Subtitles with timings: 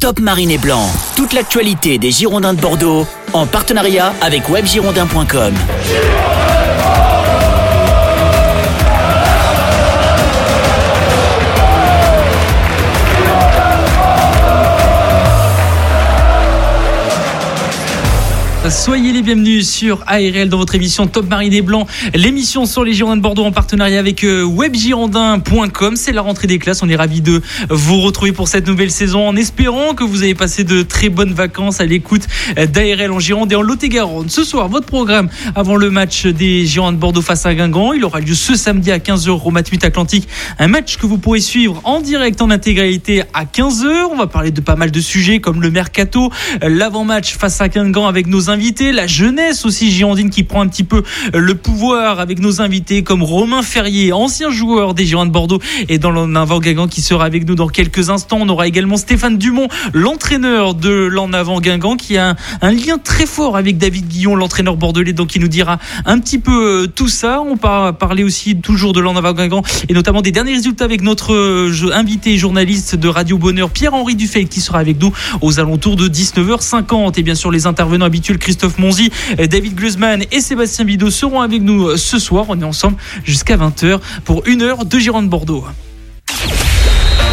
[0.00, 0.88] Top Marine et Blanc.
[1.14, 5.52] Toute l'actualité des Girondins de Bordeaux en partenariat avec webgirondin.com.
[18.70, 22.92] Soyez les bienvenus sur ARL dans votre émission Top Marine et Blanc, l'émission sur les
[22.92, 25.96] Girondins de Bordeaux en partenariat avec euh, webgirondin.com.
[25.96, 29.26] C'est la rentrée des classes, on est ravis de vous retrouver pour cette nouvelle saison
[29.26, 32.22] en espérant que vous avez passé de très bonnes vacances à l'écoute
[32.56, 34.28] d'ARL en Gironde et en Lot-et-Garonne.
[34.28, 38.04] Ce soir, votre programme avant le match des Girondins de Bordeaux face à Guingamp, il
[38.04, 40.28] aura lieu ce samedi à 15h au Matmut Atlantique,
[40.60, 44.06] un match que vous pourrez suivre en direct en intégralité à 15h.
[44.12, 46.30] On va parler de pas mal de sujets comme le mercato,
[46.62, 48.59] l'avant-match face à Guingamp avec nos invités,
[48.92, 53.22] la jeunesse aussi girondine qui prend un petit peu le pouvoir avec nos invités comme
[53.22, 57.48] Romain Ferrier, ancien joueur des Girondins de Bordeaux et dans l'en-avant Guingamp qui sera avec
[57.48, 58.38] nous dans quelques instants.
[58.40, 63.56] On aura également Stéphane Dumont, l'entraîneur de l'en-avant Guingamp qui a un, lien très fort
[63.56, 67.40] avec David Guillon, l'entraîneur bordelais, donc il nous dira un petit peu euh, tout ça.
[67.40, 71.34] On va parler aussi toujours de l'en-avant Guingamp et notamment des derniers résultats avec notre
[71.34, 76.08] euh, invité journaliste de Radio Bonheur, Pierre-Henri Dufay, qui sera avec nous aux alentours de
[76.08, 81.40] 19h50 et bien sûr les intervenants habituels Christophe Monzi, David Glusman et Sébastien Bidot seront
[81.40, 82.46] avec nous ce soir.
[82.48, 85.64] On est ensemble jusqu'à 20h pour une heure de Gironde Bordeaux.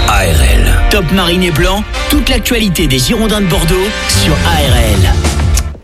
[0.07, 0.89] ARL.
[0.91, 3.87] Top Marine et Blanc, toute l'actualité des Girondins de Bordeaux
[4.23, 5.11] sur ARL.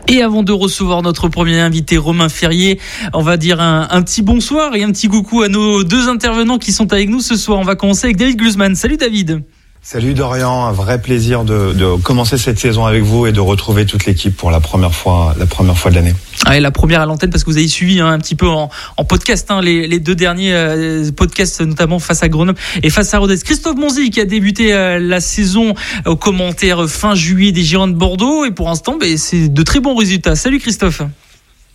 [0.06, 2.78] Et avant de recevoir notre premier invité, Romain Ferrier,
[3.12, 6.58] on va dire un, un, petit bonsoir et un petit coucou à nos deux intervenants
[6.58, 7.58] qui sont avec nous ce soir.
[7.58, 8.76] On va commencer avec David Glusman.
[8.76, 9.42] Salut David.
[9.86, 14.06] Salut Dorian, un vrai plaisir de, commencer cette saison avec vous et de retrouver toute
[14.06, 16.14] l'équipe pour la première fois, la première fois de l'année.
[16.46, 18.70] Ah, la première à l'antenne parce que vous avez suivi hein, un petit peu en,
[19.06, 23.36] podcast hein, les, deux derniers euh, podcasts, notamment face à Grenoble et face à Rodez.
[23.36, 25.74] Christophe Monzi qui a débuté euh, la saison
[26.06, 29.80] aux commentaires fin juillet des Girondins de Bordeaux et pour l'instant, ben, c'est de très
[29.80, 30.34] bons résultats.
[30.34, 31.02] Salut Christophe.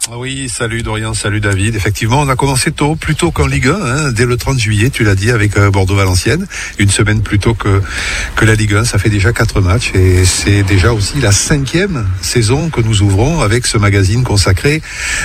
[0.08, 1.76] Oui, salut Dorian, salut David.
[1.76, 4.90] Effectivement, on a commencé tôt, plus tôt qu'en Ligue 1, hein, dès le 30 juillet,
[4.90, 6.48] tu l'as dit, avec euh, Bordeaux-Valenciennes,
[6.80, 7.82] une semaine plus tôt que,
[8.36, 8.86] que la Ligue 1.
[8.86, 13.42] Ça fait déjà quatre matchs et c'est déjà aussi la cinquième saison que nous ouvrons
[13.42, 14.82] avec ce magazine consacré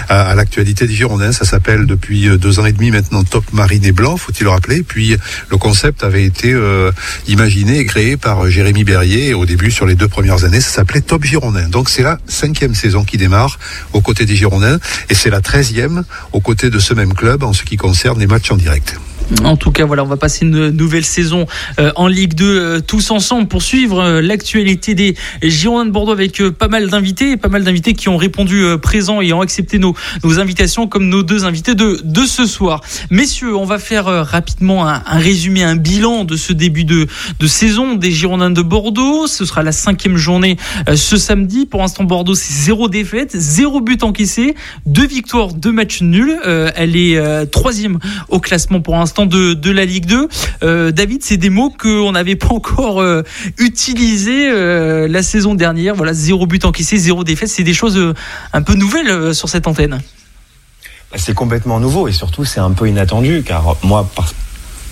[0.09, 1.33] à, l'actualité des Girondins.
[1.33, 4.51] Ça s'appelle depuis euh, deux ans et demi maintenant Top Marine et Blanc, faut-il le
[4.51, 4.83] rappeler.
[4.83, 5.17] Puis
[5.51, 6.91] le concept avait été euh,
[7.29, 9.35] imaginé et créé par Jérémy Berrier.
[9.35, 11.69] Au début, sur les deux premières années, ça s'appelait Top Girondins.
[11.69, 13.59] Donc c'est la cinquième saison qui démarre
[13.93, 14.74] aux côtés des Girondins
[15.09, 16.03] et c'est la 13e
[16.33, 18.97] aux côtés de ce même club en ce qui concerne les matchs en direct.
[19.43, 21.47] En tout cas, voilà, on va passer une nouvelle saison
[21.79, 26.13] euh, en Ligue 2 euh, tous ensemble pour suivre euh, l'actualité des Girondins de Bordeaux
[26.13, 29.95] avec pas mal d'invités, pas mal d'invités qui ont répondu présents et ont accepté nos,
[30.39, 32.83] invitations comme nos deux invités de, de ce soir.
[33.11, 37.07] Messieurs, on va faire rapidement un, un résumé, un bilan de ce début de,
[37.39, 39.27] de saison des Girondins de Bordeaux.
[39.27, 40.57] Ce sera la cinquième journée
[40.95, 41.67] ce samedi.
[41.67, 44.55] Pour l'instant, Bordeaux, c'est zéro défaite, zéro but encaissé,
[44.87, 46.37] deux victoires, deux matchs nuls.
[46.45, 47.99] elle est troisième
[48.29, 50.29] au classement pour l'instant de, la Ligue 2.
[50.63, 53.23] Euh, David, c'est des mots qu'on n'avait pas encore euh,
[53.59, 55.95] utilisés euh, la saison dernière.
[55.95, 57.49] Voilà, zéro but encaissé, zéro défaite.
[57.49, 58.15] C'est des choses
[58.53, 60.01] un peu nouvelles sur cette antenne.
[61.17, 64.11] C'est complètement nouveau et surtout c'est un peu inattendu car moi,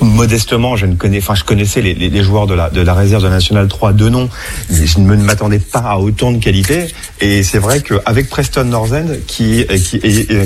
[0.01, 2.95] modestement, je ne connais, enfin, je connaissais les, les, les, joueurs de la, de la
[2.95, 4.29] réserve de National 3 de nom.
[4.71, 6.87] Je ne m'attendais pas à autant de qualité.
[7.21, 10.01] Et c'est vrai qu'avec Preston North End, qui, qui,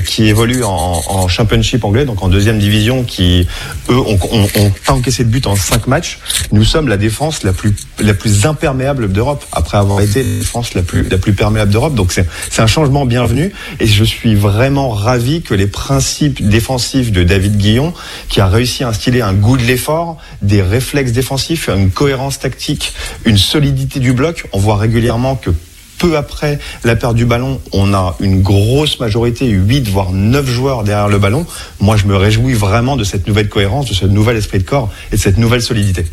[0.05, 3.47] qui évolue en, en, championship anglais, donc en deuxième division, qui,
[3.89, 6.19] eux, ont, ont, ont encaissé de but en cinq matchs,
[6.53, 10.75] nous sommes la défense la plus, la plus imperméable d'Europe, après avoir été la défense
[10.75, 11.95] la plus, la plus perméable d'Europe.
[11.95, 13.53] Donc c'est, c'est un changement bienvenu.
[13.81, 17.95] Et je suis vraiment ravi que les principes défensifs de David Guillon,
[18.29, 22.93] qui a réussi à instiller un goût de l'effort, des réflexes défensifs, une cohérence tactique,
[23.25, 24.47] une solidité du bloc.
[24.53, 25.51] On voit régulièrement que
[25.99, 30.85] peu après la perte du ballon, on a une grosse majorité, 8 voire 9 joueurs
[30.85, 31.47] derrière le ballon.
[31.81, 34.91] Moi, je me réjouis vraiment de cette nouvelle cohérence, de ce nouvel esprit de corps
[35.13, 36.05] et de cette nouvelle solidité.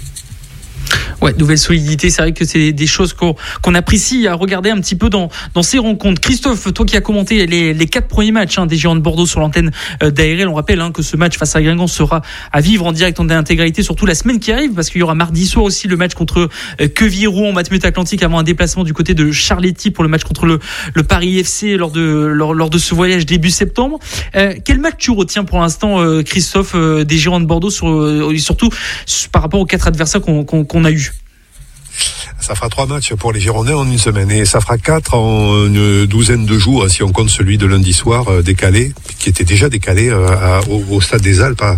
[1.22, 4.80] Ouais, nouvelle solidité, c'est vrai que c'est des choses qu'on qu apprécie à regarder un
[4.80, 6.20] petit peu dans, dans ces rencontres.
[6.20, 9.26] Christophe, toi qui as commenté les, les quatre premiers matchs hein, des Géants de Bordeaux
[9.26, 9.72] sur l'antenne
[10.02, 12.22] euh, d'ARL, on rappelle hein, que ce match face à Guingamp sera
[12.52, 15.16] à vivre en direct en intégralité, surtout la semaine qui arrive, parce qu'il y aura
[15.16, 16.50] mardi soir aussi le match contre
[16.82, 20.24] euh, Queville-Rouen en Matmut Atlantique avant un déplacement du côté de Charletti pour le match
[20.24, 20.60] contre le,
[20.94, 24.00] le Paris FC lors de, lors, lors de ce voyage début septembre.
[24.36, 27.88] Euh, quel match tu retiens pour l'instant, euh, Christophe, des Géants de Bordeaux, sur,
[28.38, 28.70] surtout
[29.32, 30.92] par rapport aux quatre adversaires qu'on qu a
[32.44, 35.66] ça fera trois matchs pour les Girondins en une semaine et ça fera quatre en
[35.66, 39.46] une douzaine de jours si on compte celui de lundi soir euh, décalé, qui était
[39.46, 40.60] déjà décalé euh,
[40.90, 41.78] au, stade des Alpes à,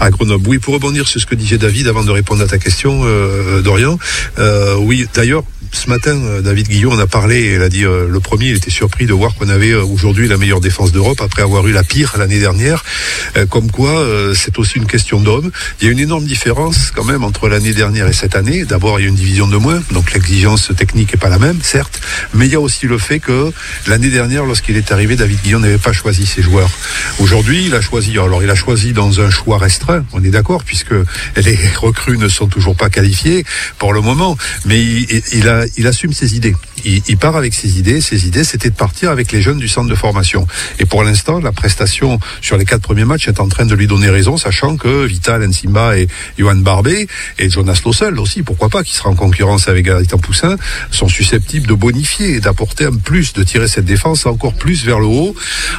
[0.00, 0.48] à, Grenoble.
[0.48, 3.60] Oui, pour rebondir sur ce que disait David avant de répondre à ta question, euh,
[3.60, 3.98] Dorian.
[4.38, 7.54] Euh, oui, d'ailleurs, ce matin, David Guillon en a parlé.
[7.54, 10.60] Il a dit le premier, il était surpris de voir qu'on avait aujourd'hui la meilleure
[10.60, 12.84] défense d'Europe après avoir eu la pire l'année dernière.
[13.50, 15.50] comme quoi, c'est aussi une question d'homme.
[15.80, 18.64] Il y a une énorme différence quand même entre l'année dernière et cette année.
[18.64, 21.60] D'abord, il y a une division de moins, donc l'exigence technique est pas la même,
[21.62, 22.00] certes,
[22.34, 23.52] mais il y a aussi le fait que
[23.86, 26.70] l'année dernière, lorsqu'il est arrivé, David Guillon n'avait pas choisi ses joueurs.
[27.18, 28.12] Aujourd'hui, il a choisi.
[28.18, 30.04] Alors, il a choisi dans un choix restreint.
[30.12, 30.94] On est d'accord, puisque
[31.36, 33.44] les recrues ne sont toujours pas qualifiées
[33.78, 36.54] pour le moment, mais il, a, il assume ses idées.
[36.84, 38.00] Il, il part avec ses idées.
[38.00, 40.46] Ses idées, c'était de partir avec les jeunes du centre de formation.
[40.78, 43.86] Et pour l'instant, la prestation sur les quatre premiers matchs est en train de lui
[43.86, 46.08] donner raison, sachant que Vital Nsimba et
[46.38, 47.08] Johan Barbé
[47.38, 50.56] et Jonas Lossel aussi, pourquoi pas, qui sera en concurrence avec Gaëtan Poussin,
[50.90, 54.98] sont susceptibles de bonifier et d'apporter un plus, de tirer cette défense encore plus vers
[54.98, 55.34] le haut.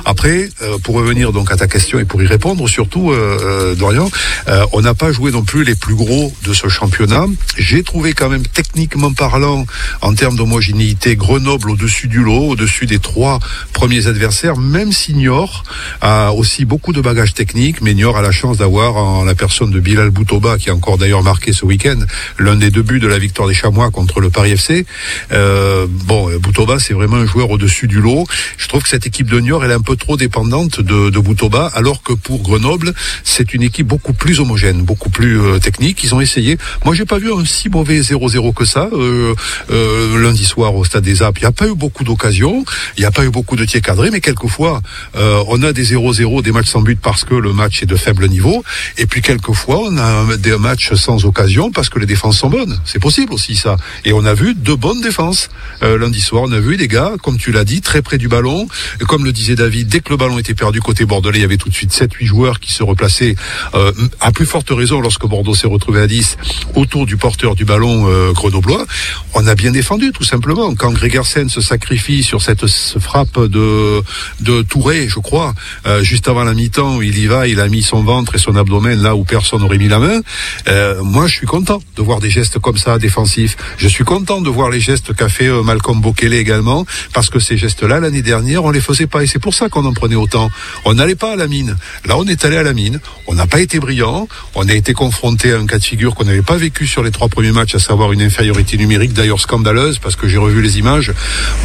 [0.05, 3.75] Après, euh, pour revenir donc à ta question et pour y répondre, surtout, euh, euh
[3.75, 4.09] Dorian,
[4.47, 7.25] euh, on n'a pas joué non plus les plus gros de ce championnat.
[7.57, 9.65] J'ai trouvé quand même techniquement parlant,
[10.01, 13.39] en termes d'homogénéité, Grenoble au-dessus du lot, au-dessus des trois
[13.73, 15.63] premiers adversaires, même si Niort
[16.01, 19.71] a aussi beaucoup de bagages techniques, mais Niort a la chance d'avoir en la personne
[19.71, 21.99] de Bilal Boutoba, qui a encore d'ailleurs marqué ce week-end
[22.37, 24.85] l'un des deux buts de la victoire des Chamois contre le Paris FC.
[25.31, 28.25] Euh, bon, Boutoba, c'est vraiment un joueur au-dessus du lot.
[28.57, 31.71] Je trouve que cette équipe de Niort, elle est un peu trop dépendante de, Boutoba,
[31.73, 32.93] alors que pour Grenoble,
[33.23, 36.03] c'est une équipe beaucoup plus homogène, beaucoup plus euh, technique.
[36.03, 36.57] Ils ont essayé.
[36.85, 39.33] Moi, j'ai pas vu un si mauvais 0-0 que ça euh,
[39.71, 41.37] euh, lundi soir au Stade des Alpes.
[41.39, 42.63] Il n'y a pas eu beaucoup d'occasions,
[42.97, 44.81] il n'y a pas eu beaucoup de tirs cadrés, mais quelquefois,
[45.15, 47.95] euh, on a des 0-0, des matchs sans but parce que le match est de
[47.95, 48.63] faible niveau,
[48.97, 52.79] et puis quelquefois, on a des matchs sans occasion parce que les défenses sont bonnes.
[52.85, 53.77] C'est possible aussi ça.
[54.05, 55.49] Et on a vu de bonnes défenses
[55.83, 56.43] euh, lundi soir.
[56.45, 58.67] On a vu des gars, comme tu l'as dit, très près du ballon.
[59.01, 61.45] Et comme le disait David, dès que le ballon était perdu côté bordelais, il y
[61.45, 63.35] avait tout de suite 7-8 joueurs qui se replaçaient
[63.75, 66.37] euh, à plus forte raison lorsque Bordeaux s'est retrouvé à 10
[66.75, 68.85] autour du porteur du ballon euh, grenoblois.
[69.33, 70.66] On a bien défendu, tout simplement.
[70.75, 72.65] Quand Gregersen se sacrifie sur cette
[72.99, 74.01] frappe de,
[74.41, 75.53] de Touré, je crois,
[75.85, 78.55] euh, juste avant la mi-temps, il y va, il a mis son ventre et son
[78.55, 80.19] abdomen là où personne n'aurait mis la main.
[80.67, 83.55] Euh, moi, je suis content de voir des gestes comme ça défensifs.
[83.77, 87.39] Je suis content de voir les gestes qu'a fait euh, Malcolm Bokele également, parce que
[87.39, 89.23] ces gestes-là, l'année dernière, on les faisait pas.
[89.23, 90.49] Et c'est pour ça qu'on en prenait autant.
[90.85, 91.77] On n'allait pas à la mine.
[92.05, 92.99] Là, on est allé à la mine.
[93.27, 94.27] On n'a pas été brillant.
[94.55, 97.11] On a été confronté à un cas de figure qu'on n'avait pas vécu sur les
[97.11, 100.79] trois premiers matchs, à savoir une infériorité numérique, d'ailleurs scandaleuse, parce que j'ai revu les
[100.79, 101.13] images.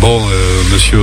[0.01, 1.01] Bon, euh, monsieur,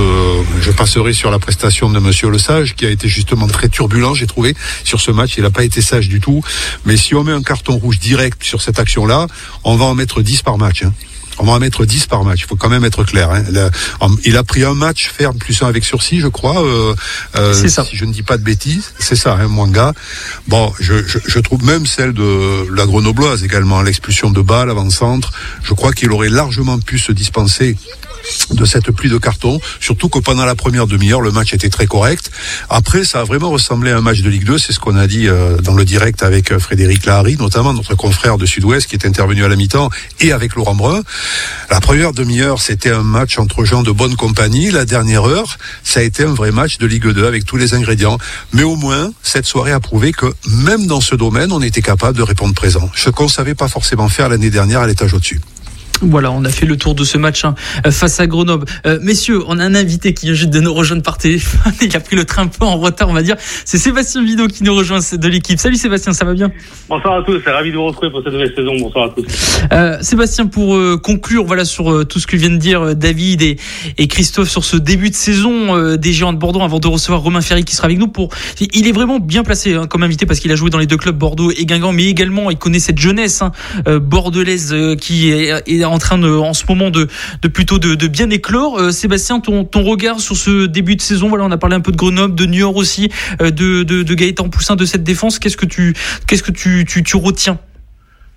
[0.60, 4.14] je passerai sur la prestation de monsieur Le Sage, qui a été justement très turbulent,
[4.14, 4.54] j'ai trouvé,
[4.84, 5.34] sur ce match.
[5.36, 6.42] Il n'a pas été sage du tout.
[6.84, 9.26] Mais si on met un carton rouge direct sur cette action-là,
[9.64, 10.82] on va en mettre 10 par match.
[10.82, 10.92] Hein.
[11.40, 12.40] On va en mettre 10 par match.
[12.42, 13.30] Il faut quand même être clair.
[13.30, 13.42] Hein.
[14.24, 16.62] Il a pris un match ferme plus un avec sursis, je crois.
[16.62, 16.94] Euh,
[17.36, 19.92] euh, si je ne dis pas de bêtises, c'est ça, hein, Mwanga.
[20.48, 25.32] Bon, je, je, je, trouve même celle de la Grenobloise également, l'expulsion de balle avant-centre.
[25.62, 27.76] Je crois qu'il aurait largement pu se dispenser
[28.52, 31.86] de cette pluie de cartons, surtout que pendant la première demi-heure, le match était très
[31.86, 32.30] correct.
[32.68, 35.06] Après, ça a vraiment ressemblé à un match de Ligue 2, c'est ce qu'on a
[35.06, 38.96] dit euh, dans le direct avec euh, Frédéric Lahari, notamment notre confrère de Sud-Ouest qui
[38.96, 39.90] est intervenu à la mi-temps,
[40.20, 41.02] et avec Laurent Brun.
[41.70, 44.70] La première demi-heure, c'était un match entre gens de bonne compagnie.
[44.70, 47.74] La dernière heure, ça a été un vrai match de Ligue 2 avec tous les
[47.74, 48.18] ingrédients.
[48.52, 52.16] Mais au moins, cette soirée a prouvé que même dans ce domaine, on était capable
[52.16, 52.90] de répondre présent.
[52.94, 55.40] Ce qu'on savait pas forcément faire l'année dernière à l'étage au-dessus.
[56.02, 57.54] Voilà, on a fait le tour de ce match hein,
[57.86, 58.66] euh, face à Grenoble.
[58.86, 61.72] Euh, messieurs, on a un invité qui vient juste de nous rejoindre par téléphone.
[61.82, 63.36] Il a pris le train un peu en retard, on va dire.
[63.38, 65.58] C'est Sébastien Vidot qui nous rejoint de l'équipe.
[65.58, 66.50] Salut Sébastien, ça va bien?
[66.88, 68.72] Bonsoir à tous, c'est ravi de vous retrouver pour cette nouvelle saison.
[68.78, 69.60] Bonsoir à tous.
[69.72, 73.42] Euh, Sébastien, pour euh, conclure, voilà sur euh, tout ce que viennent de dire David
[73.42, 73.56] et,
[73.98, 77.40] et, Christophe sur ce début de saison des Géants de Bordeaux, avant de recevoir Romain
[77.40, 78.08] Ferry qui sera avec nous.
[78.08, 80.86] Pour, il est vraiment bien placé hein, comme invité parce qu'il a joué dans les
[80.86, 83.52] deux clubs Bordeaux et Guingamp, mais également il connaît cette jeunesse hein,
[84.00, 87.08] bordelaise qui est, est, en train de, en ce moment de,
[87.48, 88.78] plutôt de, bien éclore.
[88.78, 91.92] Euh, Sébastien, ton, regard sur ce début de saison, voilà, on a parlé un peu
[91.92, 95.38] de Grenoble, de York aussi, euh, de, Gaëtan Poussin, de cette défense.
[95.38, 95.94] Qu'est-ce que tu,
[96.26, 97.58] qu'est-ce que tu, retiens?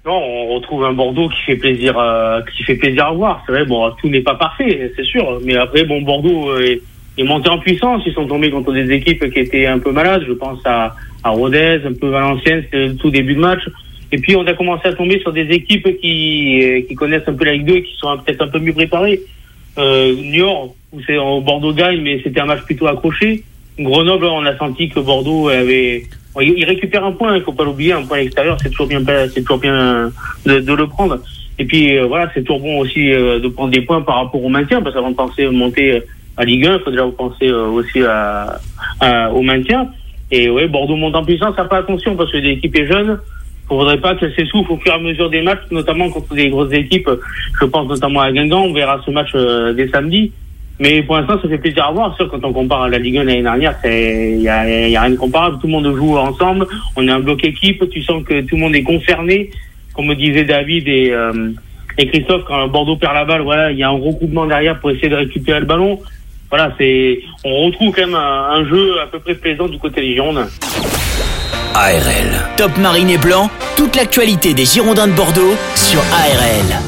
[0.05, 3.43] Non, on retrouve un Bordeaux qui fait plaisir, à, qui fait plaisir à voir.
[3.45, 5.39] C'est vrai, bon, tout n'est pas parfait, c'est sûr.
[5.45, 6.81] Mais après, bon, Bordeaux est,
[7.19, 8.03] monté en puissance.
[8.05, 10.24] Ils sont tombés contre des équipes qui étaient un peu malades.
[10.27, 13.62] Je pense à, à Rodez, un peu Valenciennes, c'était tout début de match.
[14.13, 17.46] Et puis on a commencé à tomber sur des équipes qui, euh, connaissent un peu
[17.46, 19.20] la Ligue 2 et qui sont peut-être un peu mieux préparées.
[19.79, 23.43] Euh, Niort, où c'est au Bordeaux gagne, mais c'était un match plutôt accroché.
[23.79, 26.03] Grenoble, on a senti que Bordeaux avait.
[26.39, 29.01] Il récupère un point, il faut pas l'oublier, un point à l'extérieur, c'est toujours bien,
[29.36, 30.12] toujours bien
[30.46, 31.17] de, le prendre.
[31.58, 34.43] Et puis euh, voilà, c'est toujours bon aussi euh, de prendre des points par rapport
[34.43, 36.03] au maintien, parce qu'avant de penser monter
[36.38, 39.89] à Ligue 1, il faut déjà penser aussi au maintien.
[40.29, 43.20] Et ouais, Bordeaux monte en puissance, ça fait attention parce que l'équipe est jeune,
[43.77, 46.73] faudrait pas qu'elle s'essouffle au fur et à mesure des matchs, notamment contre des grosses
[46.73, 47.09] équipes.
[47.59, 48.65] Je pense notamment à Guingamp.
[48.65, 50.31] On verra ce match euh, dès samedi.
[50.79, 52.15] Mais pour l'instant, ça fait plaisir à voir.
[52.15, 55.01] Sûr, quand on compare à la Ligue 1 l'année dernière, il y a, y a
[55.01, 55.57] rien de comparable.
[55.59, 56.67] Tout le monde joue ensemble.
[56.95, 57.87] On est un bloc équipe.
[57.89, 59.51] Tu sens que tout le monde est concerné.
[59.93, 61.51] Comme me disait David et, euh,
[61.99, 64.89] et Christophe, quand Bordeaux perd la balle, voilà, il y a un regroupement derrière pour
[64.89, 65.99] essayer de récupérer le ballon.
[66.49, 70.01] Voilà, c'est, on retrouve quand même un, un jeu à peu près plaisant du côté
[70.01, 70.47] des Girondins.
[71.75, 72.49] ARL.
[72.55, 76.79] Top Marine et Blanc, toute l'actualité des Girondins de Bordeaux sur ARL.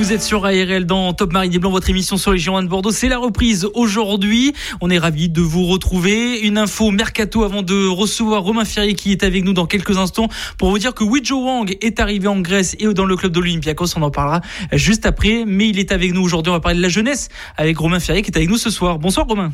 [0.00, 2.68] Vous êtes sur ARL dans Top Marine et Blanc, votre émission sur les Girondins de
[2.68, 2.90] Bordeaux.
[2.90, 4.54] C'est la reprise aujourd'hui.
[4.80, 6.40] On est ravis de vous retrouver.
[6.40, 10.28] Une info mercato avant de recevoir Romain Ferrier qui est avec nous dans quelques instants
[10.56, 13.38] pour vous dire que Wijo Wang est arrivé en Grèce et dans le club de
[13.38, 13.96] l'Olympiakos.
[13.96, 14.40] On en parlera
[14.72, 15.44] juste après.
[15.46, 16.50] Mais il est avec nous aujourd'hui.
[16.50, 18.98] On va parler de la jeunesse avec Romain Ferrier qui est avec nous ce soir.
[18.98, 19.52] Bonsoir Romain.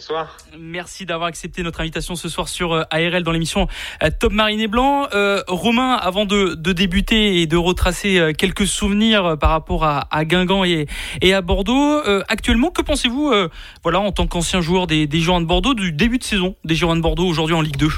[0.00, 0.38] Bonsoir.
[0.58, 3.68] Merci d'avoir accepté notre invitation ce soir sur euh, ARL dans l'émission
[4.02, 5.06] euh, Top Marine et Blanc.
[5.12, 10.24] Euh, Romain, avant de, de, débuter et de retracer quelques souvenirs par rapport à, à
[10.24, 10.86] Guingamp et,
[11.20, 13.50] et, à Bordeaux, euh, actuellement, que pensez-vous, euh,
[13.82, 16.76] voilà, en tant qu'ancien joueur des, des Girondins de Bordeaux, du début de saison des
[16.76, 17.88] Girondins de Bordeaux aujourd'hui en Ligue 2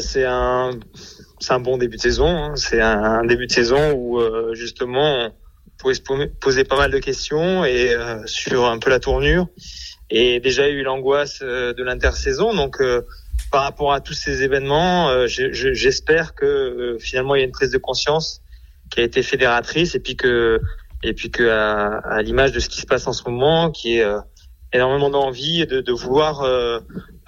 [0.00, 0.70] C'est un,
[1.40, 2.26] c'est un bon début de saison.
[2.26, 2.56] Hein.
[2.56, 4.18] C'est un, un, début de saison où
[4.54, 5.32] justement on
[5.76, 6.00] pouvait se
[6.40, 9.48] poser pas mal de questions et sur un peu la tournure
[10.12, 12.54] et déjà eu l'angoisse euh, de l'intersaison.
[12.54, 13.02] Donc, euh,
[13.50, 17.70] par rapport à tous ces événements, euh, j'espère que finalement il y a une prise
[17.70, 18.42] de conscience
[18.90, 20.60] qui a été fédératrice et puis que
[21.02, 23.98] et puis que à, à l'image de ce qui se passe en ce moment, qui
[23.98, 24.04] est
[24.72, 26.78] énormément d'envie de, de vouloir euh,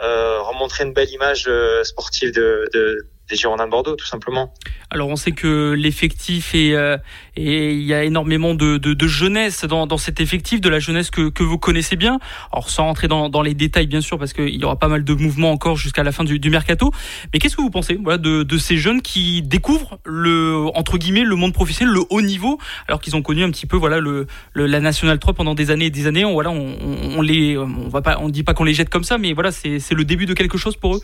[0.03, 1.49] euh, remontrer une belle image
[1.83, 4.53] sportive de, de, des Girondins de Bordeaux, tout simplement.
[4.91, 6.97] Alors on sait que l'effectif est euh,
[7.37, 10.79] et il y a énormément de, de, de jeunesse dans, dans, cet effectif, de la
[10.79, 12.19] jeunesse que, que vous connaissez bien.
[12.53, 15.05] Alors sans rentrer dans, dans les détails bien sûr, parce qu'il y aura pas mal
[15.05, 16.93] de mouvements encore jusqu'à la fin du, du mercato.
[17.33, 21.25] Mais qu'est-ce que vous pensez voilà, de, de ces jeunes qui découvrent le entre guillemets
[21.25, 24.26] le monde professionnel, le haut niveau, alors qu'ils ont connu un petit peu voilà le,
[24.53, 26.25] le, la nationale 3 pendant des années et des années.
[26.25, 26.76] On, voilà, on,
[27.17, 29.50] on les on va pas on dit pas qu'on les jette comme ça, mais voilà
[29.53, 31.00] c'est le début de quelque chose pour eux?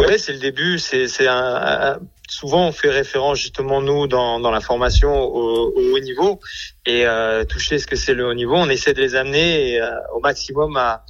[0.00, 0.78] Ouais, c'est le début.
[0.78, 5.94] C'est c'est un souvent on fait référence justement nous dans, dans la formation au, au,
[5.94, 6.40] haut niveau
[6.86, 9.90] et euh, toucher ce que c'est le haut niveau, on essaie de les amener euh,
[10.14, 11.04] au maximum à,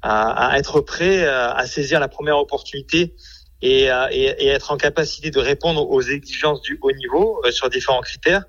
[0.00, 3.14] à, à être prêt à, à, saisir la première opportunité
[3.60, 7.70] et, et, et, être en capacité de répondre aux exigences du haut niveau euh, sur
[7.70, 8.44] différents critères.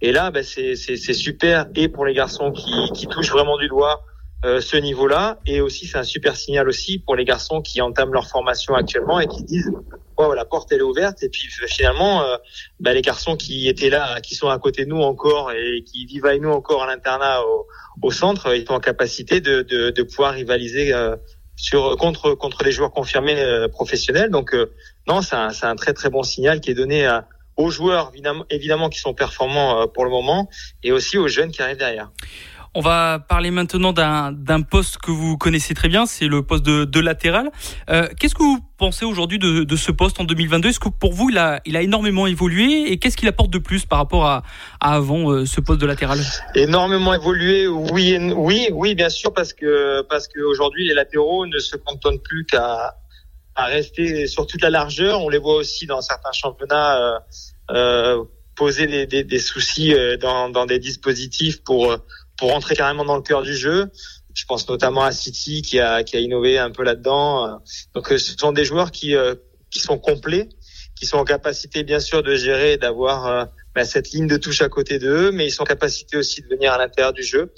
[0.00, 4.04] Et là, bah, c'est super et pour les garçons qui, qui touchent vraiment du doigt
[4.44, 5.40] euh, ce niveau-là.
[5.46, 9.18] Et aussi, c'est un super signal aussi pour les garçons qui entament leur formation actuellement
[9.18, 9.70] et qui disent
[10.16, 11.22] oh, la porte elle est ouverte.
[11.22, 12.36] Et puis finalement, euh,
[12.78, 16.06] bah, les garçons qui étaient là, qui sont à côté de nous encore et qui
[16.06, 17.40] vivent avec nous encore à l'internat
[18.02, 20.92] au, centre, ils sont en capacité de, de, de pouvoir rivaliser.
[20.92, 21.16] Euh,
[21.60, 24.54] sur contre contre les joueurs confirmés euh, professionnels donc
[25.08, 27.26] non c'est un, un très très bon signal qui est donné à,
[27.56, 28.12] aux joueurs
[28.48, 30.48] évidemment qui sont performants pour le moment
[30.84, 32.12] et aussi aux jeunes qui arrivent derrière.
[32.74, 36.84] On va parler maintenant d'un poste que vous connaissez très bien, c'est le poste de,
[36.84, 37.50] de latéral.
[37.90, 41.12] Euh, qu'est-ce que vous pensez aujourd'hui de, de, ce poste en 2022 Est-ce que pour
[41.12, 42.92] vous, il a, il a énormément évolué?
[42.92, 44.42] Et qu'est-ce qu'il apporte de plus par rapport à,
[44.80, 46.18] à avant euh, ce poste de latéral?
[46.54, 51.76] Énormément évolué, oui, oui, oui, bien sûr, parce que parce qu'aujourd'hui les latéraux ne se
[51.76, 52.96] cantonnent plus qu'à
[53.58, 55.20] à rester sur toute la largeur.
[55.20, 57.18] On les voit aussi dans certains championnats euh,
[57.72, 61.96] euh poser des, des, des soucis euh, dans, dans, des dispositifs pour
[62.38, 63.90] pour rentrer carrément dans le cœur du jeu.
[64.34, 67.60] Je pense notamment à City qui a, qui a innové un peu là-dedans.
[67.94, 69.34] Donc euh, ce sont des joueurs qui, euh,
[69.70, 70.48] qui sont complets,
[70.94, 74.62] qui sont en capacité bien sûr de gérer, d'avoir euh, bah, cette ligne de touche
[74.62, 77.52] à côté d'eux, mais ils sont en capacité aussi de venir à l'intérieur du jeu.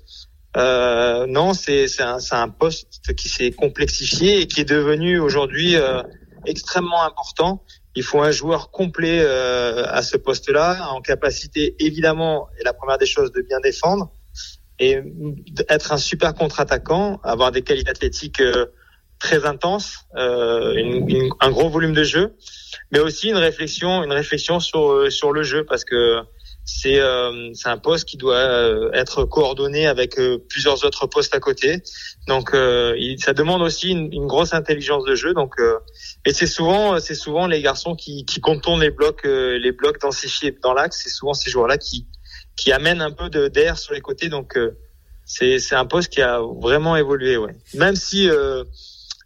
[0.56, 6.02] Euh, non, c'est un, un poste qui s'est complexifié et qui est devenu aujourd'hui euh,
[6.46, 7.62] extrêmement important.
[7.94, 12.98] Il faut un joueur complet euh, à ce poste-là, en capacité évidemment, et la première
[12.98, 14.10] des choses, de bien défendre,
[14.80, 14.98] et
[15.68, 18.66] être un super contre-attaquant, avoir des qualités athlétiques euh,
[19.20, 22.34] très intenses, euh, une, une, un gros volume de jeu,
[22.90, 26.20] mais aussi une réflexion, une réflexion sur euh, sur le jeu parce que
[26.64, 30.16] c'est euh, un poste qui doit euh, être coordonné avec
[30.48, 31.82] plusieurs autres postes à côté.
[32.26, 35.34] Donc il, ça demande aussi une, une, grosse intelligence de jeu.
[35.34, 35.54] Donc
[36.24, 40.56] et c'est souvent c'est souvent les garçons qui qui contournent les blocs les blocs densifiés
[40.62, 41.00] dans l'axe.
[41.02, 42.06] C'est souvent ces joueurs là qui
[42.60, 44.28] qui amène un peu d'air sur les côtés.
[44.28, 44.76] Donc euh,
[45.24, 47.54] c'est un poste qui a vraiment évolué, ouais.
[47.74, 48.64] Même si euh,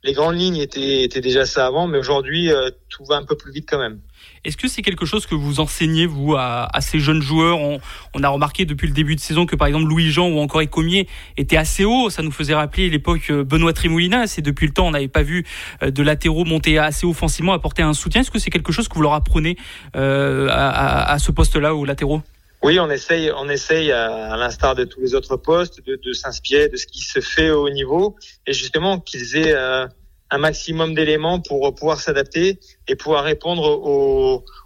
[0.04, 3.36] les grandes lignes étaient étaient déjà ça avant, mais aujourd'hui euh, tout va un peu
[3.36, 4.00] plus vite quand même.
[4.44, 7.58] Est-ce que c'est quelque chose que vous enseignez, vous, à, ces jeunes joueurs?
[7.58, 11.08] On, a remarqué depuis le début de saison que, par exemple, Louis-Jean ou encore Écomier
[11.38, 12.10] étaient assez hauts.
[12.10, 14.34] Ça nous faisait rappeler l'époque euh, Benoît Trimoulinas.
[14.36, 15.46] Et depuis le temps, on n'avait pas vu
[15.80, 18.20] de latéraux monter assez offensivement, apporter un soutien.
[18.20, 19.56] Est-ce que c'est quelque chose que vous leur apprenez
[19.96, 22.20] euh, à, à, ce poste-là, aux latéraux?
[22.64, 26.68] Oui, on essaye, on essaye à, l'instar de tous les autres postes, de, de s'inspirer
[26.68, 28.16] de ce qui se fait au niveau,
[28.46, 33.64] et justement qu'ils aient un maximum d'éléments pour pouvoir s'adapter et pouvoir répondre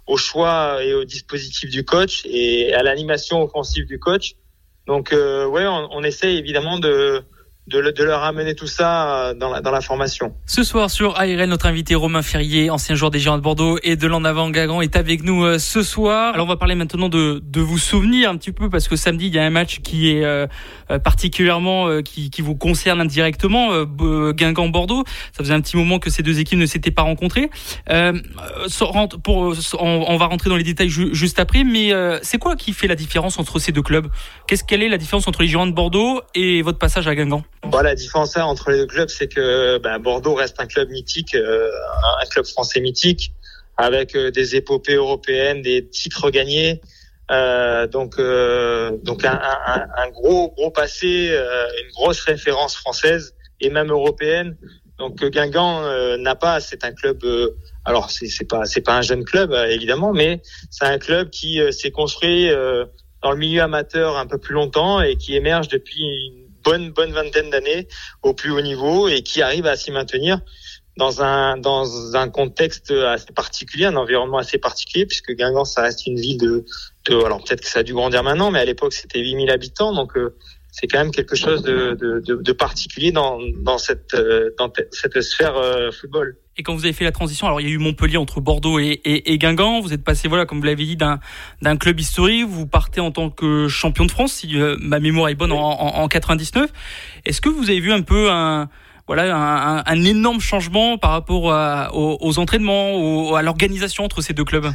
[0.07, 4.35] aux, choix et aux dispositifs du coach et à l'animation offensive du coach.
[4.87, 7.23] Donc euh, ouais, on, on essaie évidemment de
[7.69, 10.33] de, leur amener tout ça euh, dans la, dans la formation.
[10.45, 13.95] Ce soir sur ARL, notre invité Romain Ferrier, ancien joueur des Géants de Bordeaux et
[13.95, 16.33] de l'en avant Gagan, est avec nous euh, ce soir.
[16.33, 19.27] Alors on va parler maintenant de, de vous souvenir un petit peu parce que samedi
[19.27, 20.47] il y a un match qui est euh,
[21.03, 23.83] particulièrement qui, qui vous concerne indirectement,
[24.31, 25.03] Guingamp Bordeaux.
[25.33, 27.49] Ça faisait un petit moment que ces deux équipes ne s'étaient pas rencontrées.
[29.23, 31.91] Pour, on, va rentrer dans les détails juste après, mais
[32.23, 34.07] c'est quoi qui fait la différence entre ces deux clubs?
[34.47, 37.43] Qu'est-ce quelle est la différence entre les Géants de Bordeaux et votre passage à Guingamp?
[37.63, 41.35] Bon, la différence entre les deux clubs, c'est que ben, Bordeaux reste un club mythique,
[41.35, 41.69] euh,
[42.21, 43.33] un club français mythique,
[43.79, 46.81] avec euh, des épopées européennes, des titres gagnés.
[47.31, 51.31] Euh, donc, euh, donc un, un, un, gros gros passé,
[51.83, 54.57] une grosse référence française et même européenne.
[54.97, 57.23] Donc Guingamp n'a pas, c'est un club.
[57.85, 61.61] alors c'est c'est pas c'est pas un jeune club évidemment, mais c'est un club qui
[61.71, 62.49] s'est construit
[63.21, 67.11] dans le milieu amateur un peu plus longtemps et qui émerge depuis une bonne bonne
[67.11, 67.87] vingtaine d'années
[68.23, 70.41] au plus haut niveau et qui arrive à s'y maintenir
[70.97, 76.05] dans un dans un contexte assez particulier, un environnement assez particulier puisque Guingamp ça reste
[76.07, 76.65] une ville de,
[77.05, 79.93] de alors peut-être que ça a dû grandir maintenant, mais à l'époque c'était 8000 habitants
[79.93, 80.35] donc euh,
[80.71, 85.21] c'est quand même quelque chose de, de, de, particulier dans, dans, cette, euh, dans cette
[85.21, 86.37] sphère euh, football.
[86.59, 88.79] Et quand vous avez fait la transition, alors il y a eu Montpellier entre Bordeaux
[88.79, 89.79] et, et, et Guingamp.
[89.79, 92.45] Vous êtes passé, voilà, comme vous l'avez dit, d'un club historique.
[92.47, 95.57] Vous partez en tant que champion de France, si euh, ma mémoire est bonne, en,
[95.57, 96.69] en, en 99.
[97.23, 98.67] Est-ce que vous avez vu un peu un
[99.07, 101.45] voilà un, un, énorme changement par rapport
[101.95, 104.67] aux, aux, entraînements, à l'organisation entre ces deux clubs?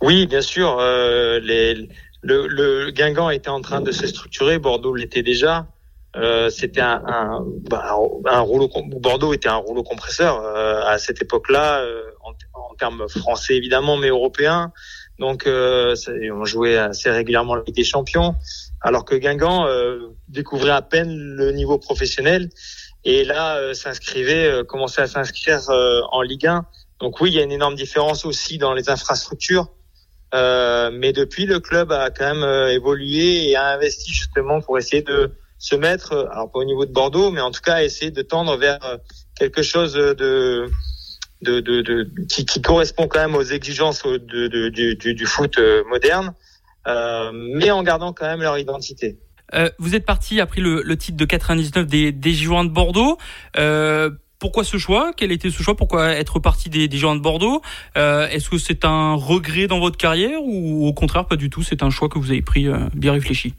[0.00, 0.78] Oui, bien sûr.
[0.78, 1.88] Euh, les,
[2.22, 5.66] le, le Guingamp était en train de se structurer, Bordeaux l'était déjà.
[6.16, 8.68] Euh, c'était un, un, bah, un, rouleau
[9.00, 13.96] Bordeaux était un rouleau compresseur euh, à cette époque-là euh, en, en, termes français évidemment
[13.96, 14.72] mais européens.
[15.18, 15.94] Donc euh,
[16.34, 18.34] on jouait assez régulièrement la Ligue des Champions.
[18.82, 19.66] Alors que Guingamp
[20.28, 22.50] découvrait à peine le niveau professionnel
[23.04, 25.60] et là s'inscrivait commençait à s'inscrire
[26.10, 26.66] en Ligue 1
[27.00, 29.68] donc oui il y a une énorme différence aussi dans les infrastructures.
[30.34, 34.78] Euh, mais depuis, le club a quand même euh, évolué et a investi justement pour
[34.78, 37.84] essayer de se mettre, euh, alors pas au niveau de Bordeaux, mais en tout cas
[37.84, 38.80] essayer de tendre vers
[39.36, 40.68] quelque chose de,
[41.40, 45.60] de, de, de qui, qui, correspond quand même aux exigences de, de du, du, foot
[45.88, 46.34] moderne,
[46.88, 49.20] euh, mais en gardant quand même leur identité.
[49.54, 53.18] Euh, vous êtes parti après le, le, titre de 99 des, des Girondins de Bordeaux.
[53.56, 54.10] Euh,
[54.42, 55.12] pourquoi ce choix?
[55.16, 55.76] Quel était ce choix?
[55.76, 57.62] Pourquoi être parti des, des de Bordeaux?
[57.96, 61.62] Euh, Est-ce que c'est un regret dans votre carrière ou au contraire pas du tout?
[61.62, 63.54] C'est un choix que vous avez pris euh, bien réfléchi.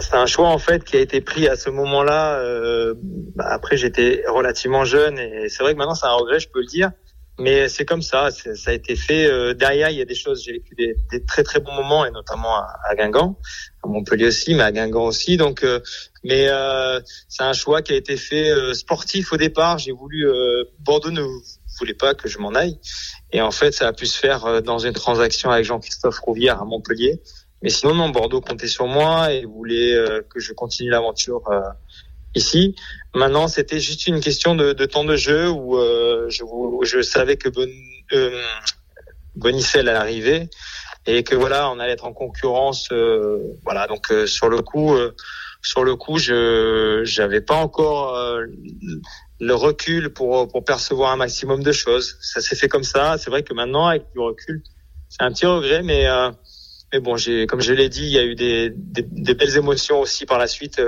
[0.00, 2.34] C'est un, choix en fait qui a été pris à ce moment-là.
[2.34, 2.92] Euh,
[3.34, 6.60] bah, après j'étais relativement jeune et c'est vrai que maintenant c'est un regret, je peux
[6.60, 6.90] le dire.
[7.40, 9.24] Mais c'est comme ça, ça a été fait.
[9.26, 10.44] Euh, derrière, il y a des choses.
[10.44, 13.38] J'ai vécu des, des, très très bons moments et notamment à, à, Guingamp,
[13.82, 15.36] à Montpellier aussi, mais à Guingamp aussi.
[15.36, 15.80] Donc, euh,
[16.24, 19.78] mais euh, c'est un choix qui a été fait euh, sportif au départ.
[19.78, 20.26] J'ai voulu
[20.80, 21.22] Bordeaux ne
[21.78, 22.78] voulait pas que je m'en aille,
[23.32, 26.64] et en fait, ça a pu se faire dans une transaction avec Jean-Christophe Rouvière à
[26.64, 27.20] Montpellier.
[27.62, 29.94] Mais sinon, non, Bordeaux comptait sur moi et voulait
[30.30, 31.42] que je continue l'aventure
[32.34, 32.74] ici.
[33.14, 36.44] Maintenant, c'était juste une question de, de, temps de jeu où euh, je,
[36.82, 37.68] je, savais que bon,
[38.12, 38.42] euh,
[39.34, 40.48] Bonicel allait arriver
[41.06, 42.88] et que voilà, on allait être en concurrence.
[42.92, 45.14] Euh, voilà, donc euh, sur le coup, euh,
[45.62, 48.16] sur le coup, je j'avais pas encore
[49.40, 52.16] le recul pour pour percevoir un maximum de choses.
[52.20, 53.16] Ça s'est fait comme ça.
[53.18, 54.62] C'est vrai que maintenant, avec du recul,
[55.08, 56.06] c'est un petit regret, mais
[56.92, 59.56] mais bon, j'ai comme je l'ai dit, il y a eu des, des, des belles
[59.56, 60.80] émotions aussi par la suite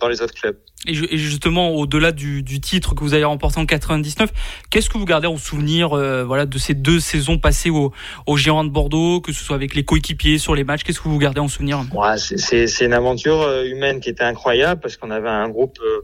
[0.00, 0.56] dans, les autres clubs.
[0.86, 4.30] Et, justement, au-delà du, titre que vous avez remporté en 99,
[4.70, 7.92] qu'est-ce que vous gardez en souvenir euh, voilà, de ces deux saisons passées au,
[8.26, 11.18] au de Bordeaux, que ce soit avec les coéquipiers sur les matchs Qu'est-ce que vous
[11.18, 11.84] gardez en souvenir?
[11.94, 15.78] Ouais, C'est une aventure euh, humaine qui était incroyable parce qu'on avait un groupe...
[15.82, 16.00] Euh,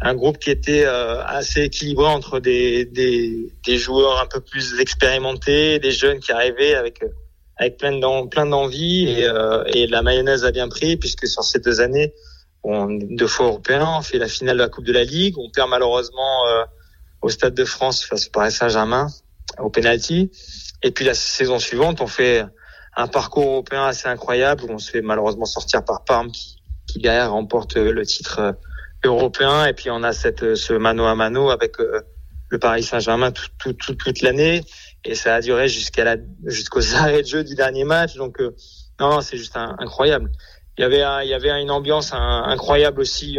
[0.00, 5.78] un groupe qui était assez équilibré entre des, des, des, joueurs un peu plus expérimentés,
[5.78, 7.00] des jeunes qui arrivaient avec
[7.56, 7.96] avec plein
[8.46, 9.26] d'envie et,
[9.72, 12.12] et la mayonnaise a bien pris puisque sur ces deux années
[12.64, 15.50] on deux fois européen, on fait la finale de la Coupe de la Ligue, on
[15.50, 16.64] perd malheureusement euh,
[17.22, 19.08] au Stade de France face au Paris Saint-Germain
[19.58, 20.30] au penalty.
[20.82, 22.44] Et puis la saison suivante, on fait
[22.96, 26.98] un parcours européen assez incroyable où on se fait malheureusement sortir par Parme qui, qui
[26.98, 28.56] derrière remporte le titre
[29.04, 29.66] européen.
[29.66, 33.94] Et puis on a cette ce mano à mano avec le Paris Saint-Germain tout, tout,
[33.94, 34.62] toute l'année
[35.04, 38.16] et ça a duré jusqu'à la jusqu'aux arrêts de jeu du dernier match.
[38.16, 38.40] Donc
[39.00, 40.30] non, c'est juste incroyable.
[40.76, 43.38] Il y avait il y avait une ambiance incroyable aussi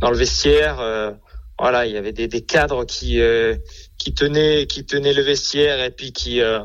[0.00, 0.80] dans le vestiaire.
[0.80, 1.12] Euh,
[1.58, 3.56] voilà, il y avait des, des cadres qui euh,
[3.98, 6.60] qui tenaient qui tenaient le vestiaire et puis qui euh,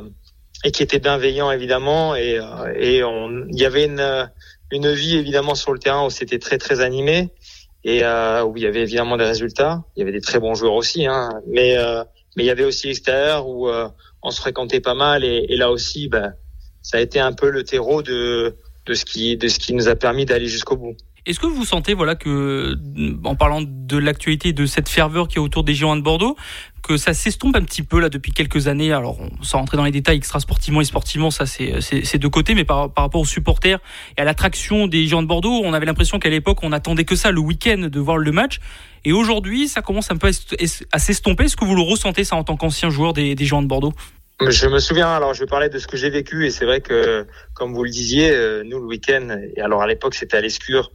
[0.63, 2.39] et qui étaient bienveillants évidemment et
[2.75, 4.29] et on il y avait une
[4.71, 7.31] une vie évidemment sur le terrain où c'était très très animé
[7.83, 9.83] et où il y avait évidemment des résultats.
[9.95, 11.75] Il y avait des très bons joueurs aussi, hein, mais
[12.35, 13.69] mais il y avait aussi l'extérieur où
[14.21, 16.33] on se fréquentait pas mal et, et là aussi, ben,
[16.83, 18.55] ça a été un peu le terreau de
[18.91, 20.95] de ce qui de ce qui nous a permis d'aller jusqu'au bout.
[21.25, 22.75] Est-ce que vous sentez, voilà, que
[23.23, 26.35] en parlant de l'actualité de cette ferveur qui est autour des Girondins de Bordeaux,
[26.81, 28.91] que ça s'estompe un petit peu là depuis quelques années?
[28.91, 32.55] Alors, sans rentrer dans les détails extra sportivement et sportivement, ça c'est c'est de côté,
[32.55, 33.79] mais par, par rapport aux supporters
[34.17, 37.15] et à l'attraction des Girondins de Bordeaux, on avait l'impression qu'à l'époque on attendait que
[37.15, 38.59] ça le week-end de voir le match.
[39.05, 40.31] Et aujourd'hui, ça commence un peu
[40.91, 41.45] à s'estomper.
[41.45, 43.93] Est-ce que vous le ressentez ça en tant qu'ancien joueur des, des Girondins de Bordeaux?
[44.49, 47.27] Je me souviens, alors je parler de ce que j'ai vécu et c'est vrai que,
[47.53, 50.91] comme vous le disiez, euh, nous le week-end, et alors à l'époque c'était à l'Escure,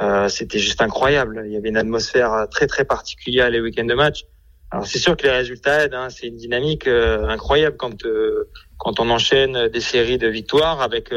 [0.00, 1.42] euh, c'était juste incroyable.
[1.46, 4.24] Il y avait une atmosphère très très particulière les week-ends de match.
[4.70, 6.08] Alors c'est sûr que les résultats aident, hein.
[6.10, 11.12] c'est une dynamique euh, incroyable quand euh, quand on enchaîne des séries de victoires avec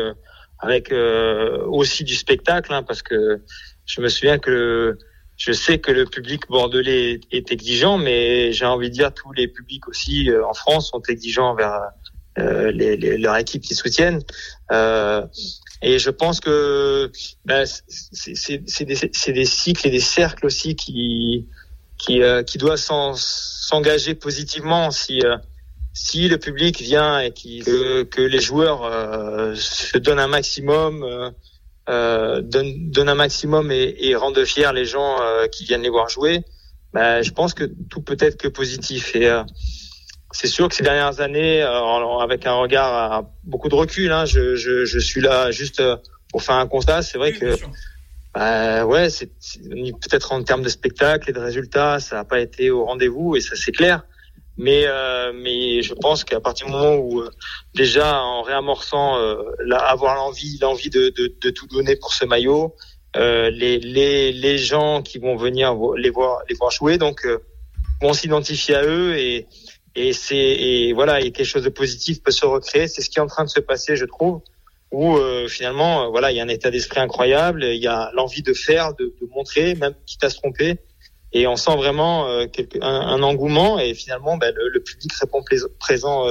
[0.59, 0.93] avec
[1.67, 3.41] aussi du spectacle, hein, parce que
[3.85, 4.97] je me souviens que
[5.37, 9.47] je sais que le public bordelais est exigeant, mais j'ai envie de dire tous les
[9.47, 11.81] publics aussi en France sont exigeants envers
[12.37, 14.21] les, les, leurs équipes qui soutiennent.
[14.71, 15.25] Euh,
[15.81, 17.11] et je pense que
[17.45, 21.47] ben, c'est des, des, cycles et des cercles aussi qui
[21.97, 22.81] qui, euh, qui doivent
[23.15, 25.37] s'engager positivement si euh,
[25.93, 31.31] si le public vient et que, que les joueurs euh, se donnent un maximum,
[31.89, 35.17] euh, donnent, donnent, un maximum et, et rendent fiers les gens
[35.51, 36.43] qui viennent les voir jouer,
[36.93, 39.15] ben, je pense que tout peut être que positif.
[39.15, 39.29] Et
[40.35, 44.25] c'est sûr que ces dernières années, euh, avec un regard à beaucoup de recul, hein,
[44.25, 45.95] je, je, je, suis là juste euh,
[46.29, 47.03] pour faire un constat.
[47.03, 47.55] C'est vrai que,
[48.33, 49.31] bah, ouais, c'est
[49.69, 53.41] peut-être en termes de spectacle et de résultats, ça n'a pas été au rendez-vous et
[53.41, 54.03] ça c'est clair.
[54.57, 57.23] Mais euh, mais je pense qu'à partir du moment où
[57.73, 59.17] déjà en réamorçant,
[59.71, 62.75] avoir l'envie l'envie de, de, de, tout donner pour ce maillot,
[63.15, 67.27] les, les les gens qui vont venir les voir les voir jouer donc
[68.01, 69.47] vont s'identifier à eux et
[69.95, 72.87] et c'est et voilà et quelque chose de positif peut se recréer.
[72.87, 74.41] C'est ce qui est en train de se passer je trouve
[74.91, 78.11] où euh, finalement euh, voilà il y a un état d'esprit incroyable il y a
[78.13, 80.77] l'envie de faire de, de, montrer même quitte à se tromper
[81.37, 82.45] et on sent vraiment euh,
[82.81, 85.43] un, engouement et finalement ben, le, public répond
[85.79, 86.25] présent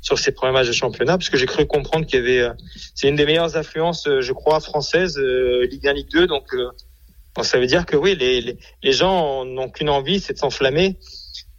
[0.00, 2.52] sur ces premiers matchs de championnat parce que j'ai cru comprendre qu'il y avait
[2.94, 6.46] c'est une des meilleures influences je crois françaises Ligue 1 Ligue 2 donc
[7.42, 10.98] ça veut dire que oui les, les, gens n'ont qu'une envie c'est de s'enflammer.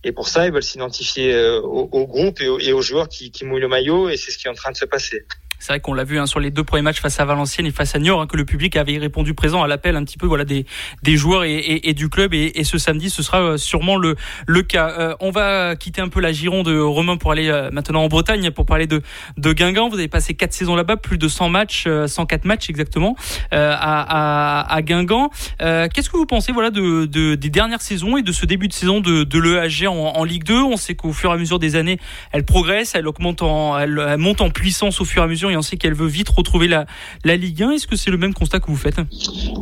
[0.04, 3.43] Et pour ça, ils veulent s'identifier euh, au, au, groupe et, aux joueurs qui, qui
[3.43, 5.25] mouillent le maillot, et c'est ce qui est en train de se passer.
[5.59, 7.71] C'est vrai qu'on l'a vu hein, sur les deux premiers matchs face à Valenciennes et
[7.71, 10.25] face à Niort, hein, que le public avait répondu présent à l'appel un petit peu
[10.25, 10.65] voilà des,
[11.03, 12.33] des joueurs et, et, et du club.
[12.33, 14.15] Et, et, ce samedi, ce sera euh, sûrement le,
[14.47, 14.89] le cas.
[14.97, 18.51] Euh, on va quitter un peu la Gironde, Romain, pour aller euh, maintenant en Bretagne
[18.51, 19.01] pour parler de,
[19.37, 19.89] de Guingamp.
[19.89, 23.15] Vous avez passé quatre saisons là-bas, plus de 100 matchs, 104 matchs exactement
[23.53, 25.29] euh, à, à, à, Guingamp.
[25.59, 28.73] Qu'est-ce que vous pensez voilà de, de, des dernières saisons et de ce début de
[28.73, 31.59] saison de, de l'EAG en, en, Ligue 2 On sait qu'au fur et à mesure
[31.59, 31.99] des années,
[32.31, 35.48] elle progresse, elle augmente en, elle, elle monte en puissance au fur et à mesure
[35.49, 36.85] et on sait qu'elle veut vite retrouver la,
[37.25, 37.71] la Ligue 1.
[37.71, 38.97] Est-ce que c'est le même constat que vous faites?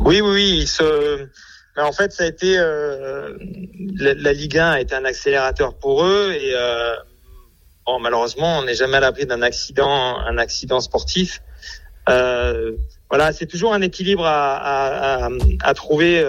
[0.05, 0.67] Oui, oui, oui.
[1.77, 3.37] En fait, ça a été euh,
[3.97, 6.95] la, la, Ligue 1 a été un accélérateur pour eux et euh,
[8.01, 11.41] malheureusement, on n'est jamais à l'abri d'un accident, un accident sportif.
[12.09, 12.71] Euh,
[13.09, 15.29] voilà, c'est toujours un équilibre à,
[15.75, 16.25] trouver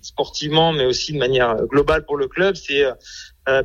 [0.00, 2.54] sportivement, mais aussi de manière globale pour le club.
[2.54, 2.84] C'est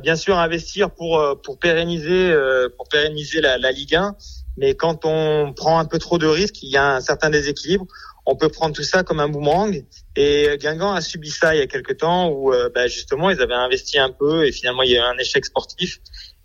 [0.02, 2.34] bien sûr investir pour pour pérenniser
[2.76, 4.16] pour pérenniser la, la Ligue 1,
[4.56, 7.86] mais quand on prend un peu trop de risques, il y a un certain déséquilibre.
[8.24, 9.84] On peut prendre tout ça comme un boomerang.
[10.16, 13.40] Et Guingamp a subi ça il y a quelque temps où euh, bah, justement ils
[13.40, 15.98] avaient investi un peu et finalement il y a eu un échec sportif.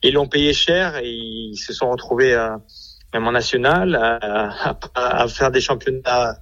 [0.03, 2.59] Ils l'ont payé cher et ils se sont retrouvés à,
[3.13, 6.37] même en national à, à, à, faire des championnats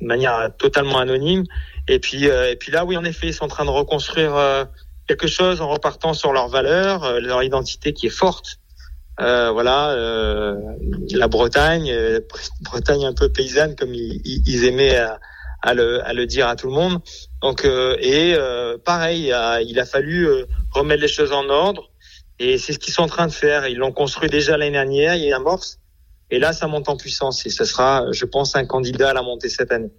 [0.00, 1.44] de manière totalement anonyme.
[1.88, 4.36] Et puis, euh, et puis là, oui, en effet, ils sont en train de reconstruire
[4.36, 4.64] euh,
[5.08, 8.58] quelque chose en repartant sur leurs valeurs, leur identité qui est forte.
[9.20, 10.54] Euh, voilà, euh,
[11.10, 12.20] la Bretagne, euh,
[12.60, 15.18] Bretagne un peu paysanne comme ils, ils aimaient à,
[15.62, 17.00] à, le, à, le, dire à tout le monde.
[17.42, 18.36] Donc et
[18.84, 19.32] pareil,
[19.66, 20.28] il a, fallu
[20.72, 21.90] remettre les choses en ordre.
[22.40, 23.66] Et c'est ce qu'ils sont en train de faire.
[23.66, 25.80] Ils l'ont construit déjà l'année dernière, il y a amorce.
[26.30, 29.22] Et là, ça monte en puissance et ce sera, je pense, un candidat à la
[29.22, 29.90] montée cette année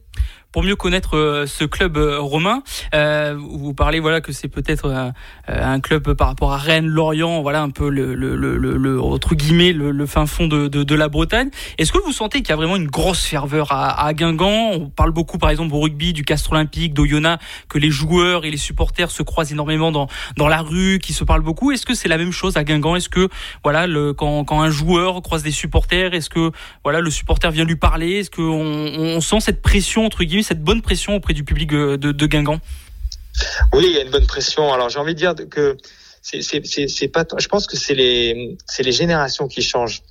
[0.52, 2.64] pour mieux connaître euh, ce club euh, romain.
[2.94, 5.14] Euh, vous parlez voilà que c'est peut-être
[5.48, 9.36] un club par rapport à Rennes, Lorient, voilà un peu le, le, le, le entre
[9.36, 11.50] guillemets le, fin fond de, de, de la Bretagne.
[11.78, 14.72] Est-ce que vous sentez qu'il y a vraiment une grosse ferveur à, à Guingamp?
[14.74, 18.52] On parle beaucoup par exemple au rugby, du Castre Olympique, d'Oyonnax, que les joueurs et
[18.52, 20.08] les supporters se croisent énormément dans
[20.38, 21.72] dans la rue, qui se parlent beaucoup.
[21.72, 22.96] Est-ce que c'est la même chose à Guingamp?
[22.96, 23.30] Est-ce que
[23.64, 26.52] voilà le, quand, quand un joueur croise des supporters, est-ce que
[26.84, 28.20] voilà le supporter vient lui parler?
[28.20, 31.96] Est-ce qu'on on sent cette pression entre guillemets cette bonne pression auprès du public de,
[31.96, 32.60] de Guingamp?
[33.74, 34.74] Oui, il y a une bonne pression.
[34.74, 35.78] Alors j'ai envie de dire que
[36.22, 37.26] c'est pas.
[37.38, 40.02] Je pense que c'est les c'est les générations qui changent.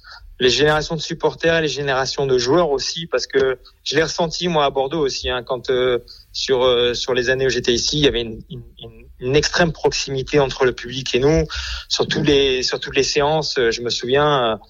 [0.41, 4.65] Les générations de supporters les générations de joueurs aussi, parce que je l'ai ressenti moi
[4.65, 5.29] à Bordeaux aussi.
[5.29, 5.99] Hein, quand euh,
[6.33, 10.65] sur euh, sur les années où j'étais ici, il y avait une, extrême proximité entre
[10.65, 11.45] le public et nous.
[11.89, 14.61] Sur tous les sur toutes les séances, je me souviens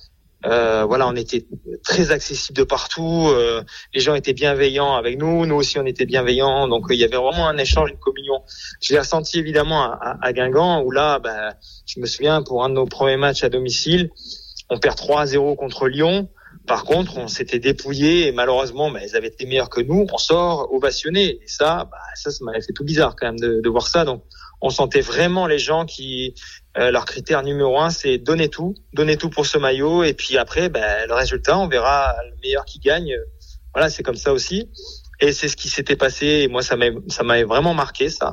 [0.47, 1.47] euh, voilà, on était
[1.83, 3.27] très accessible de partout.
[3.29, 6.69] Euh, les gens étaient bienveillants avec nous, nous aussi on était bienveillants.
[6.69, 8.43] Donc il y avait vraiment un échange, une communion.
[8.81, 11.55] Je l'ai ressenti évidemment à, à, Guingamp où là, bah,
[11.87, 14.11] je me souviens pour un de nos premiers matchs à domicile,
[14.71, 16.29] on perd 3-0 contre Lyon.
[16.67, 20.07] Par contre, on s'était dépouillé et malheureusement, bah, ils avaient été meilleurs que nous.
[20.13, 23.69] On sort ovationné et ça, bah, ça, ça fait tout bizarre quand même de, de
[23.69, 24.05] voir ça.
[24.05, 24.23] Donc
[24.61, 26.35] on sentait vraiment les gens qui
[26.79, 30.39] euh, leur critère numéro un, c'est donner tout, donner tout pour ce maillot, et puis
[30.39, 33.17] après, ben, le résultat, on verra le meilleur qui gagne.
[33.75, 34.71] Voilà, c'est comme ça aussi.
[35.21, 36.27] Et c'est ce qui s'était passé.
[36.27, 38.33] Et moi, ça m'avait vraiment marqué ça.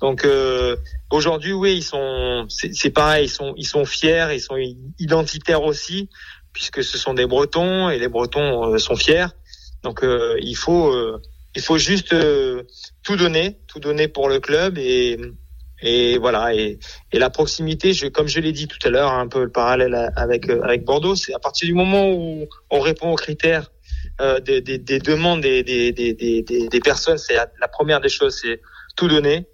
[0.00, 0.76] Donc euh,
[1.10, 4.56] aujourd'hui, oui, ils sont, c'est pareil, ils sont, ils sont fiers, ils sont
[4.98, 6.08] identitaires aussi,
[6.52, 9.26] puisque ce sont des Bretons et les Bretons euh, sont fiers.
[9.82, 10.94] Donc euh, il faut,
[11.54, 12.14] il faut juste
[13.02, 15.18] tout donner, tout donner pour le club et
[15.82, 16.78] et voilà, et,
[17.12, 20.12] et la proximité, je, comme je l'ai dit tout à l'heure, un peu le parallèle
[20.16, 23.70] avec euh, avec Bordeaux, c'est à partir du moment où on répond aux critères
[24.20, 28.60] euh, des, des, des, demandes des, des, des, personnes, c'est la, première des choses, c'est
[28.96, 29.46] tout donner,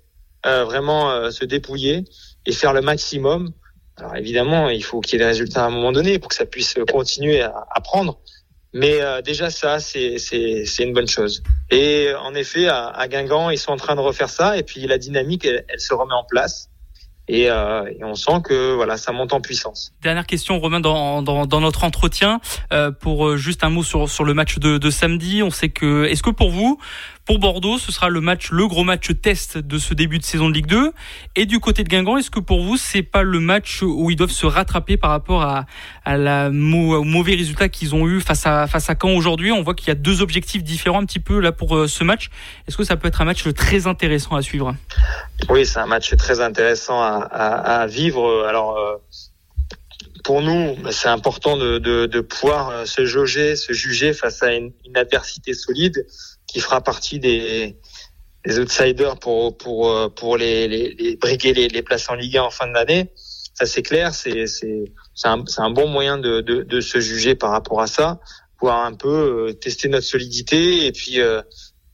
[0.46, 2.04] euh, vraiment euh, se dépouiller
[2.44, 3.52] et faire le maximum.
[3.96, 6.34] Alors évidemment, il faut qu'il y ait des résultats à un moment donné pour que
[6.34, 8.20] ça puisse continuer à, à prendre.
[8.74, 10.16] Mais euh, déjà ça, c'est
[10.78, 11.42] une bonne chose.
[11.70, 14.86] Et en effet, à, à, Guingamp, ils sont en train de refaire ça, et puis
[14.86, 16.68] la dynamique, elle, elle se remet en place.
[17.28, 19.92] Et, euh, et, on sent que voilà, ça monte en puissance.
[20.02, 22.40] Dernière question, Romain, dans, dans, dans notre entretien,
[22.72, 25.42] euh, pour euh, juste un mot sur, sur le match de, de samedi.
[25.42, 26.80] On sait que, est-ce que pour vous,
[27.28, 30.48] pour Bordeaux, ce sera le match, le gros match test de ce début de saison
[30.48, 30.92] de Ligue 2.
[31.36, 34.16] Et du côté de Guingamp, est-ce que pour vous, c'est pas le match où ils
[34.16, 35.66] doivent se rattraper par rapport à,
[36.06, 39.52] à la au mauvais résultat qu'ils ont eu face à face à Caen aujourd'hui?
[39.52, 42.02] On voit qu'il y a deux objectifs différents un petit peu là pour euh, ce
[42.02, 42.30] match.
[42.66, 44.74] Est-ce que ça peut être un match très intéressant à suivre?
[45.50, 48.46] Oui, c'est un match très intéressant à, à, à vivre.
[48.48, 48.78] Alors.
[48.78, 48.96] Euh,
[50.24, 54.52] pour nous, c'est important de, de, de, pouvoir euh, se jauger, se juger face à
[54.52, 56.04] une, une adversité solide
[56.48, 57.76] qui fera partie des,
[58.44, 62.38] des outsiders pour pour euh, pour les, les, les briguer les, les places en Ligue
[62.38, 63.12] 1 en fin d'année.
[63.54, 64.84] Ça c'est clair, c'est c'est
[65.14, 68.18] c'est un, un bon moyen de, de, de se juger par rapport à ça,
[68.58, 71.42] pouvoir un peu euh, tester notre solidité et puis euh,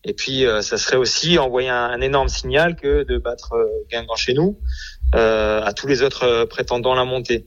[0.06, 3.54] et puis ça serait aussi envoyer un, énorme signal que de battre
[3.90, 4.60] Guingamp chez nous
[5.14, 7.46] à tous les autres prétendants la montée.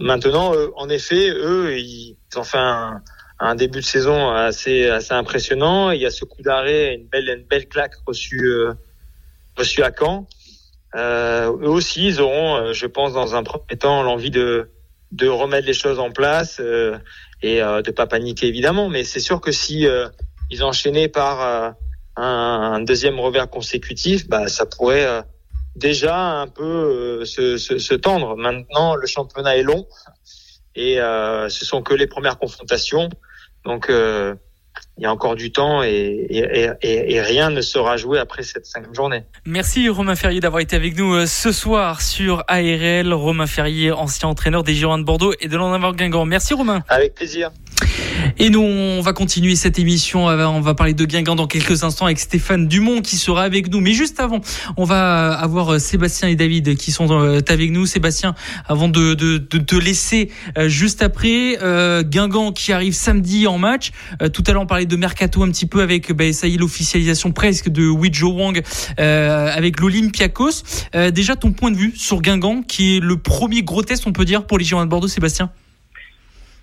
[0.00, 3.02] maintenant, en effet, eux, ils ont fait un,
[3.38, 5.90] un début de saison assez assez impressionnant.
[5.90, 8.74] Il y a ce coup d'arrêt, une belle une belle claque reçue euh,
[9.56, 10.26] reçue à Caen.
[10.94, 14.70] Euh, eux aussi, ils auront, euh, je pense, dans un premier temps, l'envie de
[15.12, 16.98] de remettre les choses en place euh,
[17.42, 18.88] et euh, de pas paniquer évidemment.
[18.88, 20.08] Mais c'est sûr que si euh,
[20.50, 21.74] ils enchaînaient par
[22.16, 25.24] un, un, deuxième revers consécutif, bah ça pourrait
[25.74, 28.36] déjà un peu se, se, se, tendre.
[28.36, 29.86] Maintenant, le championnat est long
[30.76, 33.10] et ce sont que les premières confrontations.
[33.66, 34.34] Donc, euh,
[34.98, 38.42] il y a encore du temps et, et, et, et, rien ne sera joué après
[38.42, 39.24] cette cinquième journée.
[39.44, 43.12] Merci Romain Ferrier d'avoir été avec nous euh, ce soir sur ARL.
[43.12, 46.24] Romain Ferrier, ancien entraîneur des Girondins de Bordeaux et de l'En Guingamp.
[46.24, 46.82] Merci Romain.
[46.88, 47.50] Avec plaisir.
[48.38, 50.28] Et nous, on va continuer cette émission.
[50.28, 53.70] Euh, on va parler de Guingamp dans quelques instants avec Stéphane Dumont qui sera avec
[53.70, 53.80] nous.
[53.80, 54.40] Mais juste avant,
[54.76, 57.86] on va avoir euh, Sébastien et David qui sont euh, avec nous.
[57.86, 58.34] Sébastien,
[58.66, 60.30] avant de, de, de te laisser
[60.66, 63.90] juste après, euh, Guingamp qui arrive samedi en match.
[64.32, 66.58] tout à l'heure, on parlait de Mercato un petit peu avec, bah, ça y est,
[66.58, 68.62] l'officialisation presque de Wijo Wang
[68.98, 70.62] euh, avec l'Olympiakos.
[70.94, 74.12] Euh, déjà, ton point de vue sur Guingamp, qui est le premier gros test, on
[74.12, 75.50] peut dire, pour les Girondins de Bordeaux, Sébastien?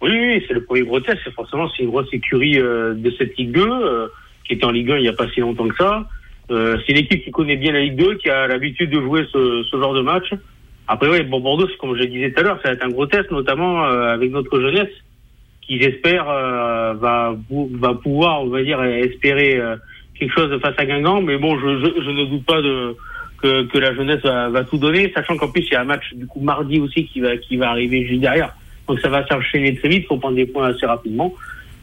[0.04, 1.22] Oui, oui, c'est le premier gros test.
[1.32, 4.08] Forcément, c'est une grosse écurie euh, de cette Ligue 2, euh,
[4.46, 6.06] qui était en Ligue 1 il n'y a pas si longtemps que ça.
[6.52, 9.26] Euh, c'est une équipe qui connaît bien la Ligue 2, qui a l'habitude de jouer
[9.32, 10.34] ce, genre de match.
[10.90, 12.90] Après, oui, bon, Bordeaux, comme je le disais tout à l'heure, ça va être un
[12.90, 14.92] gros test, notamment avec notre jeunesse,
[15.62, 19.62] qui j'espère va va pouvoir, on va dire, espérer
[20.20, 21.22] quelque chose face à Guingamp.
[21.22, 22.62] Mais bon, je, ne doute pas
[23.42, 25.86] que, que la jeunesse va, va tout donner, sachant qu'en plus il y a un
[25.86, 28.54] match du coup mardi aussi qui va qui va arriver juste derrière.
[28.88, 31.34] Donc ça va s'enchaîner très vite, faut prendre des points assez rapidement.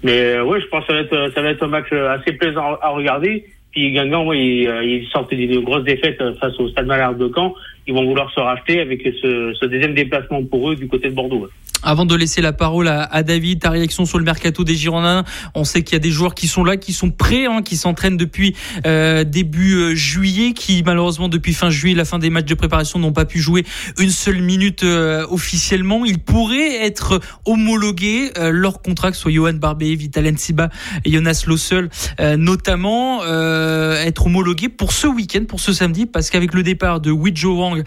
[0.03, 2.33] Mais euh, ouais, je pense que ça va être ça va être un match assez
[2.33, 3.45] plaisant à regarder.
[3.73, 7.55] Puis Guingamp, ouais, ils, ils sortent d'une grosse défaite face au Stade Malherbe de Caen.
[7.87, 11.15] Ils vont vouloir se racheter avec ce, ce deuxième déplacement pour eux du côté de
[11.15, 11.49] Bordeaux.
[11.83, 15.25] Avant de laisser la parole à, à, David, ta réaction sur le mercato des Girondins.
[15.55, 17.77] On sait qu'il y a des joueurs qui sont là, qui sont prêts, hein, qui
[17.77, 18.55] s'entraînent depuis
[18.87, 22.99] euh, début euh, juillet, qui malheureusement depuis fin juillet, la fin des matchs de préparation,
[22.99, 23.65] n'ont pas pu jouer
[23.99, 26.05] une seule minute euh, officiellement.
[26.05, 30.71] Ils pourraient être homologués euh, leur contrat, que soit Johan Barbé, Vital Siba
[31.05, 31.89] et Jonas Lossel,
[32.21, 37.11] euh, notamment être homologués pour ce week-end, pour ce samedi, parce qu'avec le départ de
[37.11, 37.85] Wijo Wang,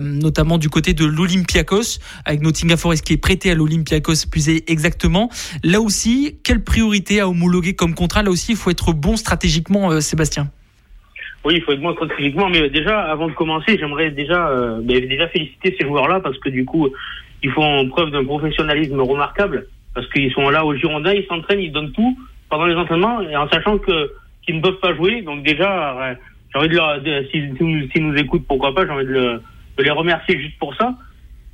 [0.00, 5.30] notamment du côté de l'Olympiakos, avec Nottingham Forest qui est prêté à l'Olympiakos plus exactement?
[5.62, 8.22] Là aussi, quelle priorité à homologuer comme contrat?
[8.22, 10.48] Là aussi, il faut être bon stratégiquement, euh, Sébastien.
[11.44, 15.28] Oui, il faut être bon stratégiquement, mais déjà, avant de commencer, j'aimerais déjà, euh, déjà
[15.28, 16.88] féliciter ces joueurs-là parce que du coup,
[17.42, 21.72] ils font preuve d'un professionnalisme remarquable parce qu'ils sont là au Girondin, ils s'entraînent, ils
[21.72, 25.22] donnent tout pendant les entraînements en sachant que qu'ils ne peuvent pas jouer.
[25.22, 26.16] Donc déjà,
[26.52, 27.56] j'ai envie de leur, s'ils
[27.92, 29.40] si, nous écoutent, pourquoi pas, j'ai envie de
[29.78, 30.94] les remercier juste pour ça.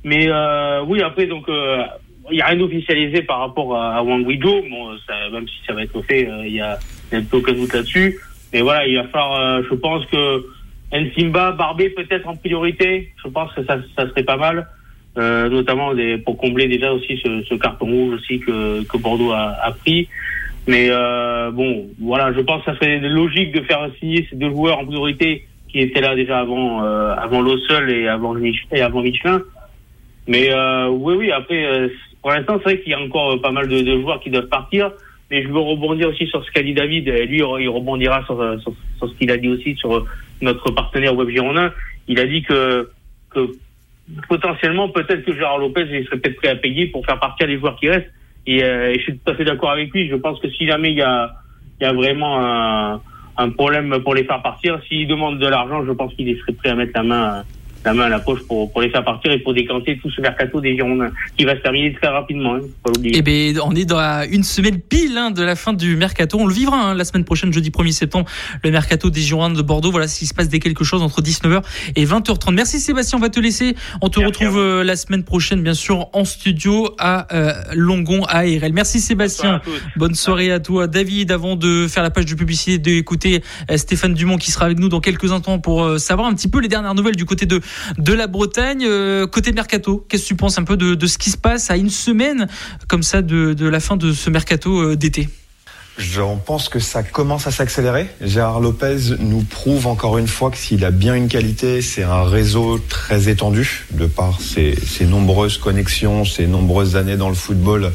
[0.03, 1.83] Mais euh, oui, après, donc, il euh,
[2.31, 4.25] n'y a rien d'officialisé par rapport à, à Wang.
[4.25, 6.77] Bon, ça, même si ça va être fait, euh, il y a,
[7.11, 8.19] y a aucun doute là-dessus.
[8.53, 10.45] Mais voilà, il va falloir, je pense que
[10.93, 13.11] Nsimba, Barbé peut-être en priorité.
[13.23, 14.67] Je pense que ça, ça serait pas mal.
[15.15, 19.31] Euh, notamment des, pour combler déjà aussi ce, ce, carton rouge aussi que, que Bordeaux
[19.31, 20.09] a, a pris.
[20.67, 24.49] Mais euh, bon, voilà, je pense que ça serait logique de faire signer ces deux
[24.49, 29.01] joueurs en priorité qui étaient là déjà avant euh, avant Lossel et avant et avant
[29.01, 29.41] Michelin.
[30.27, 31.89] Mais euh, oui, oui, après, euh,
[32.21, 34.47] pour l'instant, c'est vrai qu'il y a encore pas mal de, de, joueurs qui doivent
[34.47, 34.91] partir.
[35.31, 37.07] Mais je veux rebondir aussi sur ce qu'a dit David.
[37.07, 40.05] Lui, il rebondira sur, sur, sur ce qu'il a dit aussi sur
[40.41, 41.71] notre partenaire Web Girondin.
[42.07, 42.89] Il a dit que,
[43.31, 43.51] que
[44.27, 47.57] potentiellement, peut-être que Gérard Lopez il serait peut-être prêt à payer pour faire partir les
[47.57, 48.11] joueurs qui restent.
[48.45, 50.09] Et, euh, et je suis tout à fait d'accord avec lui.
[50.09, 51.33] Je pense que si jamais il y a,
[51.79, 53.01] il y a vraiment un,
[53.37, 56.69] un problème pour les faire partir, s'il demande de l'argent, je pense qu'il serait prêt
[56.69, 57.43] à mettre la main
[57.85, 60.21] la main à la poche pour, pour les faire partir et pour décanter tout ce
[60.21, 62.55] mercato des Girondins qui va se terminer très rapidement.
[62.55, 65.95] Hein, pas Eh ben, on est dans une semaine pile hein, de la fin du
[65.95, 66.37] mercato.
[66.39, 68.29] On le vivra hein, la semaine prochaine, jeudi 1er septembre,
[68.63, 69.91] le mercato des Girondins de Bordeaux.
[69.91, 71.61] Voilà s'il se passe des quelque chose entre 19h
[71.95, 72.53] et 20h30.
[72.53, 73.75] Merci Sébastien, on va te laisser.
[74.01, 78.23] On te Merci retrouve euh, la semaine prochaine, bien sûr, en studio à euh, Longon,
[78.25, 78.73] à ARL.
[78.73, 79.61] Merci Sébastien.
[79.95, 80.87] Bonne soirée à toi.
[80.87, 84.79] David, avant de faire la page de publicité, d'écouter euh, Stéphane Dumont qui sera avec
[84.79, 87.45] nous dans quelques instants pour euh, savoir un petit peu les dernières nouvelles du côté
[87.45, 87.61] de
[87.97, 88.85] de la Bretagne.
[88.85, 91.77] Euh, côté mercato, qu'est-ce que tu penses un peu de, ce qui se passe à
[91.77, 92.47] une semaine
[92.87, 95.29] comme ça de, de la fin de ce mercato euh, d'été?
[95.97, 98.07] Je pense que ça commence à s'accélérer.
[98.19, 102.23] Gérard Lopez nous prouve encore une fois que s'il a bien une qualité, c'est un
[102.23, 107.91] réseau très étendu de par ses, ses, nombreuses connexions, ses nombreuses années dans le football,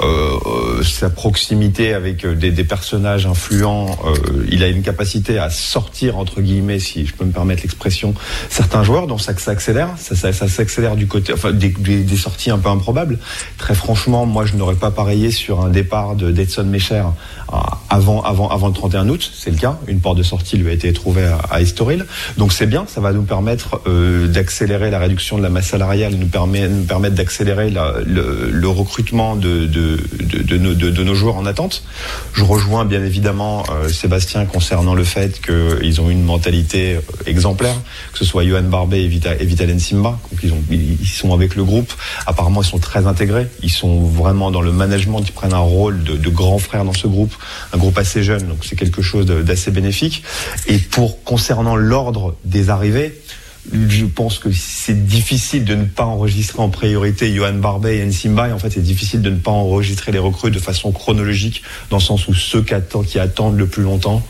[0.00, 3.98] euh, euh, sa proximité avec des, des personnages influents.
[4.06, 8.14] Euh, il a une capacité à sortir entre guillemets, si je peux me permettre l'expression,
[8.48, 9.06] certains joueurs.
[9.06, 12.70] Donc ça s'accélère, ça, ça, ça s'accélère du côté, enfin des, des, sorties un peu
[12.70, 13.18] improbables.
[13.58, 17.04] Très franchement, moi je n'aurais pas parié sur un départ de d'Edson Mecher
[17.92, 19.78] avant, avant, avant le 31 août, c'est le cas.
[19.86, 22.06] Une porte de sortie lui a été trouvée à, Estoril.
[22.38, 26.14] Donc c'est bien, ça va nous permettre euh, d'accélérer la réduction de la masse salariale,
[26.14, 29.98] nous, permet, nous permettre d'accélérer le, le, recrutement de, de,
[30.42, 31.84] de, nos, de, nos joueurs en attente.
[32.32, 37.76] Je rejoins bien évidemment euh, Sébastien concernant le fait qu'ils ont une mentalité exemplaire,
[38.12, 39.34] que ce soit Johan Barbet et, Vita,
[39.78, 40.18] Simba.
[40.42, 41.92] Ils, ont, ils sont avec le groupe.
[42.26, 43.48] Apparemment, ils sont très intégrés.
[43.62, 46.94] Ils sont vraiment dans le management, ils prennent un rôle de, de grand frère dans
[46.94, 47.34] ce groupe
[47.72, 50.22] un groupe assez jeune, donc c'est quelque chose d'assez bénéfique.
[50.66, 53.20] Et pour concernant l'ordre des arrivées,
[53.72, 58.48] je pense que c'est difficile de ne pas enregistrer en priorité Johan Barbet et Nsimba.
[58.48, 61.98] Et en fait, c'est difficile de ne pas enregistrer les recrues de façon chronologique, dans
[61.98, 64.22] le sens où ceux qui attendent le plus longtemps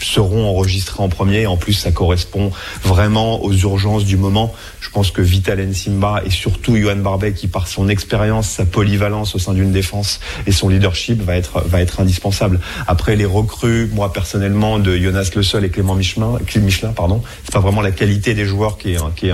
[0.00, 1.46] seront enregistrés en premier.
[1.46, 2.50] En plus, ça correspond
[2.82, 4.54] vraiment aux urgences du moment.
[4.80, 9.34] Je pense que Vital Nsimba et surtout Johan Barbet, qui par son expérience, sa polyvalence
[9.34, 12.60] au sein d'une défense et son leadership va être, va être indispensable.
[12.86, 17.60] Après, les recrues, moi personnellement, de Jonas Le et Clément Michelin, Michelin pardon, c'est pas
[17.60, 19.32] vraiment la qualité des joueurs qui est, en, qui est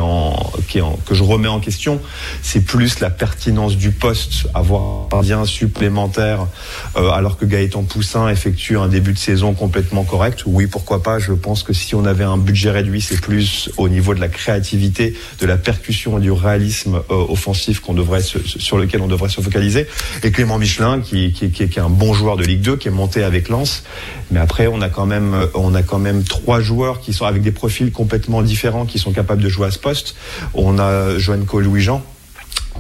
[0.80, 2.00] en, que je remets en question.
[2.42, 6.46] C'est plus la pertinence du poste, avoir un bien supplémentaire,
[6.96, 11.18] euh, alors que Gaëtan Poussin effectue un début de saison complètement correct oui, pourquoi pas.
[11.18, 14.28] Je pense que si on avait un budget réduit, c'est plus au niveau de la
[14.28, 19.40] créativité, de la percussion et du réalisme offensif qu'on devrait sur lequel on devrait se
[19.40, 19.88] focaliser.
[20.22, 23.48] Et Clément Michelin, qui, est un bon joueur de Ligue 2, qui est monté avec
[23.48, 23.82] Lens.
[24.30, 28.86] Mais après, on a quand même, trois joueurs qui sont avec des profils complètement différents,
[28.86, 30.14] qui sont capables de jouer à ce poste.
[30.54, 32.04] On a Joanco Louis-Jean,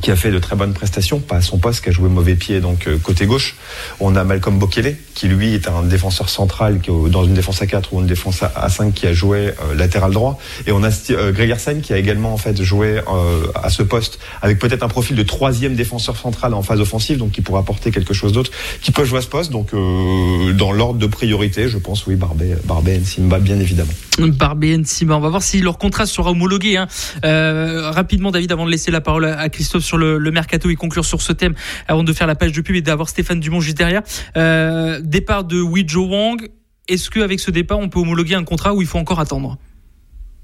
[0.00, 2.34] qui a fait de très bonnes prestations, pas à son poste, qui a joué mauvais
[2.34, 3.56] pied, donc euh, côté gauche.
[4.00, 7.66] On a Malcolm Bokele, qui lui est un défenseur central qui, dans une défense à
[7.66, 10.38] 4 ou une défense à 5 qui a joué euh, latéral droit.
[10.66, 14.18] Et on a euh, Gregersen qui a également en fait joué euh, à ce poste
[14.42, 17.90] avec peut-être un profil de troisième défenseur central en phase offensive, donc qui pourrait apporter
[17.90, 18.50] quelque chose d'autre,
[18.82, 19.50] qui peut jouer à ce poste.
[19.50, 23.92] Donc dans l'ordre de priorité, je pense oui, Barbé, Barbé Simba bien évidemment.
[24.18, 26.76] Barbé Simba, on va voir si leur contrat sera homologué.
[26.76, 26.86] Hein.
[27.22, 31.04] rapidement, David, avant de laisser la parole à Christophe sur le, le, mercato et conclure
[31.04, 31.54] sur ce thème
[31.88, 34.02] avant de faire la page de pub et d'avoir Stéphane Dumont juste derrière.
[34.36, 36.48] Euh, départ de Wijo Wang.
[36.88, 39.56] Est-ce qu'avec ce départ, on peut homologuer un contrat où il faut encore attendre?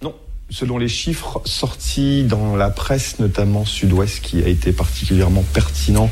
[0.02, 0.14] Non,
[0.48, 6.10] selon les chiffres sortis dans la presse, notamment Sud-Ouest, qui a été particulièrement pertinent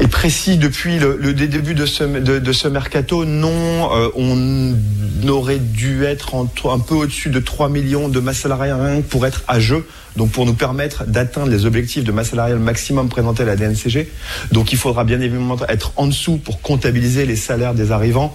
[0.00, 6.04] et précis depuis le, début de ce, de, ce mercato, non, euh, on aurait dû
[6.04, 10.30] être un peu au-dessus de 3 millions de masse salariale pour être à jeu donc
[10.30, 14.10] pour nous permettre d'atteindre les objectifs de masse salariale maximum présentés à la DNCG.
[14.52, 18.34] Donc il faudra bien évidemment être en dessous pour comptabiliser les salaires des arrivants.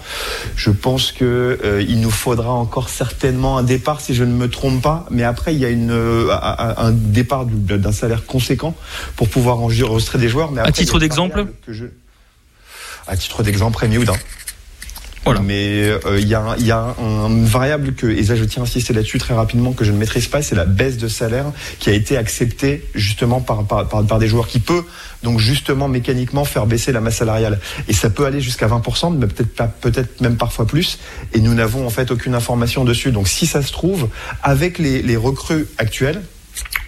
[0.56, 4.50] Je pense que euh, il nous faudra encore certainement un départ si je ne me
[4.50, 8.76] trompe pas, mais après il y a une, euh, un départ d'un salaire conséquent
[9.16, 10.52] pour pouvoir enregistrer des joueurs.
[10.52, 11.48] Mais à titre d'exemple
[13.08, 14.16] À titre d'exemple, Rémi Houdin.
[15.44, 18.66] Mais euh, il y, a, y a un, variable que, et ça je tiens à
[18.66, 21.46] insister là-dessus très rapidement, que je ne maîtrise pas, c'est la baisse de salaire
[21.80, 24.84] qui a été acceptée justement par, par, par, des joueurs qui peut
[25.24, 27.60] donc justement mécaniquement faire baisser la masse salariale.
[27.88, 31.00] Et ça peut aller jusqu'à 20%, mais peut-être peut-être même parfois plus.
[31.34, 33.12] Et nous n'avons en fait aucune information dessus.
[33.12, 34.10] Donc si ça se trouve,
[34.44, 36.22] avec les, les recrues actuelles,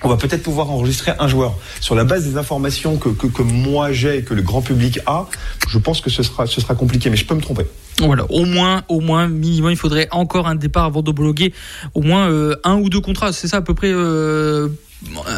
[0.04, 1.58] on va peut-être pouvoir enregistrer un joueur.
[1.82, 5.00] Sur la base des informations que, que, que moi j'ai et que le grand public
[5.06, 5.28] a,
[5.68, 7.66] je pense que ce sera, ce sera compliqué, mais je peux me tromper.
[8.00, 11.54] Voilà, au moins, au moins, minimum, il faudrait encore un départ avant d'homologuer
[11.93, 13.34] au moins euh, un ou deux contrats.
[13.34, 14.70] C'est ça à peu près euh,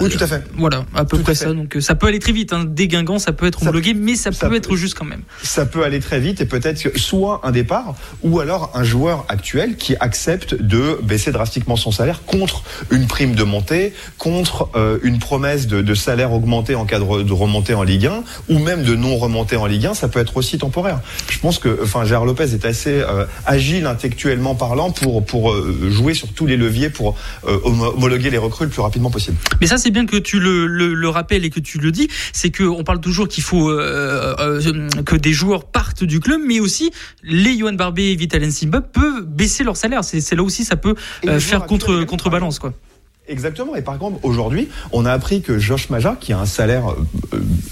[0.02, 0.44] oui, tout à fait.
[0.56, 1.54] Voilà, à peu près ça.
[1.54, 2.52] Donc euh, ça peut aller très vite.
[2.52, 2.66] Hein.
[2.68, 2.90] Des
[3.20, 5.22] ça peut être homologué, mais ça, peut, être juste quand même.
[5.44, 9.78] Ça peut aller très vite et peut-être soit un départ ou alors un joueur actuel
[9.78, 15.20] qui accepte de baisser drastiquement son salaire contre une prime de montée, contre euh, une
[15.20, 19.18] promesse de, salaire augmenté en cas de, remontée en Ligue 1 ou même de non
[19.18, 19.94] remontée en Ligue 1.
[19.94, 21.02] Ça peut être aussi temporaire.
[21.30, 25.54] Je pense que, enfin, Gérard Lopez est assez euh, agile intellectuellement parlant pour pour
[25.90, 29.38] jouer sur tous les leviers pour homologuer les recrues le plus rapidement possible.
[29.60, 32.08] Mais ça, c'est bien que tu le, le, rappelles et que tu le dis.
[32.34, 36.60] C'est qu'on parle toujours qu'il faut euh, euh, que des joueurs partent du club, mais
[36.60, 36.92] aussi
[37.24, 40.04] les Johan Barbé et Vital Simba peuvent baisser leur salaire.
[40.04, 40.96] C'est là aussi, ça peut
[41.28, 42.74] euh, faire contre contrebalance, quoi.
[43.28, 43.76] Exactement.
[43.76, 46.96] Et par contre, aujourd'hui, on a appris que Josh Maja, qui a un salaire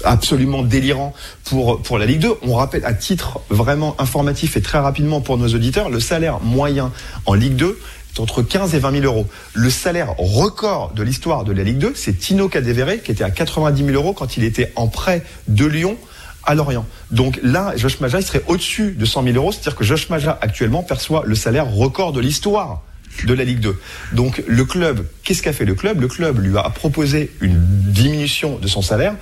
[0.04, 1.12] absolument délirant
[1.44, 5.36] pour, pour la Ligue 2, on rappelle à titre vraiment informatif et très rapidement pour
[5.36, 6.92] nos auditeurs, le salaire moyen
[7.26, 7.78] en Ligue 2,
[8.18, 9.26] entre 15 et 20 000 euros.
[9.54, 13.30] Le salaire record de l'histoire de la Ligue 2, c'est Tino Cadevere, qui était à
[13.30, 15.96] 90 000 euros quand il était en prêt de Lyon
[16.44, 16.86] à Lorient.
[17.10, 19.52] Donc là, Josh Maja, il serait au-dessus de 100 000 euros.
[19.52, 22.82] C'est-à-dire que Josh Maja, actuellement, perçoit le salaire record de l'histoire
[23.24, 23.78] de la Ligue 2.
[24.12, 26.00] Donc le club, qu'est-ce qu'a fait le club?
[26.00, 29.14] Le club lui a proposé une diminution de son salaire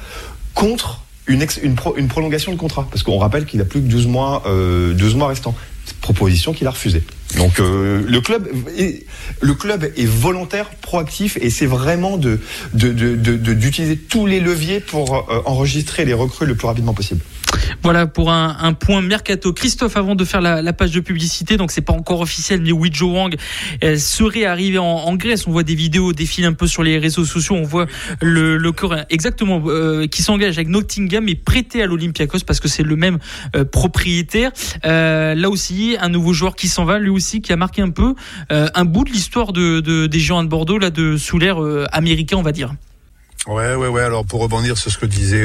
[0.55, 2.87] contre une, une, prolongation de contrat.
[2.91, 5.55] Parce qu'on rappelle qu'il a plus que 12 mois, euh, 12 mois restants.
[6.01, 7.03] Proposition qu'il a refusée.
[7.37, 9.05] Donc euh, le club est,
[9.41, 12.19] le club est volontaire, proactif et c'est vraiment
[12.73, 17.21] d'utiliser tous les leviers pour euh, enregistrer les recrues le plus rapidement possible.
[17.83, 19.53] Voilà pour un, point mercato.
[19.53, 23.11] Christophe, avant de faire la, page de publicité, donc c'est pas encore officiel, mais Wijo
[23.13, 23.35] Wang
[23.97, 25.47] serait arrivé en, Grèce.
[25.47, 27.55] On voit des vidéos défiler un peu sur les réseaux sociaux.
[27.57, 27.87] On voit
[28.21, 32.69] le, le Coréen, exactement, euh, qui s'engage avec Nottingham et prêté à l'Olympiakos parce que
[32.69, 33.19] c'est le même
[33.57, 34.53] euh, propriétaire.
[34.85, 37.91] Euh, là aussi, un nouveau joueur qui s'en va, lui aussi, qui a marqué un
[37.91, 38.15] peu
[38.51, 41.59] un bout de l'histoire de, de, des géants de Bordeaux, là, de sous l'air
[41.93, 42.75] américain, on va dire.
[43.47, 44.03] Ouais, ouais, ouais.
[44.03, 45.45] Alors pour rebondir sur ce que disait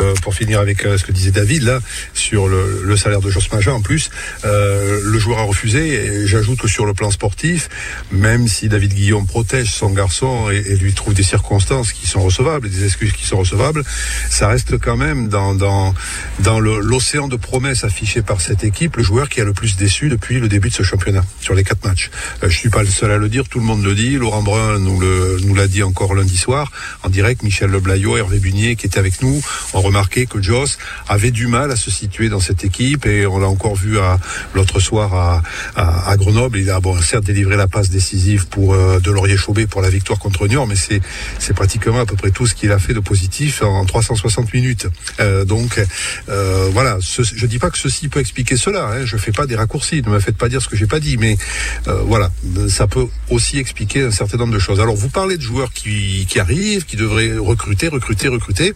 [0.00, 1.80] euh, pour finir avec euh, ce que disait David là
[2.14, 4.10] sur le, le salaire de Jos Maja en plus,
[4.44, 5.88] euh, le joueur a refusé.
[5.88, 7.68] Et j'ajoute que sur le plan sportif,
[8.10, 12.22] même si David Guillaume protège son garçon et, et lui trouve des circonstances qui sont
[12.22, 13.84] recevables, des excuses qui sont recevables,
[14.30, 15.94] ça reste quand même dans dans
[16.40, 20.08] dans l'océan de promesses affichées par cette équipe le joueur qui a le plus déçu
[20.08, 22.10] depuis le début de ce championnat sur les quatre matchs.
[22.42, 24.16] Euh, je suis pas le seul à le dire, tout le monde le dit.
[24.16, 26.70] Laurent Brun nous le nous l'a dit encore lundi soir
[27.02, 27.42] en direct.
[27.42, 29.40] Michel Leblaillot, Hervé Bunier qui était avec nous.
[29.86, 30.78] Remarqué que Joss
[31.08, 33.96] avait du mal à se situer dans cette équipe et on l'a encore vu
[34.54, 35.42] l'autre soir à,
[35.76, 36.58] à, à, Grenoble.
[36.58, 40.18] Il a bon, certes délivré la passe décisive pour euh, Delorier Chaubet pour la victoire
[40.18, 41.00] contre Niort, mais c'est
[41.38, 44.86] c'est pratiquement à peu près tout ce qu'il a fait de positif en 360 minutes.
[45.20, 45.80] Euh, donc
[46.28, 48.86] euh, voilà, ce, je dis pas que ceci peut expliquer cela.
[48.86, 50.02] Hein, je fais pas des raccourcis.
[50.02, 51.36] Ne me faites pas dire ce que j'ai pas dit, mais
[51.88, 52.30] euh, voilà,
[52.68, 54.80] ça peut aussi expliquer un certain nombre de choses.
[54.80, 58.74] Alors vous parlez de joueurs qui, qui arrivent, qui devraient recruter, recruter, recruter.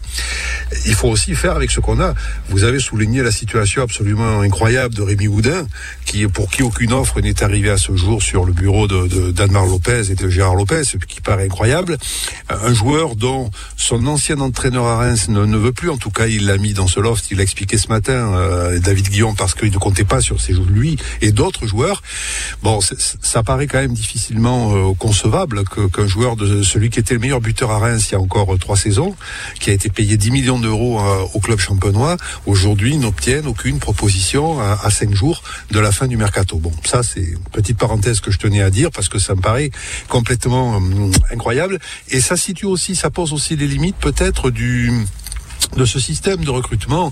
[1.09, 2.13] Aussi faire avec ce qu'on a.
[2.49, 5.67] Vous avez souligné la situation absolument incroyable de Rémi Houdin,
[6.05, 9.65] qui pour qui aucune offre n'est arrivée à ce jour sur le bureau de d'Anmar
[9.65, 11.97] Lopez et de Gérard Lopez, ce qui paraît incroyable.
[12.49, 16.45] Un joueur dont son ancien entraîneur à Reims ne, veut plus, en tout cas il
[16.45, 19.71] l'a mis dans ce loft, il l'a expliqué ce matin, euh, David Guillaume, parce qu'il
[19.71, 22.01] ne comptait pas sur ses lui et d'autres joueurs.
[22.63, 27.19] Bon, ça paraît quand même difficilement euh, concevable qu'un joueur de celui qui était le
[27.19, 29.15] meilleur buteur à Reims il y a encore euh, trois saisons,
[29.59, 34.59] qui a été payé 10 millions d'euros euh, au club champenois, aujourd'hui n'obtienne aucune proposition
[34.59, 36.57] à, cinq jours de la fin du mercato.
[36.57, 39.41] Bon, ça c'est une petite parenthèse que je tenais à dire parce que ça me
[39.41, 39.71] paraît
[40.09, 40.81] complètement
[41.31, 41.79] incroyable
[42.09, 44.91] et ça situe aussi, ça pose aussi les limites peut-être du
[45.77, 47.11] de ce système de recrutement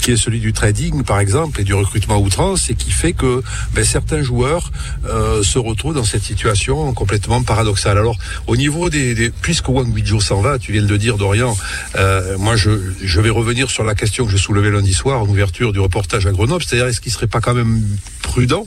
[0.00, 3.42] qui est celui du trading par exemple et du recrutement outrance et qui fait que
[3.74, 4.70] ben, certains joueurs
[5.06, 7.98] euh, se retrouvent dans cette situation complètement paradoxale.
[7.98, 11.18] Alors au niveau des, des puisque Wang Bijou s'en va, tu viens de le dire
[11.18, 11.56] Dorian,
[11.96, 12.70] euh, moi je,
[13.02, 16.26] je vais revenir sur la question que je soulevais lundi soir en ouverture du reportage
[16.26, 17.82] à Grenoble, c'est-à-dire est-ce qu'il serait pas quand même
[18.22, 18.66] prudent,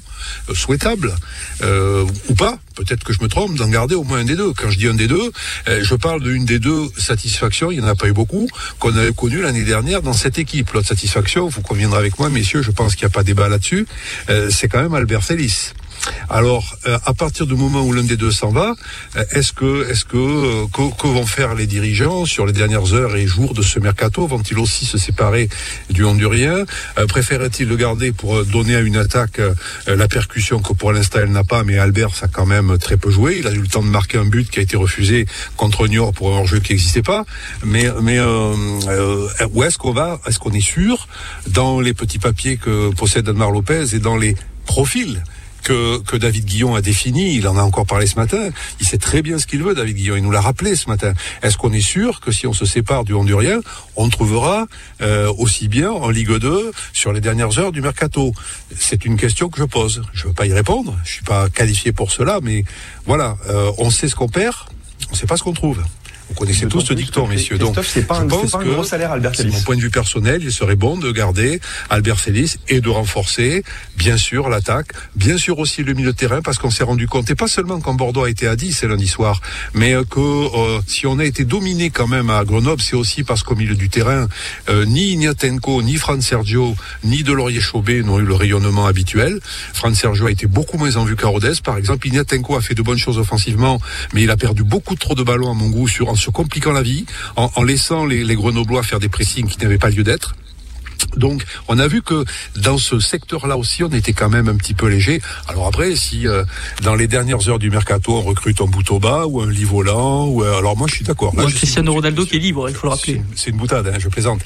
[0.50, 1.16] euh, souhaitable
[2.30, 4.54] ou pas peut-être que je me trompe, d'en garder au moins un des deux.
[4.54, 5.32] Quand je dis un des deux,
[5.68, 8.48] euh, je parle d'une des deux satisfactions, il n'y en a pas eu beaucoup,
[8.80, 10.72] qu'on avait connu l'année dernière dans cette équipe.
[10.72, 13.86] L'autre satisfaction, vous conviendrez avec moi, messieurs, je pense qu'il n'y a pas débat là-dessus,
[14.30, 15.74] euh, c'est quand même Albert Félix.
[16.30, 18.74] Alors, euh, à partir du moment où l'un des deux s'en va,
[19.16, 23.16] euh, est-ce que, est-ce que, euh, que, vont faire les dirigeants sur les dernières heures
[23.16, 25.50] et jours de ce mercato Vont-ils aussi se séparer
[25.90, 26.66] du Hondurien
[27.08, 29.42] Préférerait-il le garder pour donner à une attaque
[29.88, 32.98] la percussion que pour l'instant elle n'a pas Mais Albert, ça a quand même très
[32.98, 33.38] peu joué.
[33.40, 35.26] Il a eu le temps de marquer un but qui a été refusé
[35.58, 37.26] contre Niort pour un hors-jeu qui n'existait pas.
[37.66, 41.08] Mais, mais où est-ce qu'on va Est-ce qu'on est sûr
[41.48, 44.36] dans les petits papiers que possède Anmar Lopez et dans les
[44.66, 45.22] profils
[45.62, 47.36] que, David Guillon a défini.
[47.36, 48.50] Il en a encore parlé ce matin.
[48.80, 50.16] Il sait très bien ce qu'il veut, David Guillon.
[50.16, 51.14] Il nous l'a rappelé ce matin.
[51.42, 53.62] Est-ce qu'on est sûr que si on se sépare du Hondurien,
[53.96, 54.68] on trouvera
[55.02, 58.34] euh, aussi bien en Ligue 2 sur les dernières heures du mercato?
[58.78, 60.02] C'est une question que je pose.
[60.14, 60.98] Je ne veux pas y répondre.
[61.04, 62.64] Je suis pas qualifié pour cela, mais
[63.06, 64.56] voilà, euh, on sait ce qu'on perd,
[65.10, 65.82] on ne sait pas ce qu'on trouve.
[66.32, 67.58] Vous connaissez tous ce dicton, messieurs.
[67.58, 70.42] Donc, c'est pas, un, pense pas un gros salaire, Albert Mon point de vue personnel,
[70.42, 71.60] il serait bon de garder
[71.90, 73.64] Albert Célis et de renforcer,
[73.98, 77.30] bien sûr, l'attaque, bien sûr aussi le milieu de terrain, parce qu'on s'est rendu compte,
[77.30, 79.42] et pas seulement quand Bordeaux a été à 10 lundi soir,
[79.74, 83.24] mais euh, que euh, si on a été dominé quand même à Grenoble, c'est aussi
[83.24, 84.30] parce qu'au milieu du terrain,
[84.70, 89.42] euh, ni Ignatenko, ni Fran Sergio, ni Delorier Chaubet n'ont eu le rayonnement habituel.
[89.74, 92.08] Fran Sergio a été beaucoup moins en vue qu'à Rodez, par exemple.
[92.08, 93.82] Ignatenko a fait de bonnes choses offensivement,
[94.14, 96.84] mais il a perdu beaucoup trop de ballons à mon goût sur se compliquant la
[96.84, 97.06] vie,
[97.36, 100.36] en, laissant les, les Grenoblois faire des pressings qui n'avaient pas lieu d'être.
[101.18, 102.24] Donc, on a vu que
[102.56, 105.22] dans ce secteur-là aussi, on était quand même un petit peu léger.
[105.48, 106.44] Alors après, si euh,
[106.84, 110.58] dans les dernières heures du mercato, on recrute un Boutoba ou un Livolan, ou euh,
[110.58, 111.34] alors moi, je suis d'accord.
[111.36, 113.22] Ou un Cristiano Ronaldo qui est libre, il faut le rappeler.
[113.36, 114.42] C'est une boutade, hein, je plaisante.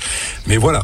[0.47, 0.84] Mais voilà,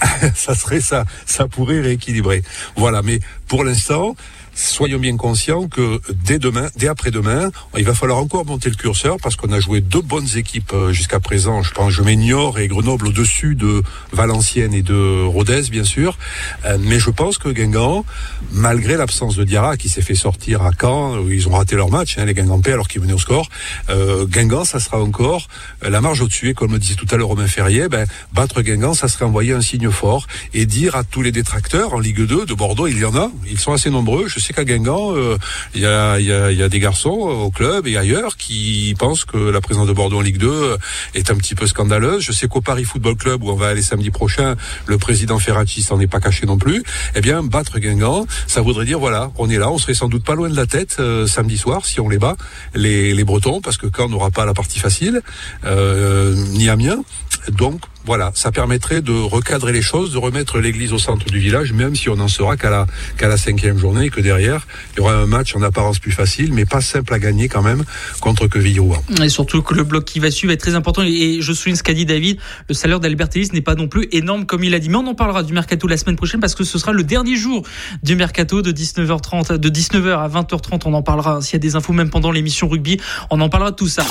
[0.34, 2.42] ça serait ça, ça pourrait rééquilibrer.
[2.76, 4.14] Voilà, mais pour l'instant,
[4.58, 9.16] soyons bien conscients que dès demain, dès après-demain, il va falloir encore monter le curseur
[9.22, 11.62] parce qu'on a joué deux bonnes équipes euh, jusqu'à présent.
[11.62, 13.82] Je pense, je mets Niort et Grenoble au-dessus de
[14.12, 16.18] Valenciennes et de Rodez, bien sûr.
[16.64, 18.04] Euh, mais je pense que Guingamp,
[18.50, 21.90] malgré l'absence de Diarra qui s'est fait sortir à Caen, où ils ont raté leur
[21.90, 23.48] match, hein, les Guingampais, alors qu'ils venaient au score,
[23.90, 25.46] euh, Guingamp, ça sera encore
[25.82, 26.50] la marge au-dessus.
[26.50, 29.52] Et comme le disait tout à l'heure Romain Ferrier, ben, battre Guingamp, ça serait envoyer
[29.52, 32.98] un signe fort et dire à tous les détracteurs en Ligue 2 de Bordeaux, il
[32.98, 34.26] y en a, ils sont assez nombreux.
[34.52, 35.36] Qu'à Guingamp, euh,
[35.74, 39.92] il y, a, des garçons au club et ailleurs qui pensent que la présence de
[39.92, 40.76] Bordeaux en Ligue 2 euh,
[41.14, 42.22] est un petit peu scandaleuse.
[42.22, 45.82] Je sais qu'au Paris Football Club, où on va aller samedi prochain, le président Ferracci
[45.82, 46.82] s'en est pas caché non plus.
[47.14, 50.24] Eh bien, battre Guingamp, ça voudrait dire, voilà, on est là, on serait sans doute
[50.24, 52.36] pas loin de la tête euh, samedi soir si on les bat,
[52.74, 55.20] les, Bretons, parce que quand n'aura pas la partie facile,
[55.64, 57.02] euh, ni Amiens.
[57.50, 61.74] Donc, voilà, ça permettrait de recadrer les choses, de remettre l'église au centre du village,
[61.74, 62.86] même si on n'en sera qu'à la,
[63.20, 66.54] la cinquième journée et que derrière, il y aura un match en apparence plus facile,
[66.54, 67.84] mais pas simple à gagner quand même
[68.20, 69.02] contre Quevilly-Rouen.
[69.22, 71.02] Et surtout que le bloc qui va suivre est très important.
[71.02, 74.08] Et je souligne ce qu'a dit David, le salaire d'Albert Ellis n'est pas non plus
[74.12, 74.88] énorme comme il a dit.
[74.88, 77.36] Mais on en parlera du mercato la semaine prochaine parce que ce sera le dernier
[77.36, 77.62] jour
[78.02, 80.80] du mercato de 19h30, de 19h à 20h30.
[80.86, 82.98] On en parlera s'il y a des infos même pendant l'émission rugby.
[83.28, 84.06] On en parlera de tout ça.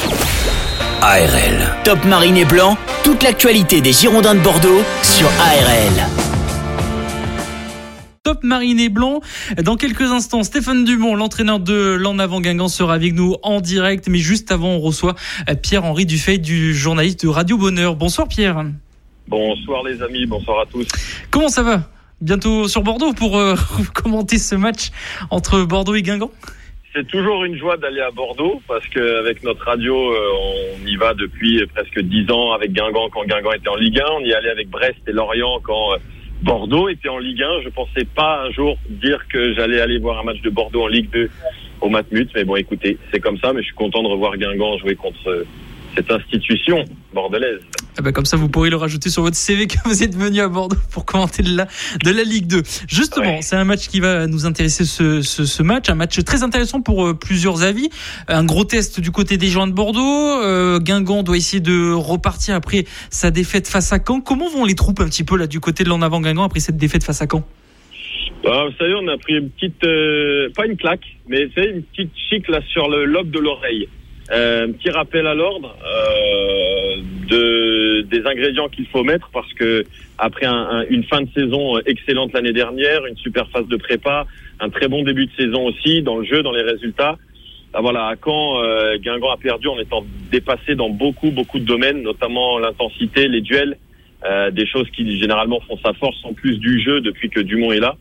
[1.02, 1.76] ARL.
[1.84, 6.08] Top Marine et Blanc, toute l'actualité des Girondins de Bordeaux sur ARL.
[8.24, 9.22] Top Marine et Blanc.
[9.62, 14.08] Dans quelques instants, Stéphane Dumont, l'entraîneur de l'En Avant Guingamp, sera avec nous en direct.
[14.10, 15.16] Mais juste avant, on reçoit
[15.62, 17.96] Pierre-Henri Dufay, du journaliste de Radio Bonheur.
[17.96, 18.66] Bonsoir Pierre.
[19.28, 20.88] Bonsoir les amis, bonsoir à tous.
[21.32, 21.84] Comment ça va?
[22.20, 23.56] Bientôt sur Bordeaux pour euh,
[23.94, 24.92] commenter ce match
[25.30, 26.32] entre Bordeaux et Guingamp?
[26.98, 31.14] C'est toujours une joie d'aller à Bordeaux parce qu'avec notre radio, euh, on y va
[31.14, 34.06] depuis presque dix ans avec Guingamp quand Guingamp était en Ligue 1.
[34.14, 35.98] On y allait avec Brest et Lorient quand euh,
[36.42, 37.62] Bordeaux était en Ligue 1.
[37.66, 40.88] Je pensais pas un jour dire que j'allais aller voir un match de Bordeaux en
[40.88, 41.30] Ligue 2
[41.82, 42.32] au Matmut.
[42.34, 43.54] Mais bon, écoutez, c'est comme ça.
[43.54, 45.46] Mais je suis content de revoir Guingamp jouer contre
[45.98, 47.60] cette institution bordelaise.
[47.98, 50.40] Ah bah comme ça, vous pourrez le rajouter sur votre CV que vous êtes venu
[50.40, 51.66] à Bordeaux pour commenter de la,
[52.04, 52.62] de la Ligue 2.
[52.88, 56.44] Justement, c'est un match qui va nous intéresser ce, ce, ce, match, un match très
[56.44, 57.90] intéressant pour euh, plusieurs avis.
[58.28, 60.42] Un gros test du côté des gens de Bordeaux.
[60.44, 64.22] Euh, Guingamp doit essayer de repartir après sa défaite face à Caen.
[64.22, 66.60] Comment vont les troupes un petit peu là du côté de l'en avant Guingamp après
[66.60, 67.44] cette défaite face à Caen?
[68.44, 71.84] Bah, vous savez, on a pris une petite, euh, pas une claque, mais c'est une
[71.84, 73.90] petite chic là sur le lobe de l'oreille.
[74.32, 79.86] Euh, un petit rappel à l'ordre euh, de des ingrédients qu'il faut mettre parce que
[80.18, 84.26] après un, une fin de saison excellente l'année dernière, une super phase de prépa,
[84.60, 87.18] un très bon début de saison aussi dans le jeu, dans les résultats.
[87.74, 91.66] Ah, voilà, à Caen, euh, Guingamp a perdu en étant dépassé dans beaucoup beaucoup de
[91.66, 93.78] domaines, notamment l'intensité, les duels,
[94.26, 97.72] euh, des choses qui généralement font sa force en plus du jeu depuis que Dumont
[97.72, 97.96] est là.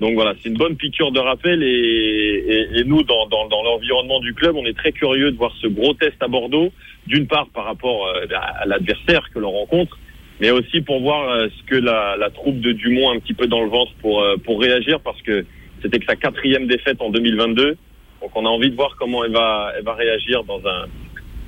[0.00, 3.62] Donc voilà, c'est une bonne piqûre de rappel et, et, et nous, dans, dans, dans
[3.64, 6.72] l'environnement du club, on est très curieux de voir ce gros test à Bordeaux,
[7.06, 9.98] d'une part par rapport euh, à l'adversaire que l'on rencontre,
[10.40, 13.34] mais aussi pour voir euh, ce que la, la, troupe de Dumont a un petit
[13.34, 15.44] peu dans le ventre pour, euh, pour réagir, parce que
[15.82, 17.76] c'était que sa quatrième défaite en 2022.
[18.20, 20.86] Donc on a envie de voir comment elle va, elle va réagir dans un,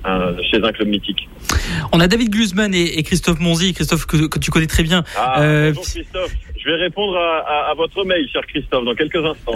[0.04, 1.28] un, chez un club mythique.
[1.92, 5.04] On a David Glusman et, et Christophe Monzi, Christophe que, que, tu connais très bien.
[5.16, 6.32] Ah, euh, bonjour Christophe.
[6.58, 9.54] Je vais répondre à, à, à, votre mail, cher Christophe, dans quelques instants.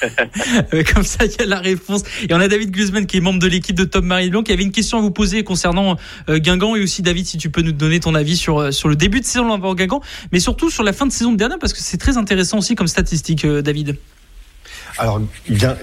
[0.94, 2.02] Comme ça, il y a la réponse.
[2.28, 4.52] Et on a David Glusman qui est membre de l'équipe de Top Marie Blanc qui
[4.52, 5.96] avait une question à vous poser concernant
[6.28, 8.88] euh, Guingamp et aussi David, si tu peux nous donner ton avis sur euh, sur
[8.88, 11.58] le début de saison en Guingamp, mais surtout sur la fin de saison de dernière
[11.58, 13.96] parce que c'est très intéressant aussi comme statistique, euh, David.
[14.98, 15.20] Alors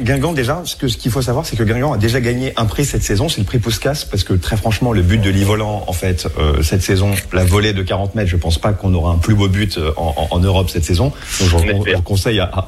[0.01, 2.65] Guingamp déjà, ce que ce qu'il faut savoir, c'est que Guingamp a déjà gagné un
[2.65, 5.83] prix cette saison, c'est le prix Puskas, parce que très franchement, le but de Livolan,
[5.87, 9.13] en fait, euh, cette saison, la volée de 40 mètres, je pense pas qu'on aura
[9.13, 11.11] un plus beau but euh, en, en, en Europe cette saison.
[11.39, 12.67] Donc je, je conseille à, à,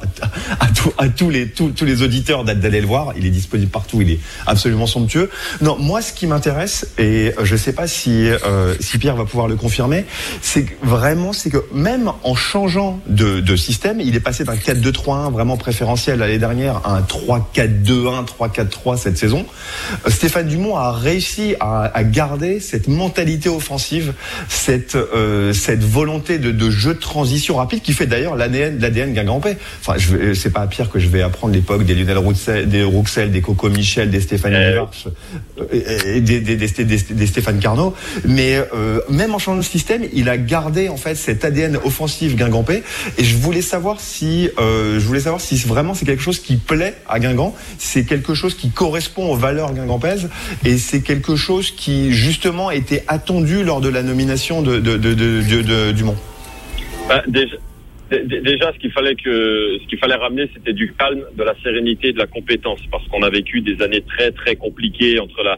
[0.60, 3.12] à, tout, à, tous les tous, tous les auditeurs d'aller le voir.
[3.16, 5.30] Il est disponible partout, il est absolument somptueux.
[5.60, 9.48] Non, moi, ce qui m'intéresse, et je sais pas si euh, si Pierre va pouvoir
[9.48, 10.04] le confirmer,
[10.42, 15.32] c'est vraiment, c'est que même en changeant de, de système, il est passé d'un 4-2-3-1
[15.32, 19.46] vraiment préférentiel à dernière un 3-4-2-1, 3-4-3 cette saison.
[20.06, 24.14] Stéphane Dumont a réussi à, à garder cette mentalité offensive,
[24.48, 29.12] cette, euh, cette volonté de, de, jeu de transition rapide qui fait d'ailleurs l'ADN l'ADN
[29.12, 29.56] Guingampais.
[29.80, 32.82] Enfin, je c'est pas à pire que je vais apprendre l'époque des Lionel Rouxel, des
[32.82, 34.84] Rouxel, des Coco Michel, des Stéphane euh...
[35.72, 37.94] et des, des, des, des, Stéphane Carnot.
[38.26, 42.36] Mais euh, même en changeant de système, il a gardé en fait cet ADN offensif
[42.36, 42.82] Guingampais.
[43.18, 46.40] Et je voulais savoir si, euh, je voulais savoir si vraiment c'est quelque chose chose
[46.40, 50.28] qui plaît à Guingamp, c'est quelque chose qui correspond aux valeurs guingampaises
[50.64, 54.80] et c'est quelque chose qui justement était attendu lors de la nomination de,
[55.92, 56.16] Dumont.
[57.28, 57.56] Déjà,
[58.10, 62.12] déjà, ce qu'il fallait que, ce qu'il fallait ramener, c'était du calme, de la sérénité,
[62.12, 65.56] de la compétence, parce qu'on a vécu des années très très compliquées entre la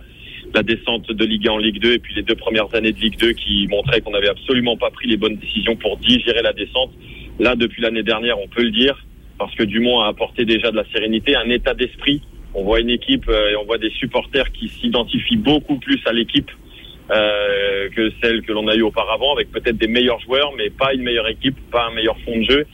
[0.55, 2.99] la descente de Ligue 1 en Ligue 2 et puis les deux premières années de
[2.99, 6.55] Ligue 2 qui montraient qu'on n'avait absolument pas pris les bonnes décisions pour digérer la
[6.55, 6.91] descente.
[7.39, 8.97] Là, depuis l'année dernière, on peut le dire,
[9.39, 12.22] parce que Dumont a apporté déjà de la sérénité, un état d'esprit.
[12.55, 16.12] On voit une équipe euh, et on voit des supporters qui s'identifient beaucoup plus à
[16.12, 16.51] l'équipe
[17.11, 20.93] euh, que celle que l'on a eue auparavant, avec peut-être des meilleurs joueurs, mais pas
[20.93, 22.66] une meilleure équipe, pas un meilleur fond de jeu.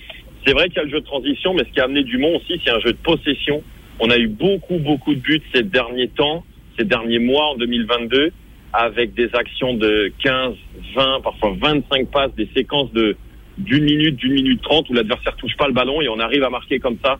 [0.46, 2.36] C'est vrai qu'il y a le jeu de transition, mais ce qui a amené Dumont
[2.36, 3.62] aussi, c'est un jeu de possession.
[4.00, 6.44] On a eu beaucoup, beaucoup de buts ces derniers temps,
[6.78, 8.32] ces derniers mois en 2022,
[8.72, 10.54] avec des actions de 15,
[10.96, 13.16] 20, parfois 25 passes, des séquences de
[13.59, 16.50] d'une minute, d'une minute trente où l'adversaire touche pas le ballon et on arrive à
[16.50, 17.18] marquer comme ça.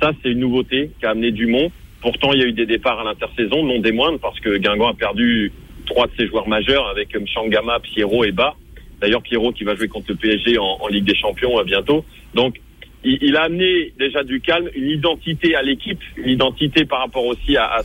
[0.00, 1.70] Ça, c'est une nouveauté qui a amené Dumont.
[2.00, 4.88] Pourtant, il y a eu des départs à l'intersaison, non des moindres, parce que Guingamp
[4.88, 5.52] a perdu
[5.86, 8.54] trois de ses joueurs majeurs avec Mchangama, Pierrot et Bas.
[9.00, 12.04] D'ailleurs, Pierrot qui va jouer contre le PSG en, Ligue des Champions euh, bientôt.
[12.34, 12.60] Donc,
[13.04, 17.24] il, il, a amené déjà du calme, une identité à l'équipe, une identité par rapport
[17.26, 17.82] aussi à, à,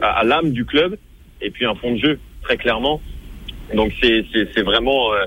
[0.00, 0.96] à, à l'âme du club,
[1.40, 3.00] et puis un fond de jeu, très clairement.
[3.74, 5.12] Donc, c'est vraiment...
[5.12, 5.24] Euh,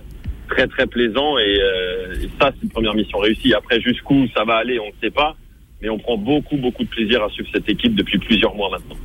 [0.51, 3.53] très très plaisant et, euh, et ça c'est une première mission réussie.
[3.53, 5.35] Après jusqu'où ça va aller, on ne sait pas.
[5.81, 8.97] mais on prend beaucoup, beaucoup de plaisir à suivre cette équipe depuis plusieurs mois maintenant.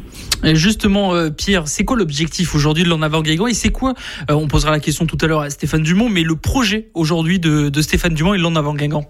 [0.45, 3.95] Et justement, euh, Pierre, c'est quoi l'objectif aujourd'hui de l'en avant Guingamp et c'est quoi,
[4.31, 7.39] euh, on posera la question tout à l'heure à Stéphane Dumont, mais le projet aujourd'hui
[7.39, 9.07] de, de Stéphane Dumont et l'en avant Guingamp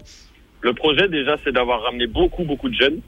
[0.61, 3.01] Le projet déjà, c'est d'avoir ramené beaucoup, beaucoup de jeunes.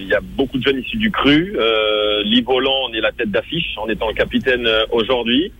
[0.00, 1.54] Il y a beaucoup de jeunes issus du cru.
[1.58, 5.50] Euh, Livolan, on est la tête d'affiche en étant le capitaine aujourd'hui.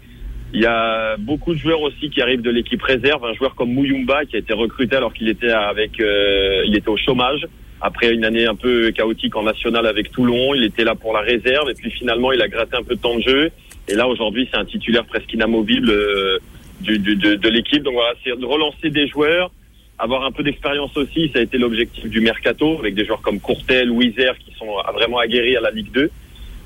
[0.54, 3.24] Il y a beaucoup de joueurs aussi qui arrivent de l'équipe réserve.
[3.24, 6.88] Un joueur comme Mouyumba qui a été recruté alors qu'il était avec, euh, il était
[6.88, 7.44] au chômage
[7.80, 10.54] après une année un peu chaotique en national avec Toulon.
[10.54, 13.00] Il était là pour la réserve et puis finalement il a gratté un peu de
[13.00, 13.50] temps de jeu.
[13.88, 16.38] Et là aujourd'hui c'est un titulaire presque inamovible euh,
[16.80, 17.82] du, du- de, de l'équipe.
[17.82, 19.50] Donc voilà, c'est de relancer des joueurs,
[19.98, 21.30] avoir un peu d'expérience aussi.
[21.34, 25.18] Ça a été l'objectif du mercato avec des joueurs comme Courtel, Wizer qui sont vraiment
[25.18, 26.10] aguerris à la Ligue 2.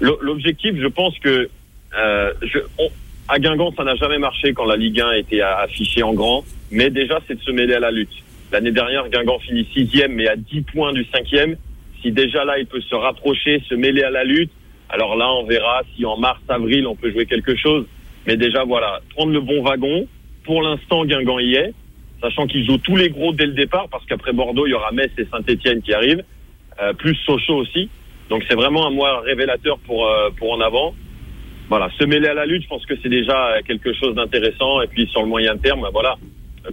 [0.03, 1.49] L- L'objectif, je pense que
[1.99, 2.91] euh, je, on-
[3.29, 6.89] à Guingamp, ça n'a jamais marché quand la Ligue 1 était affichée en grand, mais
[6.89, 8.13] déjà, c'est de se mêler à la lutte.
[8.51, 11.57] L'année dernière, Guingamp finit sixième, mais à 10 points du cinquième.
[12.01, 14.51] Si déjà là, il peut se rapprocher, se mêler à la lutte,
[14.89, 17.85] alors là, on verra si en mars, avril, on peut jouer quelque chose.
[18.27, 20.07] Mais déjà, voilà, prendre le bon wagon.
[20.45, 21.75] Pour l'instant, Guingamp y est,
[22.23, 24.91] sachant qu'ils jouent tous les gros dès le départ, parce qu'après Bordeaux, il y aura
[24.93, 26.25] Metz et Saint-Etienne qui arrivent,
[26.81, 27.91] euh, plus Sochaux aussi.
[28.31, 30.95] Donc c'est vraiment un mois révélateur pour, euh, pour en avant
[31.69, 34.81] voilà, se mêler à la lutte, je pense que c'est déjà quelque chose d'intéressant.
[34.83, 36.17] Et puis sur le moyen terme, ben voilà,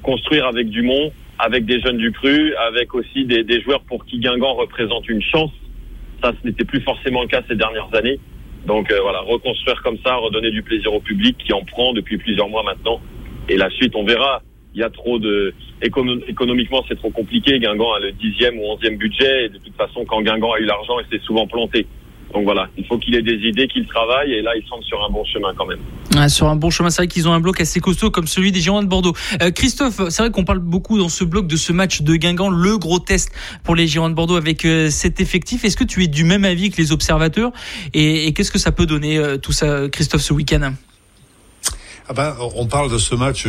[0.03, 4.19] construire avec Dumont, avec des jeunes du cru, avec aussi des, des joueurs pour qui
[4.19, 5.51] Guingamp représente une chance.
[6.23, 8.19] Ça, ce n'était plus forcément le cas ces dernières années.
[8.65, 12.17] Donc euh, voilà, reconstruire comme ça, redonner du plaisir au public qui en prend depuis
[12.17, 12.99] plusieurs mois maintenant.
[13.49, 14.41] Et la suite, on verra.
[14.73, 17.59] Il y a trop de écono- économiquement, c'est trop compliqué.
[17.59, 19.45] Guingamp a le dixième ou onzième budget.
[19.45, 21.85] Et de toute façon, quand Guingamp a eu l'argent, il s'est souvent planté.
[22.35, 25.01] Donc voilà, il faut qu'il ait des idées, qu'il travaille, et là, il semble sur
[25.01, 25.79] un bon chemin quand même.
[26.15, 28.51] Ouais, sur un bon chemin, c'est vrai qu'ils ont un bloc assez costaud comme celui
[28.51, 29.13] des Girondins de Bordeaux.
[29.41, 32.49] Euh, Christophe, c'est vrai qu'on parle beaucoup dans ce bloc de ce match de Guingamp,
[32.49, 33.31] le gros test
[33.63, 35.63] pour les Girondins de Bordeaux avec euh, cet effectif.
[35.63, 37.53] Est-ce que tu es du même avis que les observateurs?
[37.93, 40.73] Et, et qu'est-ce que ça peut donner euh, tout ça, Christophe, ce week-end?
[42.07, 43.47] Ah ben, on parle de ce match,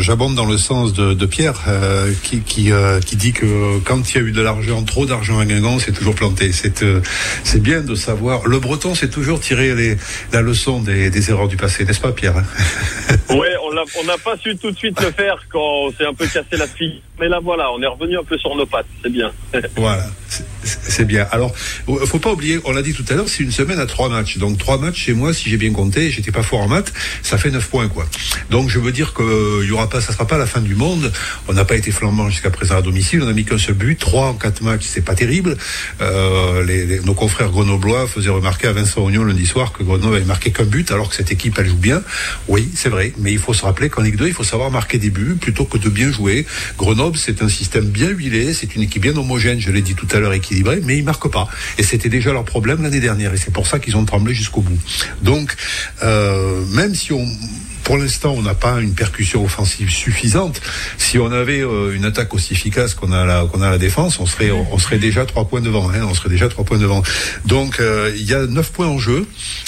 [0.00, 4.14] j'abonde dans le sens de, Pierre, euh, qui, qui, euh, qui dit que quand il
[4.14, 6.52] y a eu de l'argent, trop d'argent à Guingamp, c'est toujours planté.
[6.52, 7.00] C'est euh,
[7.54, 8.46] bien de savoir.
[8.46, 9.96] Le breton, c'est toujours tirer les,
[10.34, 12.34] la leçon des, des erreurs du passé, n'est-ce pas, Pierre?
[13.74, 16.26] L'a- on n'a pas su tout de suite le faire quand on s'est un peu
[16.26, 17.00] cassé la fille.
[17.22, 19.30] Mais là, voilà, on est revenu un peu sur nos pattes, c'est bien.
[19.76, 21.26] Voilà, c'est- bien.
[21.30, 21.54] Alors,
[22.06, 24.38] faut pas oublier, on l'a dit tout à l'heure, c'est une semaine à trois matchs.
[24.38, 26.92] Donc trois matchs chez moi, si j'ai bien compté, j'étais pas fort en maths,
[27.22, 28.06] ça fait neuf points quoi.
[28.50, 30.74] Donc je veux dire que il y aura pas, ça sera pas la fin du
[30.74, 31.12] monde.
[31.48, 33.98] On n'a pas été flambant jusqu'à présent à domicile, on a mis qu'un seul but,
[33.98, 35.56] trois en quatre matchs, c'est pas terrible.
[36.00, 40.50] Euh, nos confrères grenoblois faisaient remarquer à Vincent Ognon lundi soir que Grenoble avait marqué
[40.50, 42.02] qu'un but, alors que cette équipe elle joue bien.
[42.48, 44.98] Oui, c'est vrai, mais il faut se rappeler qu'en Ligue 2, il faut savoir marquer
[44.98, 46.46] des buts plutôt que de bien jouer.
[46.78, 50.08] Grenoble, c'est un système bien huilé, c'est une équipe bien homogène, je l'ai dit tout
[50.12, 51.48] à l'heure, équilibrée, mais ils marquent pas.
[51.78, 54.60] Et c'était déjà leur problème l'année dernière, et c'est pour ça qu'ils ont tremblé jusqu'au
[54.60, 54.78] bout.
[55.22, 55.54] Donc,
[56.02, 57.26] euh, même si on
[57.84, 60.60] pour l'instant, on n'a pas une percussion offensive suffisante.
[60.98, 64.20] Si on avait euh, une attaque aussi efficace qu'on a la qu'on a la défense,
[64.20, 65.90] on serait on serait déjà trois points devant.
[65.90, 67.02] Hein, on serait déjà trois points devant.
[67.44, 69.26] Donc euh, il y a neuf points en jeu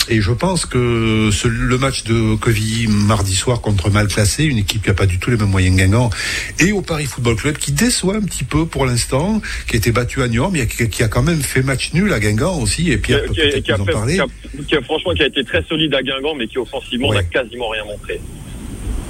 [0.08, 4.58] et je pense que ce- le match de Quevilly mardi soir contre mal classé, une
[4.58, 6.10] équipe qui a pas du tout les mêmes moyens gagnants,
[6.58, 9.92] et au Paris Football Club qui déçoit un petit peu pour l'instant, qui a été
[9.92, 12.90] battu à Niort, mais qui, qui a quand même fait match nul à Guingamp aussi.
[12.90, 14.14] Et Pierre qui, a, peut-être nous en parler.
[14.14, 14.26] qui a-
[14.68, 17.16] qui a- franchement, qui a été très solide à Guingamp, mais qui offensivement Ouais.
[17.16, 18.03] n'a quasiment rien montré.
[18.04, 18.53] objeto.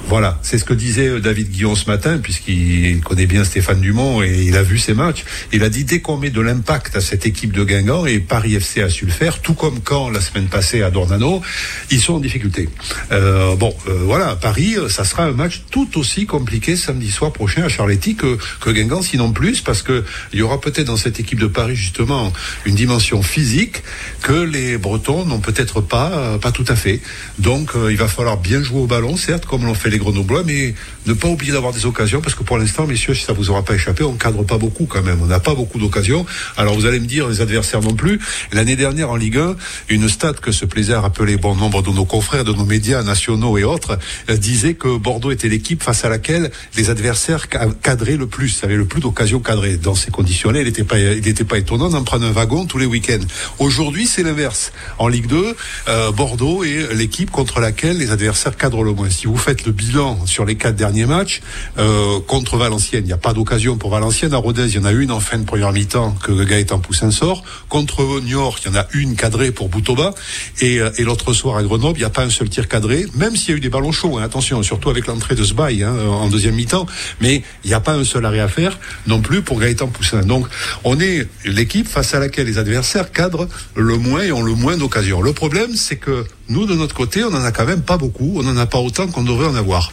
[0.07, 4.21] Voilà, c'est ce que disait euh, David Guillon ce matin, puisqu'il connaît bien Stéphane Dumont
[4.21, 5.25] et il a vu ses matchs.
[5.51, 8.55] Il a dit dès qu'on met de l'impact à cette équipe de Guingamp, et Paris
[8.55, 11.41] FC a su le faire, tout comme quand la semaine passée à Dornano,
[11.89, 12.69] ils sont en difficulté.
[13.11, 17.31] Euh, bon, euh, voilà, Paris, euh, ça sera un match tout aussi compliqué samedi soir
[17.31, 20.03] prochain à Charletti que, que Guingamp, sinon plus, parce que
[20.33, 22.31] il y aura peut-être dans cette équipe de Paris justement
[22.65, 23.83] une dimension physique
[24.21, 27.01] que les Bretons n'ont peut-être pas, euh, pas tout à fait.
[27.39, 30.73] Donc il va falloir bien jouer au ballon, certes, comme l'ont fait les Grenoblois, mais
[31.05, 33.63] ne pas oublier d'avoir des occasions, parce que pour l'instant, messieurs, si ça vous aura
[33.63, 35.19] pas échappé, on cadre pas beaucoup quand même.
[35.21, 36.25] On n'a pas beaucoup d'occasions.
[36.57, 38.19] Alors vous allez me dire, les adversaires non plus.
[38.51, 39.55] L'année dernière en Ligue 1,
[39.89, 43.03] une stat que se plaisait à rappeler bon nombre de nos confrères, de nos médias
[43.03, 43.97] nationaux et autres,
[44.29, 48.63] euh, disait que Bordeaux était l'équipe face à laquelle les adversaires ca- cadraient le plus,
[48.63, 49.77] avaient le plus d'occasions cadrées.
[49.77, 52.77] Dans ces conditions-là, il n'était pas, il n'était pas étonnant d'en prendre un wagon tous
[52.77, 53.25] les week-ends.
[53.59, 54.71] Aujourd'hui, c'est l'inverse.
[54.97, 55.55] En Ligue 2,
[55.87, 59.09] euh, Bordeaux est l'équipe contre laquelle les adversaires cadrent le moins.
[59.09, 61.41] Si vous faites le bilan bilan sur les quatre derniers matchs,
[61.77, 64.33] euh, contre Valenciennes, il n'y a pas d'occasion pour Valenciennes.
[64.33, 67.11] À Rodez, il y en a une en fin de première mi-temps que Gaëtan Poussin
[67.11, 67.43] sort.
[67.69, 70.13] Contre Niort, il y en a une cadrée pour Boutoba.
[70.61, 73.05] Et, euh, et l'autre soir à Grenoble, il n'y a pas un seul tir cadré,
[73.15, 74.17] même s'il y a eu des ballons chauds.
[74.17, 76.85] Hein, attention, surtout avec l'entrée de Sbaï hein, en deuxième mi-temps.
[77.21, 80.21] Mais il n'y a pas un seul arrêt à faire non plus pour Gaëtan Poussin.
[80.21, 80.47] Donc,
[80.83, 84.77] on est l'équipe face à laquelle les adversaires cadrent le moins et ont le moins
[84.77, 85.21] d'occasions.
[85.21, 88.33] Le problème, c'est que nous, de notre côté, on n'en a quand même pas beaucoup.
[88.37, 89.91] On n'en a pas autant qu'on devrait en avoir.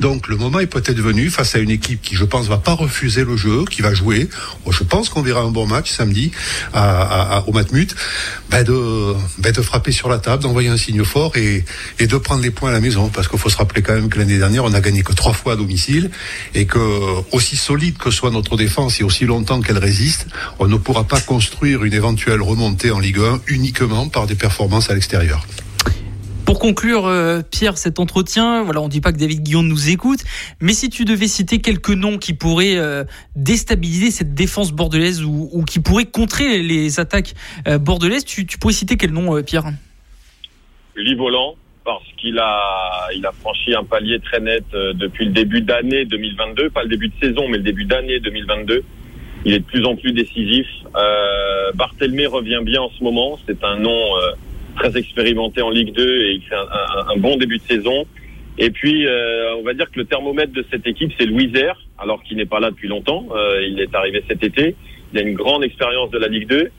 [0.00, 2.74] Donc le moment est peut-être venu face à une équipe qui, je pense, va pas
[2.74, 4.28] refuser le jeu, qui va jouer.
[4.70, 6.32] Je pense qu'on verra un bon match samedi
[6.74, 7.94] au Matmut,
[8.50, 11.64] ben de, ben frapper sur la table, d'envoyer un signe fort et,
[11.98, 13.08] et de prendre les points à la maison.
[13.08, 15.32] Parce qu'il faut se rappeler quand même que l'année dernière, on a gagné que trois
[15.32, 16.10] fois à domicile
[16.54, 16.78] et que
[17.32, 20.26] aussi solide que soit notre défense et aussi longtemps qu'elle résiste,
[20.58, 24.90] on ne pourra pas construire une éventuelle remontée en Ligue 1 uniquement par des performances
[24.90, 25.46] à l'extérieur.
[26.46, 30.20] Pour conclure, euh, Pierre, cet entretien, voilà, on dit pas que David Guillaume nous écoute,
[30.60, 33.02] mais si tu devais citer quelques noms qui pourraient euh,
[33.34, 37.34] déstabiliser cette défense bordelaise ou, qui pourraient contrer les attaques
[37.66, 39.64] euh, bordelaises, tu, pourrais citer quel nom, Pierre?
[41.18, 46.04] Volant, parce qu'il a, il a franchi un palier très net depuis le début d'année
[46.04, 48.84] 2022, pas le début de saison, mais le début d'année 2022.
[49.44, 50.66] Il est de plus en plus décisif.
[51.74, 53.38] Barthélemy revient bien en ce moment.
[53.46, 54.00] C'est un nom
[54.76, 58.06] très expérimenté en Ligue 2 et il fait un, bon début de saison.
[58.58, 61.52] Et puis, euh, on va dire que le thermomètre de cette équipe, c'est Louis
[61.98, 63.26] alors qu'il n'est pas là depuis longtemps.
[63.34, 64.74] Euh, il est arrivé cet été.
[65.12, 66.70] Il a une grande expérience de la Ligue 2.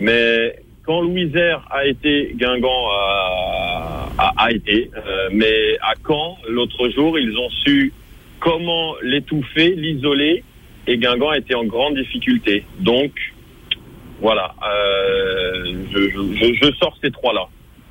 [0.00, 1.32] Mais quand Louis
[1.70, 4.90] a été, Guingamp a, a, a été.
[4.94, 7.92] Euh, mais à Caen, l'autre jour, ils ont su
[8.40, 10.44] comment l'étouffer, l'isoler.
[10.86, 12.64] Et Guingamp a été en grande difficulté.
[12.80, 13.12] Donc,
[14.20, 17.46] voilà, euh, je, je, je, sors ces trois-là.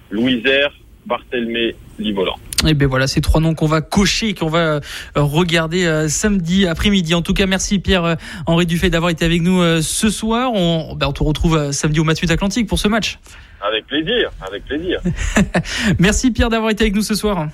[0.10, 0.72] Louisère,
[1.06, 2.36] Barthélemy, Livolan.
[2.66, 4.80] Et eh bien voilà, ces trois noms qu'on va cocher et qu'on va euh,
[5.16, 7.14] regarder euh, samedi après-midi.
[7.14, 10.54] En tout cas, merci Pierre-Henri Dufay d'avoir été avec nous ce soir.
[10.54, 13.20] On, ben, on te retrouve samedi au Matmut Atlantique pour ce match.
[13.62, 15.02] Avec plaisir, avec plaisir.
[16.00, 17.48] merci Pierre d'avoir été avec nous ce soir.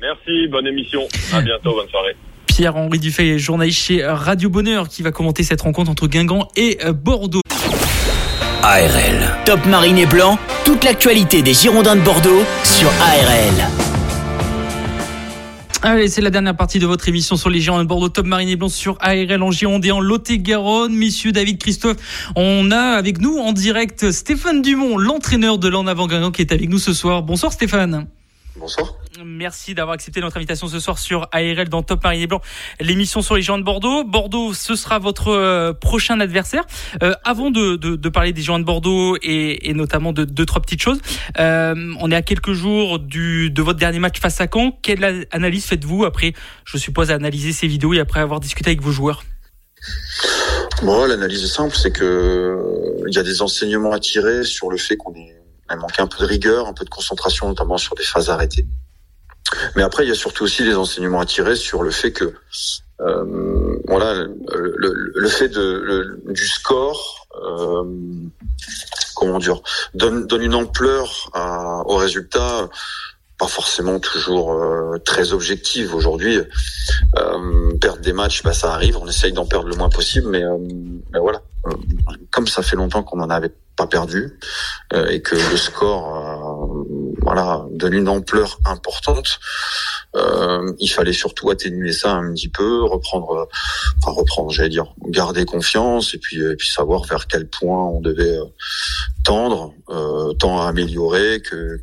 [0.00, 1.06] Merci, bonne émission.
[1.32, 2.16] À bientôt, bonne soirée.
[2.46, 7.40] Pierre-Henri Dufay, journaliste chez Radio Bonheur, qui va commenter cette rencontre entre Guingamp et Bordeaux.
[8.62, 9.36] ARL.
[9.46, 13.70] Top Marine et Blanc, toute l'actualité des Girondins de Bordeaux sur ARL.
[15.82, 18.50] Allez, c'est la dernière partie de votre émission sur les Girondins de Bordeaux, Top Marine
[18.50, 20.94] et Blanc sur ARL en Gironde en Lot-et-Garonne.
[20.94, 21.96] Messieurs David Christophe,
[22.36, 26.52] on a avec nous en direct Stéphane Dumont, l'entraîneur de l'En Avant Guingamp qui est
[26.52, 27.22] avec nous ce soir.
[27.22, 28.08] Bonsoir Stéphane.
[28.56, 28.94] Bonsoir.
[29.24, 32.40] Merci d'avoir accepté notre invitation ce soir sur ARL dans Top Paris Blanc,
[32.80, 34.02] l'émission sur les géants de Bordeaux.
[34.02, 36.64] Bordeaux, ce sera votre euh, prochain adversaire.
[37.02, 40.46] Euh, avant de, de, de, parler des géants de Bordeaux et, et notamment de deux,
[40.46, 41.00] trois petites choses,
[41.38, 44.72] euh, on est à quelques jours du, de votre dernier match face à Caen.
[44.82, 46.32] Quelle analyse faites-vous après,
[46.64, 49.22] je suppose, analyser ces vidéos et après avoir discuté avec vos joueurs?
[50.82, 52.56] Bon, l'analyse est simple, c'est que
[53.06, 55.39] il y a des enseignements à tirer sur le fait qu'on est
[55.70, 58.66] il manquait un peu de rigueur, un peu de concentration, notamment sur des phases arrêtées.
[59.76, 62.34] Mais après, il y a surtout aussi des enseignements à tirer sur le fait que,
[63.00, 67.84] euh, voilà, le, le, fait de, le, du score, euh,
[69.16, 69.60] comment dire,
[69.94, 71.30] donne, donne une ampleur
[71.86, 72.68] au résultat
[73.40, 76.38] pas forcément toujours euh, très objective aujourd'hui.
[77.16, 78.98] Euh, perdre des matchs, bah, ça arrive.
[78.98, 80.58] On essaye d'en perdre le moins possible, mais, euh,
[81.10, 81.40] mais voilà.
[81.66, 81.70] Euh,
[82.30, 84.38] comme ça fait longtemps qu'on en avait pas perdu
[85.08, 86.84] et que le score,
[87.22, 89.40] voilà, donne une ampleur importante.
[90.16, 93.48] Euh, il fallait surtout atténuer ça un petit peu, reprendre,
[93.98, 98.00] enfin reprendre, j'allais dire, garder confiance et puis, et puis savoir vers quel point on
[98.00, 98.44] devait euh,
[99.24, 101.80] tendre, euh, tant à améliorer que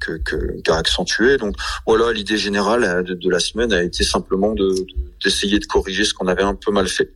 [0.63, 1.37] qu'à accentuer.
[1.37, 4.73] Donc voilà, l'idée générale euh, de, la semaine a été simplement de
[5.23, 7.11] d'essayer de corriger ce qu'on avait un peu mal fait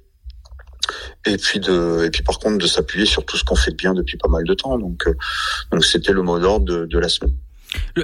[1.25, 3.75] et puis de et puis par contre de s'appuyer sur tout ce qu'on fait de
[3.75, 5.07] bien depuis pas mal de temps donc
[5.71, 7.35] donc c'était le mot d'ordre de, de la semaine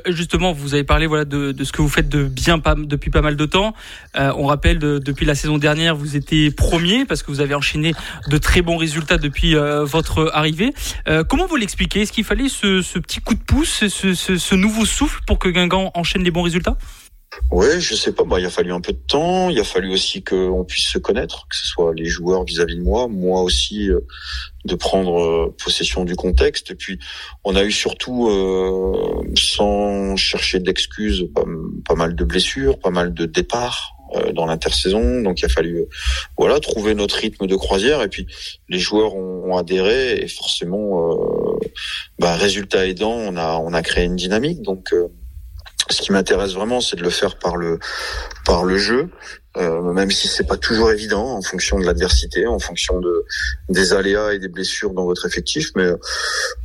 [0.08, 3.36] Justement, vous avez parlé voilà de, ce que vous faites de bien depuis pas mal
[3.36, 3.74] de temps.
[4.16, 7.56] Euh, on rappelle de, depuis la saison dernière, vous étiez premier parce que vous avez
[7.56, 7.94] enchaîné
[8.28, 10.74] de très bons résultats depuis euh, votre arrivée.
[11.08, 12.02] Euh, comment vous l'expliquez?
[12.02, 15.50] Est-ce qu'il fallait ce, petit coup de pouce, ce, ce, ce nouveau souffle pour que
[15.50, 16.78] Guingamp enchaîne les bons résultats?
[17.52, 18.24] Ouais, je sais pas.
[18.24, 19.50] Bah, il a fallu un peu de temps.
[19.50, 22.84] Il a fallu aussi qu'on puisse se connaître, que ce soit les joueurs vis-à-vis de
[22.84, 24.02] moi, moi aussi, euh,
[24.66, 26.72] de prendre euh, possession du contexte.
[26.72, 27.00] Et puis,
[27.44, 31.30] on a eu surtout, euh, sans chercher d'excuses,
[31.86, 33.94] pas, mal de blessures, pas mal de départs
[34.34, 35.22] dans l'intersaison.
[35.22, 35.84] Donc, il a fallu,
[36.38, 38.02] voilà, trouver notre rythme de croisière.
[38.02, 38.26] Et puis,
[38.70, 41.18] les joueurs ont, adhéré et forcément,
[42.20, 44.62] bah, résultat aidant, on a, on a créé une dynamique.
[44.62, 44.94] Donc
[45.90, 47.80] ce qui m'intéresse vraiment, c'est de le faire par le
[48.46, 49.10] par le jeu,
[49.58, 53.26] euh, même si c'est pas toujours évident en fonction de l'adversité, en fonction de
[53.70, 55.72] des aléas et des blessures dans votre effectif.
[55.76, 55.90] Mais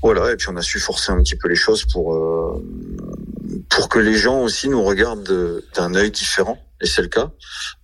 [0.03, 2.62] voilà, et puis on a su forcer un petit peu les choses pour euh,
[3.68, 6.59] pour que les gens aussi nous regardent d'un œil différent.
[6.81, 7.31] Et c'est le cas.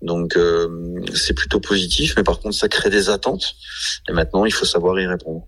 [0.03, 0.68] Donc euh,
[1.14, 3.55] c'est plutôt positif, mais par contre ça crée des attentes.
[4.09, 5.47] Et maintenant il faut savoir y répondre.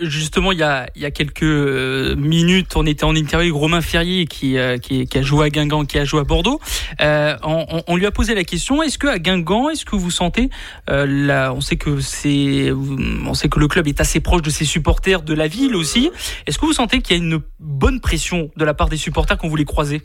[0.00, 3.60] Justement, il y a, il y a quelques euh, minutes, on était en interview avec
[3.60, 6.60] Romain Ferrier qui, euh, qui, qui, a joué à Guingamp, qui a joué à Bordeaux.
[7.00, 10.10] Euh, on, on, lui a posé la question est-ce que à Guingamp, est-ce que vous
[10.10, 10.50] sentez
[10.90, 14.50] euh, là, on sait que c'est, on sait que le club est assez proche de
[14.50, 16.10] ses supporters, de la ville aussi.
[16.46, 19.38] Est-ce que vous sentez qu'il y a une bonne pression de la part des supporters
[19.38, 20.02] quand vous les croisez?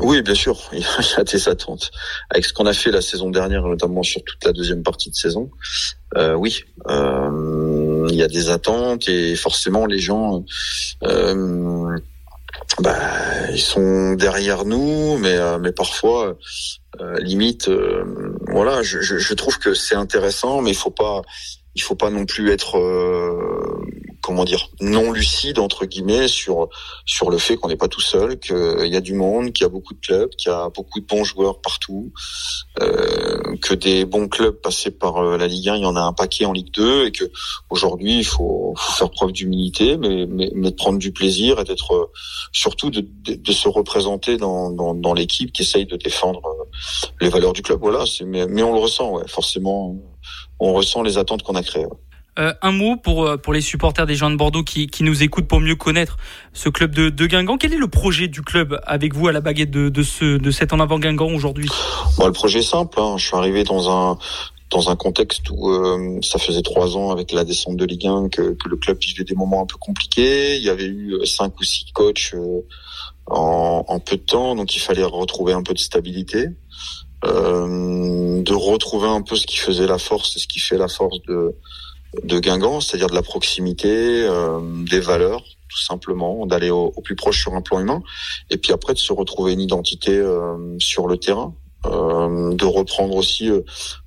[0.00, 1.90] Oui, bien sûr, il y a des attentes.
[2.30, 5.14] Avec ce qu'on a fait la saison dernière, notamment sur toute la deuxième partie de
[5.14, 5.50] saison,
[6.16, 10.44] euh, oui, euh, il y a des attentes et forcément les gens,
[11.04, 11.96] euh,
[12.80, 16.36] bah, ils sont derrière nous, mais euh, mais parfois,
[17.00, 18.04] euh, limite, euh,
[18.48, 21.22] voilà, je, je, je, trouve que c'est intéressant, mais il faut pas,
[21.74, 22.78] il faut pas non plus être
[24.24, 26.68] comment dire non lucide entre guillemets sur
[27.04, 29.66] sur le fait qu'on n'est pas tout seul, qu'il y a du monde, qu'il y
[29.66, 32.12] a beaucoup de clubs, qu'il y a beaucoup de bons joueurs partout,
[32.80, 36.00] euh, que des bons clubs passés par euh, la Ligue 1, il y en a
[36.00, 37.24] un paquet en Ligue 2 et que
[37.70, 41.94] aujourd'hui il faut, faut, faire preuve d'humilité, mais, mais, mais prendre du plaisir et d'être
[41.94, 42.10] euh,
[42.52, 47.08] surtout de, de, de, se représenter dans, dans, dans l'équipe qui essaye de défendre euh,
[47.20, 47.80] les valeurs du club.
[47.80, 49.96] Voilà, mais, mais on le ressent, ouais, forcément,
[50.60, 51.86] on ressent les attentes qu'on a créées.
[52.36, 55.22] Euh, un mot pour, euh, pour les supporters des gens de Bordeaux qui, qui nous
[55.22, 56.16] écoutent pour mieux connaître
[56.52, 57.58] ce club de, de Guingamp.
[57.58, 60.50] Quel est le projet du club avec vous à la baguette de, de, ce, de
[60.50, 61.68] cet en avant Guingamp aujourd'hui?
[62.18, 62.98] Bon, Le projet est simple.
[62.98, 63.14] Hein.
[63.18, 64.18] Je suis arrivé dans un,
[64.70, 68.28] dans un contexte où euh, ça faisait trois ans avec la descente de Ligue 1
[68.30, 70.56] que, que, le club vivait des moments un peu compliqués.
[70.56, 72.34] Il y avait eu cinq ou six coachs
[73.26, 76.48] en, en peu de temps, donc il fallait retrouver un peu de stabilité.
[77.26, 81.22] Euh, de retrouver un peu ce qui faisait la force ce qui fait la force
[81.22, 81.54] de,
[82.22, 87.40] de Guingamp, c'est-à-dire de la proximité, euh, des valeurs, tout simplement, d'aller au, plus proche
[87.40, 88.02] sur un plan humain,
[88.50, 91.54] et puis après de se retrouver une identité euh, sur le terrain,
[91.86, 93.62] euh, de reprendre aussi, euh,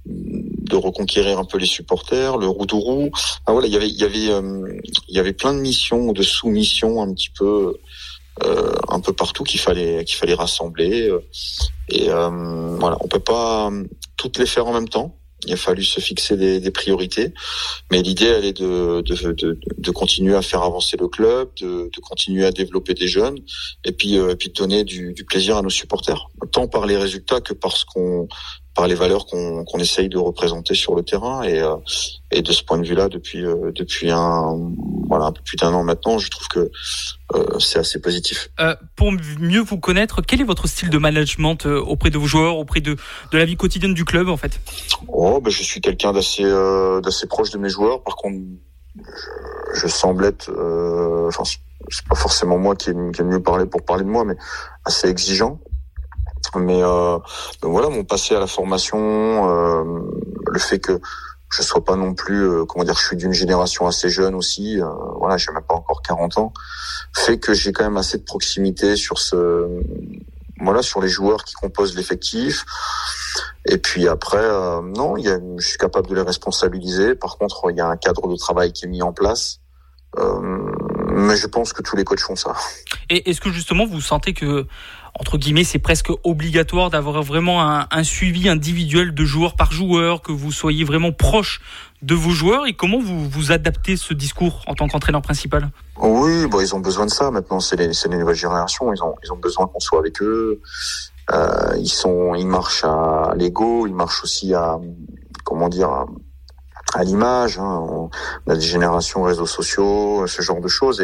[0.06, 3.12] de reconquérir un peu les supporters, le Roudourou.
[3.46, 6.24] Ah voilà, il y avait, il y avait, il y avait plein de missions, de
[6.24, 7.78] sous-missions un petit peu.
[8.90, 11.12] Un peu partout qu'il fallait qu'il fallait rassembler.
[11.90, 13.72] Et voilà on peut pas
[14.18, 15.18] toutes les faire en même temps.
[15.46, 17.32] Il a fallu se fixer des, des priorités,
[17.92, 21.92] mais l'idée elle est de, de, de, de, continuer à faire avancer le club, de,
[21.94, 23.38] de continuer à développer des jeunes,
[23.86, 26.88] et puis, euh, et puis de donner du, du, plaisir à nos supporters, tant par
[26.88, 28.28] les résultats que parce qu'on
[28.78, 31.76] par les valeurs qu'on qu'on essaye de représenter sur le terrain et euh,
[32.32, 34.72] et de ce point de vue-là depuis euh, depuis un
[35.10, 36.70] voilà un peu plus d'un an maintenant je trouve que
[37.34, 38.50] euh, c'est assez positif.
[38.60, 42.28] Euh, pour mieux vous connaître, quel est votre style de management euh, auprès de vos
[42.28, 42.96] joueurs, auprès de
[43.32, 44.60] de la vie quotidienne du club en fait?
[45.08, 48.04] Oh ben je suis quelqu'un d'assez euh, d'assez proche de mes joueurs.
[48.04, 48.38] Par contre,
[48.96, 50.52] je, je semble être
[51.28, 51.44] enfin
[51.90, 54.36] c'est pas forcément moi qui ai, qui ai mieux parlé pour parler de moi, mais
[54.86, 55.60] assez exigeant.
[56.56, 57.18] Mais euh,
[57.62, 60.02] voilà, mon passé à la formation, euh,
[60.48, 61.00] le fait que
[61.50, 64.82] je sois pas non plus, euh, comment dire, je suis d'une génération assez jeune aussi,
[64.82, 66.54] euh, voilà, j'ai même pas encore 40 ans,
[67.16, 69.68] fait que j'ai quand même assez de proximité sur ce,
[70.60, 72.66] voilà, sur les joueurs qui composent l'effectif.
[73.66, 77.16] Et puis après, euh, non, y a, je suis capable de les responsabiliser.
[77.16, 79.60] Par contre, il y a un cadre de travail qui est mis en place.
[80.18, 82.56] mais je pense que tous les coachs font ça.
[83.10, 84.68] Et est-ce que justement vous sentez que
[85.20, 90.32] entre guillemets, c'est presque obligatoire d'avoir vraiment un, suivi individuel de joueur par joueur, que
[90.32, 91.60] vous soyez vraiment proche
[92.04, 95.72] de vos joueurs et comment vous vous adaptez ce discours en tant qu'entraîneur principal?
[96.00, 97.60] Oui, bon, ils ont besoin de ça maintenant.
[97.60, 98.94] C'est les, les nouvelles générations.
[98.94, 100.62] Ils ont, besoin qu'on soit avec eux.
[101.34, 103.88] Euh, ils sont, ils marchent à l'ego.
[103.88, 104.80] Ils marchent aussi à,
[105.44, 106.06] comment dire,
[106.94, 107.58] à, l'image.
[107.58, 108.10] Hein.
[108.46, 111.04] On a des générations réseaux sociaux, ce genre de choses.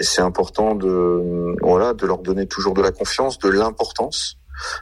[0.00, 4.36] Et c'est important de voilà de leur donner toujours de la confiance, de l'importance.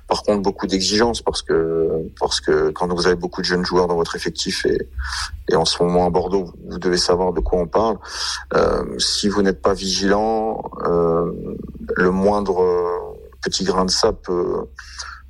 [0.08, 3.86] Par contre, beaucoup d'exigences parce que parce que quand vous avez beaucoup de jeunes joueurs
[3.86, 4.88] dans votre effectif et
[5.50, 7.98] et en ce moment à Bordeaux, vous devez savoir de quoi on parle.
[8.54, 11.30] Euh, si vous n'êtes pas vigilant, euh,
[11.96, 12.64] le moindre
[13.42, 14.66] petit grain de sable peut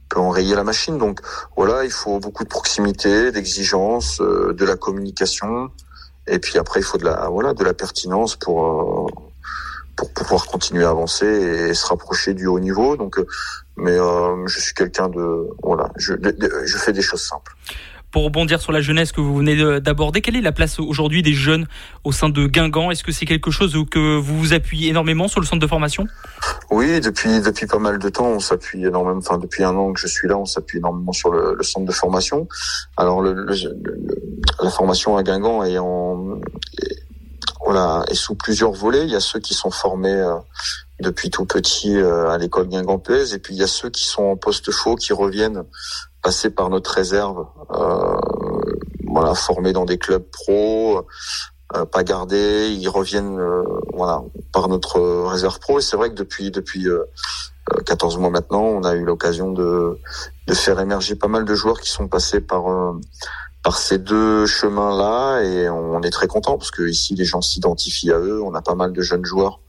[0.08, 0.98] peut enrayer la machine.
[0.98, 1.20] Donc
[1.56, 5.70] voilà, il faut beaucoup de proximité, d'exigence, euh, de la communication,
[6.26, 9.27] et puis après il faut de la voilà de la pertinence pour euh,
[9.98, 12.96] pour pouvoir continuer à avancer et se rapprocher du haut niveau.
[12.96, 13.18] Donc,
[13.76, 17.54] mais euh, je suis quelqu'un de voilà, je, de, de, je fais des choses simples.
[18.10, 21.34] Pour rebondir sur la jeunesse que vous venez d'aborder, quelle est la place aujourd'hui des
[21.34, 21.66] jeunes
[22.04, 22.90] au sein de Guingamp?
[22.90, 26.06] Est-ce que c'est quelque chose que vous vous appuyez énormément sur le centre de formation?
[26.70, 29.18] Oui, depuis depuis pas mal de temps, on s'appuie énormément.
[29.18, 31.84] Enfin, depuis un an que je suis là, on s'appuie énormément sur le, le, centre
[31.84, 32.48] de formation.
[32.96, 33.54] Alors, le, le,
[34.62, 36.40] la formation à Guingamp est en
[36.80, 37.07] est,
[37.64, 39.04] voilà est sous plusieurs volets.
[39.04, 40.36] Il y a ceux qui sont formés euh,
[41.00, 44.24] depuis tout petit euh, à l'école guingampaise, et puis il y a ceux qui sont
[44.24, 45.64] en poste faux, qui reviennent
[46.22, 48.16] passer par notre réserve, euh,
[49.06, 51.06] voilà, formés dans des clubs pro,
[51.76, 53.62] euh, pas gardés, ils reviennent euh,
[53.94, 55.78] voilà par notre réserve pro.
[55.78, 56.86] Et c'est vrai que depuis depuis
[57.86, 59.98] 14 mois maintenant, on a eu l'occasion de
[60.46, 62.64] de faire émerger pas mal de joueurs qui sont passés par
[63.68, 68.12] par ces deux chemins-là et on est très content parce que ici les gens s'identifient
[68.12, 68.40] à eux.
[68.42, 69.60] On a pas mal de jeunes joueurs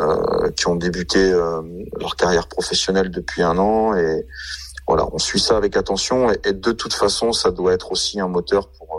[0.00, 1.62] euh, qui ont débuté euh,
[1.98, 4.26] leur carrière professionnelle depuis un an et
[4.86, 8.20] voilà, on suit ça avec attention et, et, de toute façon, ça doit être aussi
[8.20, 8.97] un moteur pour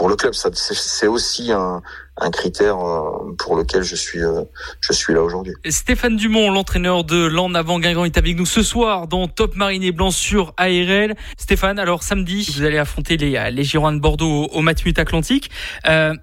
[0.00, 0.32] pour le club.
[0.32, 1.82] C'est aussi un,
[2.16, 4.44] un critère euh, pour lequel je suis, euh,
[4.80, 5.52] je suis là aujourd'hui.
[5.68, 9.90] Stéphane Dumont, l'entraîneur de l'En Avant Guingamp, est avec nous ce soir dans Top Marine
[9.90, 11.16] Blanc sur ARL.
[11.36, 15.50] Stéphane, alors samedi, vous allez affronter les, les Girondins de Bordeaux au, au Matmut Atlantique.
[15.86, 16.14] Euh,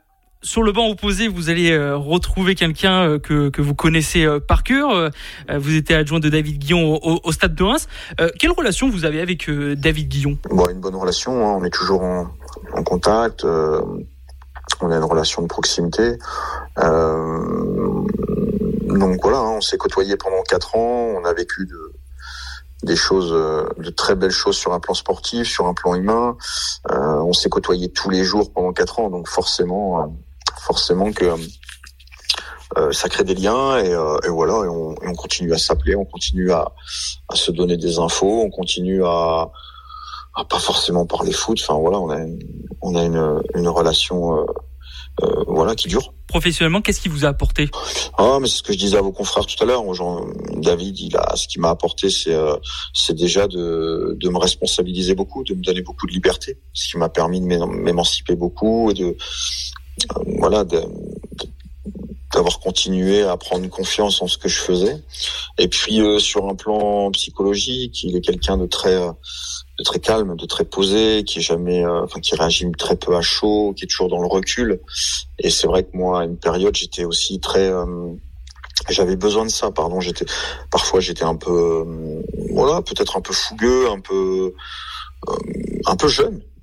[0.41, 4.63] sur le banc opposé, vous allez euh, retrouver quelqu'un euh, que, vous connaissez euh, par
[4.63, 5.11] cœur.
[5.49, 7.87] vous étiez adjoint de David Guillon au, Stade de Reims.
[8.39, 10.37] quelle relation vous avez avec David Guillon?
[10.49, 11.57] Bon, Une bonne relation, hein.
[11.59, 12.27] on est toujours en,
[12.83, 16.17] contact, on a une relation de proximité.
[16.77, 16.87] donc
[19.21, 21.93] voilà, hein, on s'est côtoyé pendant quatre ans, on a vécu de,
[22.83, 26.37] des choses, de très belles choses sur un plan sportif, sur un plan humain.
[26.89, 30.13] on s'est côtoyé tous les jours pendant quatre ans, donc forcément
[30.67, 31.33] forcément que
[32.77, 35.57] euh, ça crée des liens et, euh, et voilà et on, et on, continue à
[35.57, 36.73] s'appeler, on continue à,
[37.29, 39.49] à, se donner des infos, on continue à,
[40.35, 41.59] à pas forcément parler foot.
[41.61, 42.39] Enfin voilà, on a une,
[42.81, 44.45] on a une, une relation
[45.23, 46.13] euh, voilà qui dure.
[46.27, 47.69] Professionnellement, qu'est-ce qui vous a apporté?
[48.17, 49.83] Ah, mais c'est ce que je disais à vos confrères tout à l'heure.
[50.57, 52.37] David, il a ce qui m'a apporté, c'est
[52.93, 56.97] c'est déjà de, de me responsabiliser beaucoup, de me donner beaucoup de liberté, ce qui
[56.97, 59.15] m'a permis de m'émanciper beaucoup et de
[60.39, 60.63] voilà,
[62.33, 65.01] d'avoir continué à prendre confiance en ce que je faisais.
[65.57, 70.35] Et puis euh, sur un plan psychologique, il est quelqu'un de très de très calme,
[70.35, 73.85] de très posé, qui est jamais, euh, enfin qui réagit très peu à chaud, qui
[73.85, 74.79] est toujours dans le recul.
[75.39, 77.85] Et c'est vrai que moi, à une période, j'étais aussi très euh,
[78.89, 80.25] j'avais besoin de ça pardon j'étais
[80.71, 81.83] parfois j'étais un peu
[82.51, 84.53] voilà peut-être un peu fougueux un peu
[85.85, 86.56] un peu jeune euh,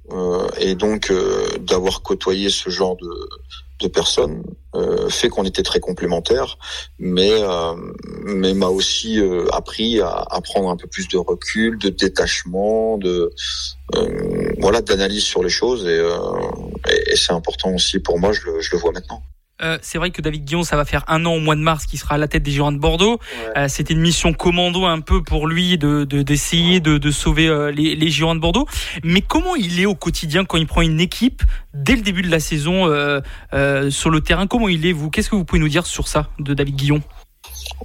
[0.60, 3.28] et donc euh, d'avoir côtoyé ce genre de,
[3.80, 4.42] de personnes
[4.74, 6.58] euh, fait qu'on était très complémentaires,
[6.98, 7.32] mais
[8.24, 9.20] mais m'a aussi
[9.52, 13.32] appris à, à, prendre un peu plus de recul, de détachement, de
[14.58, 16.02] voilà d'analyse sur les choses et,
[16.90, 18.32] et, et c'est important aussi pour moi.
[18.32, 19.22] Je le, je le vois maintenant.
[19.62, 21.86] Euh, c'est vrai que David Guillon, ça va faire un an au mois de mars
[21.86, 23.12] qui sera à la tête des Girondins de Bordeaux.
[23.12, 23.58] Ouais.
[23.58, 27.46] Euh, C'était une mission commando un peu pour lui de d'essayer de, de, de, sauver
[27.46, 28.66] euh, les, les Girondins de Bordeaux.
[29.04, 31.42] Mais comment il est au quotidien quand il prend une équipe
[31.72, 32.84] dès le début de la saison
[33.90, 34.46] sur le terrain?
[34.46, 35.10] Comment il est vous?
[35.10, 37.02] Qu'est-ce que vous pouvez nous dire sur ça de David Guillon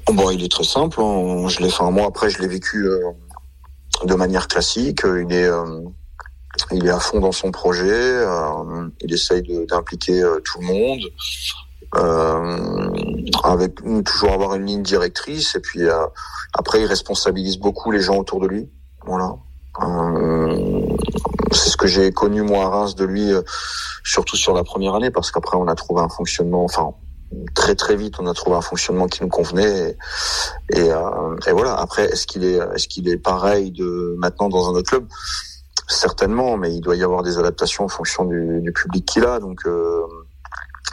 [0.08, 1.00] Bon, il est très simple.
[1.02, 1.48] Hein.
[1.50, 2.88] Je l'ai fait un mois après, je l'ai vécu
[4.06, 5.02] de manière classique.
[5.06, 5.50] Il est
[6.72, 11.00] il est à fond dans son projet, euh, il essaye d'impliquer euh, tout le monde,
[11.96, 12.90] euh,
[13.44, 16.06] avec toujours avoir une ligne directrice, et puis euh,
[16.54, 18.70] après il responsabilise beaucoup les gens autour de lui.
[19.06, 19.36] Voilà.
[19.82, 20.86] Euh,
[21.52, 23.32] c'est ce que j'ai connu moi à Reims de lui,
[24.04, 26.94] surtout sur la première année, parce qu'après on a trouvé un fonctionnement, enfin
[27.54, 29.96] très très vite on a trouvé un fonctionnement qui nous convenait
[30.72, 30.90] et, et,
[31.48, 34.90] et voilà après est-ce qu'il est est-ce qu'il est pareil de maintenant dans un autre
[34.90, 35.08] club?
[35.90, 39.40] Certainement, mais il doit y avoir des adaptations en fonction du, du public qu'il a,
[39.40, 40.02] donc euh,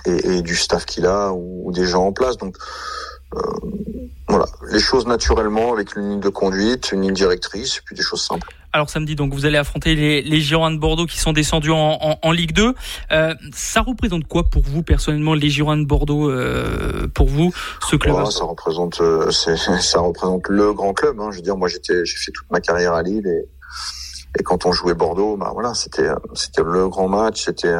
[0.06, 2.36] et, et, du staff qu'il a ou, ou, des gens en place.
[2.36, 2.56] Donc
[3.34, 3.40] euh,
[4.28, 8.02] voilà, les choses naturellement avec une ligne de conduite, une ligne directrice, et puis des
[8.02, 8.48] choses simples.
[8.72, 11.98] Alors samedi, donc vous allez affronter les, les Girondins de Bordeaux qui sont descendus en,
[12.00, 12.74] en, en Ligue 2.
[13.10, 17.52] Euh, ça représente quoi pour vous personnellement les Girondins de Bordeaux euh, Pour vous,
[17.88, 21.20] ce club ouais, Ça représente, euh, ça représente le grand club.
[21.20, 21.30] Hein.
[21.30, 23.48] Je veux dire, moi j'étais, j'ai fait toute ma carrière à Lille et
[24.38, 27.74] et quand on jouait Bordeaux, bah voilà, c'était c'était le grand match, c'était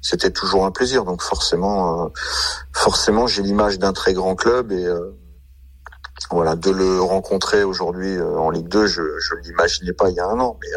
[0.00, 1.04] c'était toujours un plaisir.
[1.04, 2.08] Donc forcément, euh,
[2.72, 5.16] forcément, j'ai l'image d'un très grand club et euh,
[6.30, 10.20] voilà, de le rencontrer aujourd'hui euh, en Ligue 2, je je l'imaginais pas il y
[10.20, 10.68] a un an, mais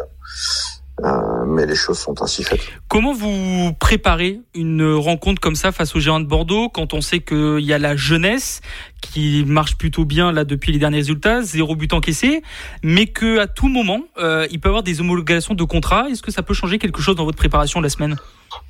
[1.03, 2.61] euh, mais les choses sont ainsi faites.
[2.87, 7.19] Comment vous préparez une rencontre comme ça face aux géants de Bordeaux quand on sait
[7.19, 8.61] qu'il y a la jeunesse
[9.01, 12.43] qui marche plutôt bien là depuis les derniers résultats, zéro but encaissé,
[12.83, 16.07] mais que à tout moment euh, il peut y avoir des homologations de contrats?
[16.09, 18.17] Est-ce que ça peut changer quelque chose dans votre préparation la semaine?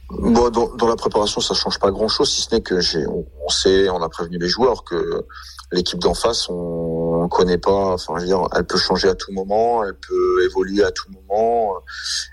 [0.09, 3.49] Bon, dans, dans, la préparation, ça change pas grand-chose, si ce n'est que j'ai, on,
[3.49, 5.25] sait, on a prévenu les joueurs que
[5.71, 7.93] l'équipe d'en face, on, on connaît pas.
[7.93, 11.09] Enfin, je veux dire, elle peut changer à tout moment, elle peut évoluer à tout
[11.11, 11.75] moment,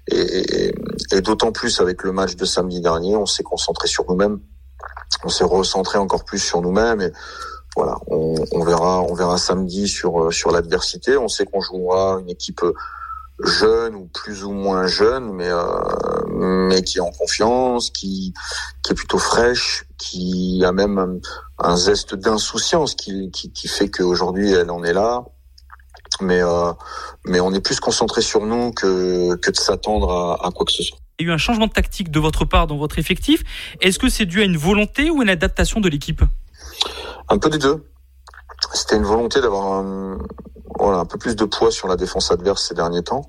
[0.09, 0.75] et, et,
[1.13, 4.41] et d'autant plus avec le match de samedi dernier, on s'est concentré sur nous-mêmes,
[5.25, 7.13] on s'est recentré encore plus sur nous-mêmes, et
[7.77, 11.17] voilà, on, on, verra, on verra samedi sur sur l'adversité.
[11.17, 12.63] On sait qu'on jouera une équipe
[13.45, 15.63] jeune ou plus ou moins jeune, mais euh,
[16.29, 18.35] mais qui est en confiance, qui
[18.83, 21.19] qui est plutôt fraîche, qui a même un,
[21.59, 25.25] un zeste d'insouciance qui, qui qui fait qu'aujourd'hui elle en est là.
[26.21, 26.73] Mais euh,
[27.27, 30.73] mais on est plus concentré sur nous que que de s'attendre à, à quoi que
[30.73, 30.99] ce soit.
[31.19, 33.43] Il y a eu un changement de tactique de votre part dans votre effectif.
[33.81, 36.23] Est-ce que c'est dû à une volonté ou une adaptation de l'équipe?
[37.29, 37.85] Un peu des deux.
[38.73, 40.19] C'était une volonté d'avoir un,
[40.79, 43.29] voilà, un peu plus de poids sur la défense adverse ces derniers temps.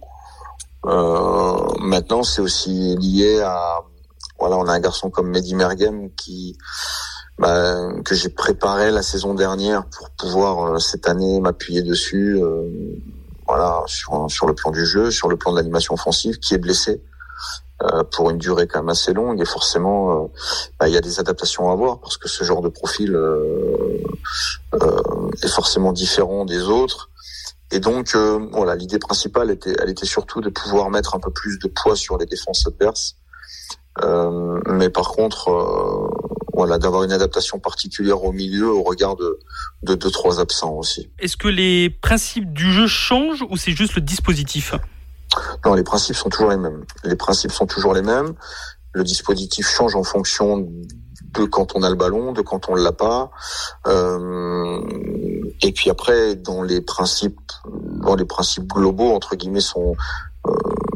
[0.85, 3.81] Euh, maintenant, c'est aussi lié à
[4.39, 6.57] voilà, on a un garçon comme Mehdi Mergem qui
[7.37, 12.37] bah, que j'ai préparé la saison dernière pour pouvoir euh, cette année m'appuyer dessus.
[12.41, 12.69] Euh,
[13.47, 16.59] voilà, sur sur le plan du jeu, sur le plan de l'animation offensive, qui est
[16.59, 17.03] blessé.
[17.81, 20.27] Euh, pour une durée quand même assez longue et forcément euh,
[20.77, 23.17] bah, il y a des adaptations à avoir parce que ce genre de profil
[24.73, 27.08] est forcément différent des autres
[27.71, 28.15] et donc
[28.51, 31.95] voilà l'idée principale était elle était surtout de pouvoir mettre un peu plus de poids
[31.95, 33.15] sur les défenses adverses
[34.67, 35.49] mais par contre
[36.53, 39.39] voilà d'avoir une adaptation particulière au milieu au regard de
[39.83, 41.09] de deux trois absents aussi.
[41.19, 44.75] Est-ce que les principes du jeu changent ou c'est juste le dispositif?
[45.65, 46.83] Non, les principes sont toujours les mêmes.
[47.03, 48.33] Les principes sont toujours les mêmes.
[48.91, 50.67] Le dispositif change en fonction
[51.33, 53.31] de quand on a le ballon, de quand on l'a pas.
[53.87, 54.81] Euh,
[55.61, 59.95] et puis après, dans les principes, dans les principes globaux entre guillemets sont,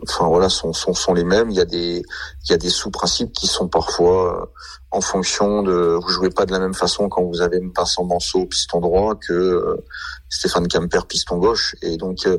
[0.03, 1.49] enfin voilà, sont, sont les mêmes.
[1.49, 2.03] Il y a des
[2.43, 4.45] il y a des sous-principes qui sont parfois euh,
[4.91, 8.45] en fonction de vous jouez pas de la même façon quand vous avez Vincent Manceau
[8.45, 9.83] piston droit que euh,
[10.29, 12.37] Stéphane Camper piston gauche et donc euh,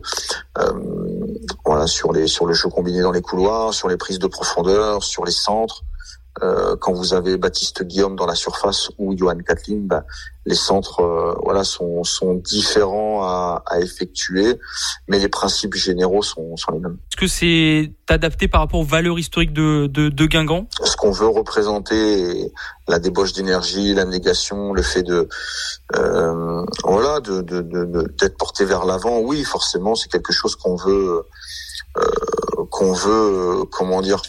[0.59, 0.73] euh,
[1.65, 5.03] voilà sur les sur le jeu combiné dans les couloirs, sur les prises de profondeur,
[5.03, 5.83] sur les centres.
[6.43, 10.05] Euh, quand vous avez Baptiste Guillaume dans la surface ou Johan Kathleen, bah,
[10.47, 14.59] les centres euh, voilà sont, sont différents à, à, effectuer,
[15.07, 16.99] mais les principes généraux sont, sont les mêmes.
[17.13, 20.67] Est-ce que c'est adapté par rapport aux valeurs historiques de, de, de Guingamp?
[20.83, 22.53] Ce qu'on veut représenter,
[22.89, 25.29] la débauche d'énergie, la négation, le fait de
[25.95, 30.75] euh, voilà de, de, de, d'être porté vers l'avant, oui forcément c'est quelque chose qu'on
[30.75, 31.23] veut
[31.97, 32.03] euh,
[32.71, 34.21] qu'on veut comment dire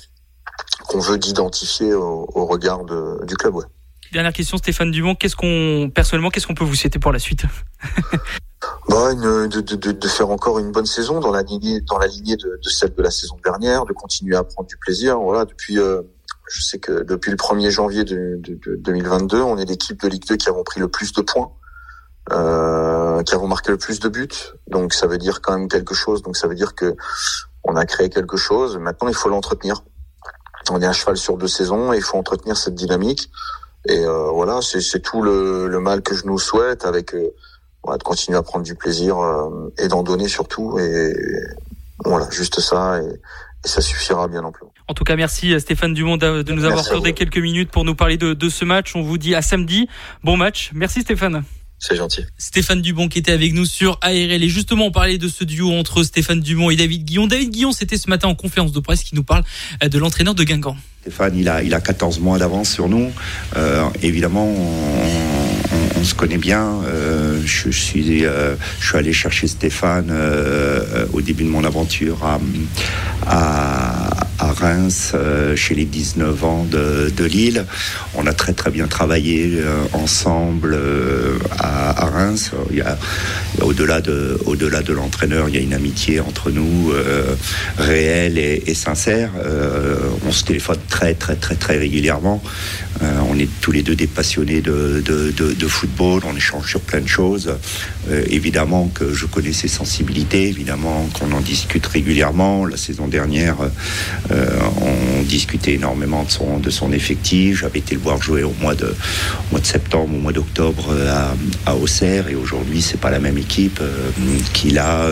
[0.85, 3.55] qu'on veut d'identifier au, au, regard de, du club.
[3.55, 3.65] Ouais.
[4.11, 5.15] Dernière question, Stéphane Dumont.
[5.15, 7.43] Qu'est-ce qu'on, personnellement, qu'est-ce qu'on peut vous souhaiter pour la suite?
[8.89, 12.07] Bah, une, de, de, de, faire encore une bonne saison dans la lignée, dans la
[12.07, 15.19] lignée de, de, celle de la saison dernière, de continuer à prendre du plaisir.
[15.19, 16.01] Voilà, depuis, euh,
[16.49, 18.39] je sais que depuis le 1er janvier de,
[18.77, 21.51] 2022, on est l'équipe de Ligue 2 qui avons pris le plus de points.
[22.31, 24.27] Euh, qui avons marqué le plus de buts,
[24.67, 26.23] donc ça veut dire quand même quelque chose.
[26.23, 26.95] Donc ça veut dire que
[27.63, 28.77] on a créé quelque chose.
[28.77, 29.83] Maintenant, il faut l'entretenir
[30.71, 33.29] on est à cheval sur deux saisons et il faut entretenir cette dynamique.
[33.87, 37.29] Et euh, voilà, c'est tout le, le, mal que je nous souhaite avec euh,
[37.83, 40.79] voilà, de continuer à prendre du plaisir euh, et d'en donner surtout.
[40.79, 41.13] Et
[42.03, 42.99] voilà, juste ça.
[43.01, 44.71] Et, et ça suffira bien amplement.
[44.87, 48.17] En tout cas, merci Stéphane Dumont de nous avoir accordé quelques minutes pour nous parler
[48.17, 48.95] de, de ce match.
[48.95, 49.87] On vous dit à samedi.
[50.23, 50.71] Bon match.
[50.73, 51.43] Merci Stéphane.
[51.87, 52.21] C'est gentil.
[52.39, 54.43] Stéphane Dubon qui était avec nous sur ARL.
[54.43, 57.27] Et justement, on parlait de ce duo entre Stéphane Dumont et David Guillon.
[57.27, 59.43] David Guillon, c'était ce matin en conférence de presse qui nous parle
[59.87, 60.75] de l'entraîneur de Guingamp.
[61.01, 63.11] Stéphane, il a, il a 14 mois d'avance sur nous.
[63.55, 66.81] Euh, évidemment, on, on, on, se connaît bien.
[66.87, 71.63] Euh, je, je, suis, euh, je suis allé chercher Stéphane euh, au début de mon
[71.63, 72.39] aventure à,
[73.27, 74.14] à,
[74.51, 77.65] Reims, euh, chez les 19 ans de, Lille.
[78.13, 80.77] On a très très bien travaillé euh, ensemble
[81.59, 82.51] à, à, Reims.
[82.69, 82.97] Il y a,
[83.61, 86.91] au-delà de, l'entraîneur, il y a une amitié entre nous
[87.77, 89.31] réelle et, sincère.
[90.25, 92.41] on se téléphone très très très très régulièrement.
[93.01, 97.07] Euh, on est tous les deux des passionnés de, football, on échange sur plein de
[97.07, 97.53] choses.
[98.09, 102.65] Euh, évidemment que je connais ses sensibilités, évidemment qu'on en discute régulièrement.
[102.65, 103.69] La saison dernière, euh,
[104.81, 106.25] on discutait énormément
[106.63, 107.59] de son, effectif.
[107.61, 108.93] J'avais été le voir jouer au mois de,
[109.51, 111.35] mois de septembre, au mois d'octobre à,
[111.69, 113.81] à Auxerre, et aujourd'hui c'est pas la même équipe
[114.53, 115.09] qu'il a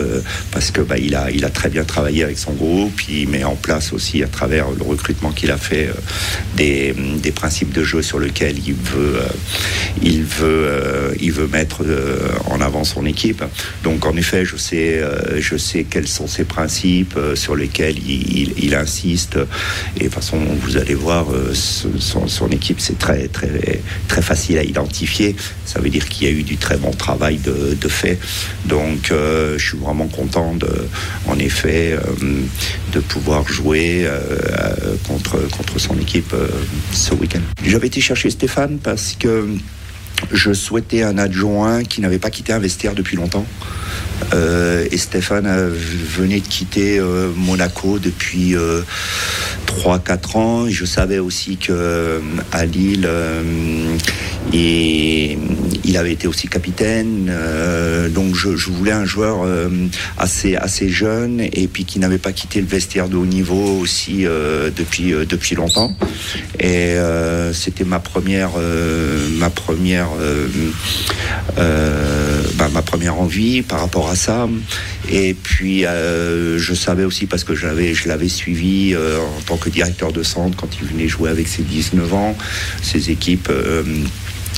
[0.50, 3.00] parce que bah, il a très bien travaillé avec son groupe.
[3.08, 5.90] Il met en place aussi à travers le recrutement qu'il a fait
[6.56, 6.94] des,
[7.34, 9.20] principes de jeu sur lequel il veut,
[10.42, 13.42] euh, euh, mettre euh, en avant son équipe.
[13.82, 20.04] Donc en effet, je sais, quels sont ses principes sur lesquels il insiste et, de
[20.04, 25.36] toute façon, vous allez voir, son, son, équipe, c'est très, très, très facile à identifier.
[25.64, 28.18] Ça veut dire qu'il y a eu du très bon travail de, fait.
[28.66, 30.68] Donc, je suis vraiment content, de,
[31.26, 31.98] en effet,
[32.92, 34.08] de pouvoir jouer
[35.06, 36.34] contre, contre son équipe
[36.92, 37.40] ce week-end.
[37.64, 39.48] J'avais été chercher Stéphane parce que
[40.32, 42.60] je souhaitais un adjoint qui n'avait pas quitté un
[42.94, 43.46] depuis longtemps.
[44.32, 48.54] Euh, et Stéphane venait de quitter euh, Monaco depuis
[49.66, 50.68] 3-4 ans.
[50.68, 52.20] je savais aussi que
[52.52, 53.08] à Lille,
[54.52, 55.38] et
[55.84, 57.32] il avait été aussi capitaine.
[58.10, 59.46] donc je, voulais un joueur
[60.18, 64.24] assez, assez jeune et puis qui n'avait pas quitté le vestiaire de haut niveau aussi
[64.76, 65.94] depuis, depuis longtemps.
[66.60, 66.96] Et
[67.52, 68.50] c'était ma première,
[69.38, 70.08] ma première,
[71.56, 74.48] bah, ma première envie par rapport à ça.
[75.10, 79.56] Et puis, euh, je savais aussi, parce que j'avais, je l'avais suivi euh, en tant
[79.56, 82.36] que directeur de centre quand il venait jouer avec ses 19 ans,
[82.82, 83.50] ses équipes.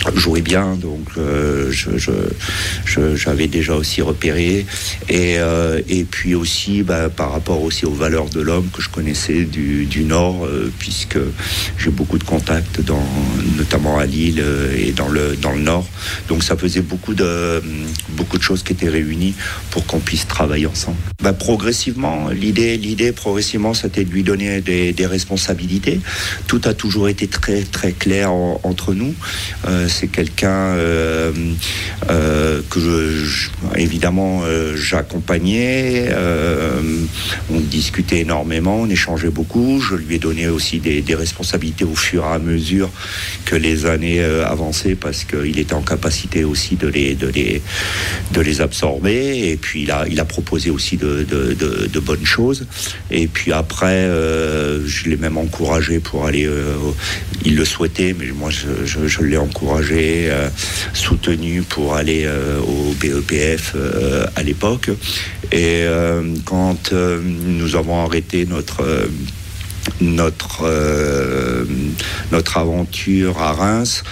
[0.04, 4.66] Euh, jouait bien, donc euh, je, j'avais déjà aussi repéré.
[5.08, 8.88] Et, euh, et puis aussi bah, par rapport aussi aux valeurs de l'homme que je
[8.88, 11.18] connaissais du, du Nord, euh, puisque
[11.78, 13.02] j'ai beaucoup de contacts, dans,
[13.56, 14.42] notamment à Lille
[14.76, 15.86] et dans le, dans le Nord.
[16.28, 17.62] Donc ça faisait beaucoup de,
[18.10, 19.34] beaucoup de choses qui étaient réunies
[19.70, 20.96] pour qu'on puisse travailler ensemble.
[21.22, 26.00] Bah, progressivement, l'idée, l'idée progressivement, c'était de lui donner des, des, responsabilités.
[26.46, 29.14] Tout a toujours été très très clair entre nous
[29.88, 31.32] c'est quelqu'un euh,
[32.10, 36.08] euh, que je, évidemment euh, j'accompagnais.
[37.50, 39.80] on discutait énormément, on échangeait beaucoup.
[39.80, 42.90] Je lui ai donné aussi des, responsabilités au fur et à mesure
[43.46, 47.62] que les années avançaient parce qu'il était en capacité aussi de les, de les,
[48.32, 49.50] de les absorber.
[49.50, 52.66] Et puis il a, il a proposé aussi de, de, bonnes choses.
[53.10, 54.04] Et puis après,
[54.84, 56.48] je l'ai même encouragé pour aller.
[57.44, 60.48] il le souhaitait, mais moi je, je l'ai encouragé euh,
[60.94, 64.90] soutenu pour aller euh, au BEPF euh, à l'époque.
[65.52, 65.84] Et
[66.44, 69.08] quand nous avons arrêté notre
[70.00, 70.66] notre
[72.32, 74.02] notre aventure à Reims.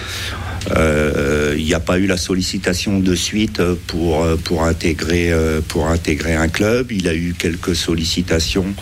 [1.57, 5.33] Il n'y a pas eu la sollicitation de suite pour pour intégrer
[5.67, 6.93] pour intégrer un club.
[6.93, 8.73] Il a eu quelques sollicitations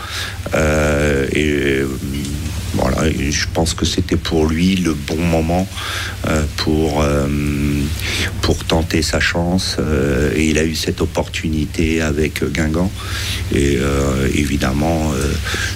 [0.53, 1.81] et
[2.74, 5.68] voilà, je pense que c'était pour lui le bon moment
[6.28, 7.28] euh, pour, euh,
[8.41, 9.78] pour tenter sa chance.
[9.80, 12.91] Euh, et il a eu cette opportunité avec Guingamp.
[13.54, 13.78] Et
[14.34, 15.12] évidemment,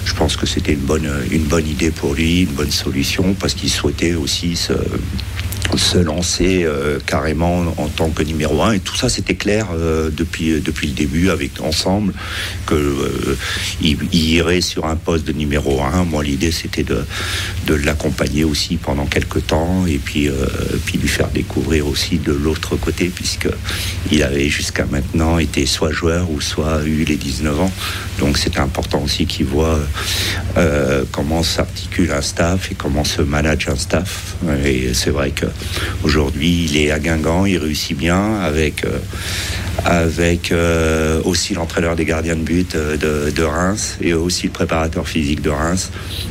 [0.04, 3.54] je pense que c'était une bonne, une bonne idée pour lui, une bonne solution, parce
[3.54, 4.72] qu'il souhaitait aussi se
[5.78, 8.72] se lancer euh, carrément en tant que numéro un.
[8.72, 12.12] Et tout ça c'était clair euh, depuis depuis le début avec ensemble
[12.72, 13.36] euh,
[13.80, 16.04] il, irait sur un poste de numéro un.
[16.04, 17.04] Moi l'idée c'était de,
[17.66, 20.28] de l'accompagner aussi pendant quelques temps et puis
[20.84, 23.48] puis lui faire découvrir aussi de l'autre côté puisque
[24.10, 27.72] il avait jusqu'à maintenant été soit joueur ou soit eu les 19 ans.
[28.18, 29.78] Donc c'était important aussi qu'il voit
[31.12, 34.36] comment s'articule un staff et comment se manage un staff.
[34.64, 35.46] Et c'est vrai que
[36.02, 38.98] Aujourd'hui, il est à Guingamp, il réussit bien avec, euh,
[39.84, 42.96] avec euh, aussi l'entraîneur des gardiens de but euh,
[43.30, 45.90] de, Reims et aussi le préparateur physique de Reims.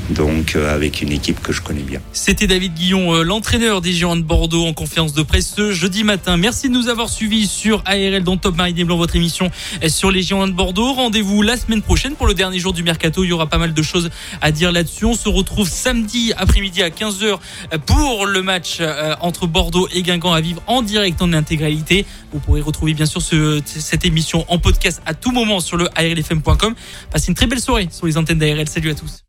[0.09, 1.99] Donc, avec une équipe que je connais bien.
[2.13, 6.37] C'était David Guillon, l'entraîneur des Girondins de Bordeaux en conférence de presse ce jeudi matin.
[6.37, 9.51] Merci de nous avoir suivis sur ARL dans Top Marine Blanc, votre émission
[9.87, 10.93] sur les Girondins de Bordeaux.
[10.93, 13.23] Rendez-vous la semaine prochaine pour le dernier jour du mercato.
[13.23, 14.09] Il y aura pas mal de choses
[14.41, 15.05] à dire là-dessus.
[15.05, 17.37] On se retrouve samedi après-midi à 15h
[17.85, 18.81] pour le match
[19.19, 22.05] entre Bordeaux et Guingamp à vivre en direct en intégralité.
[22.31, 23.21] Vous pourrez retrouver bien sûr
[23.65, 26.75] cette émission en podcast à tout moment sur le ARLFM.com.
[27.11, 28.67] Passez une très belle soirée sur les antennes d'ARL.
[28.67, 29.23] Salut à tous.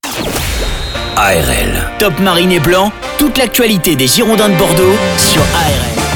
[1.17, 6.08] ARL, Top Marine et Blanc, toute l'actualité des Girondins de Bordeaux sur ARL.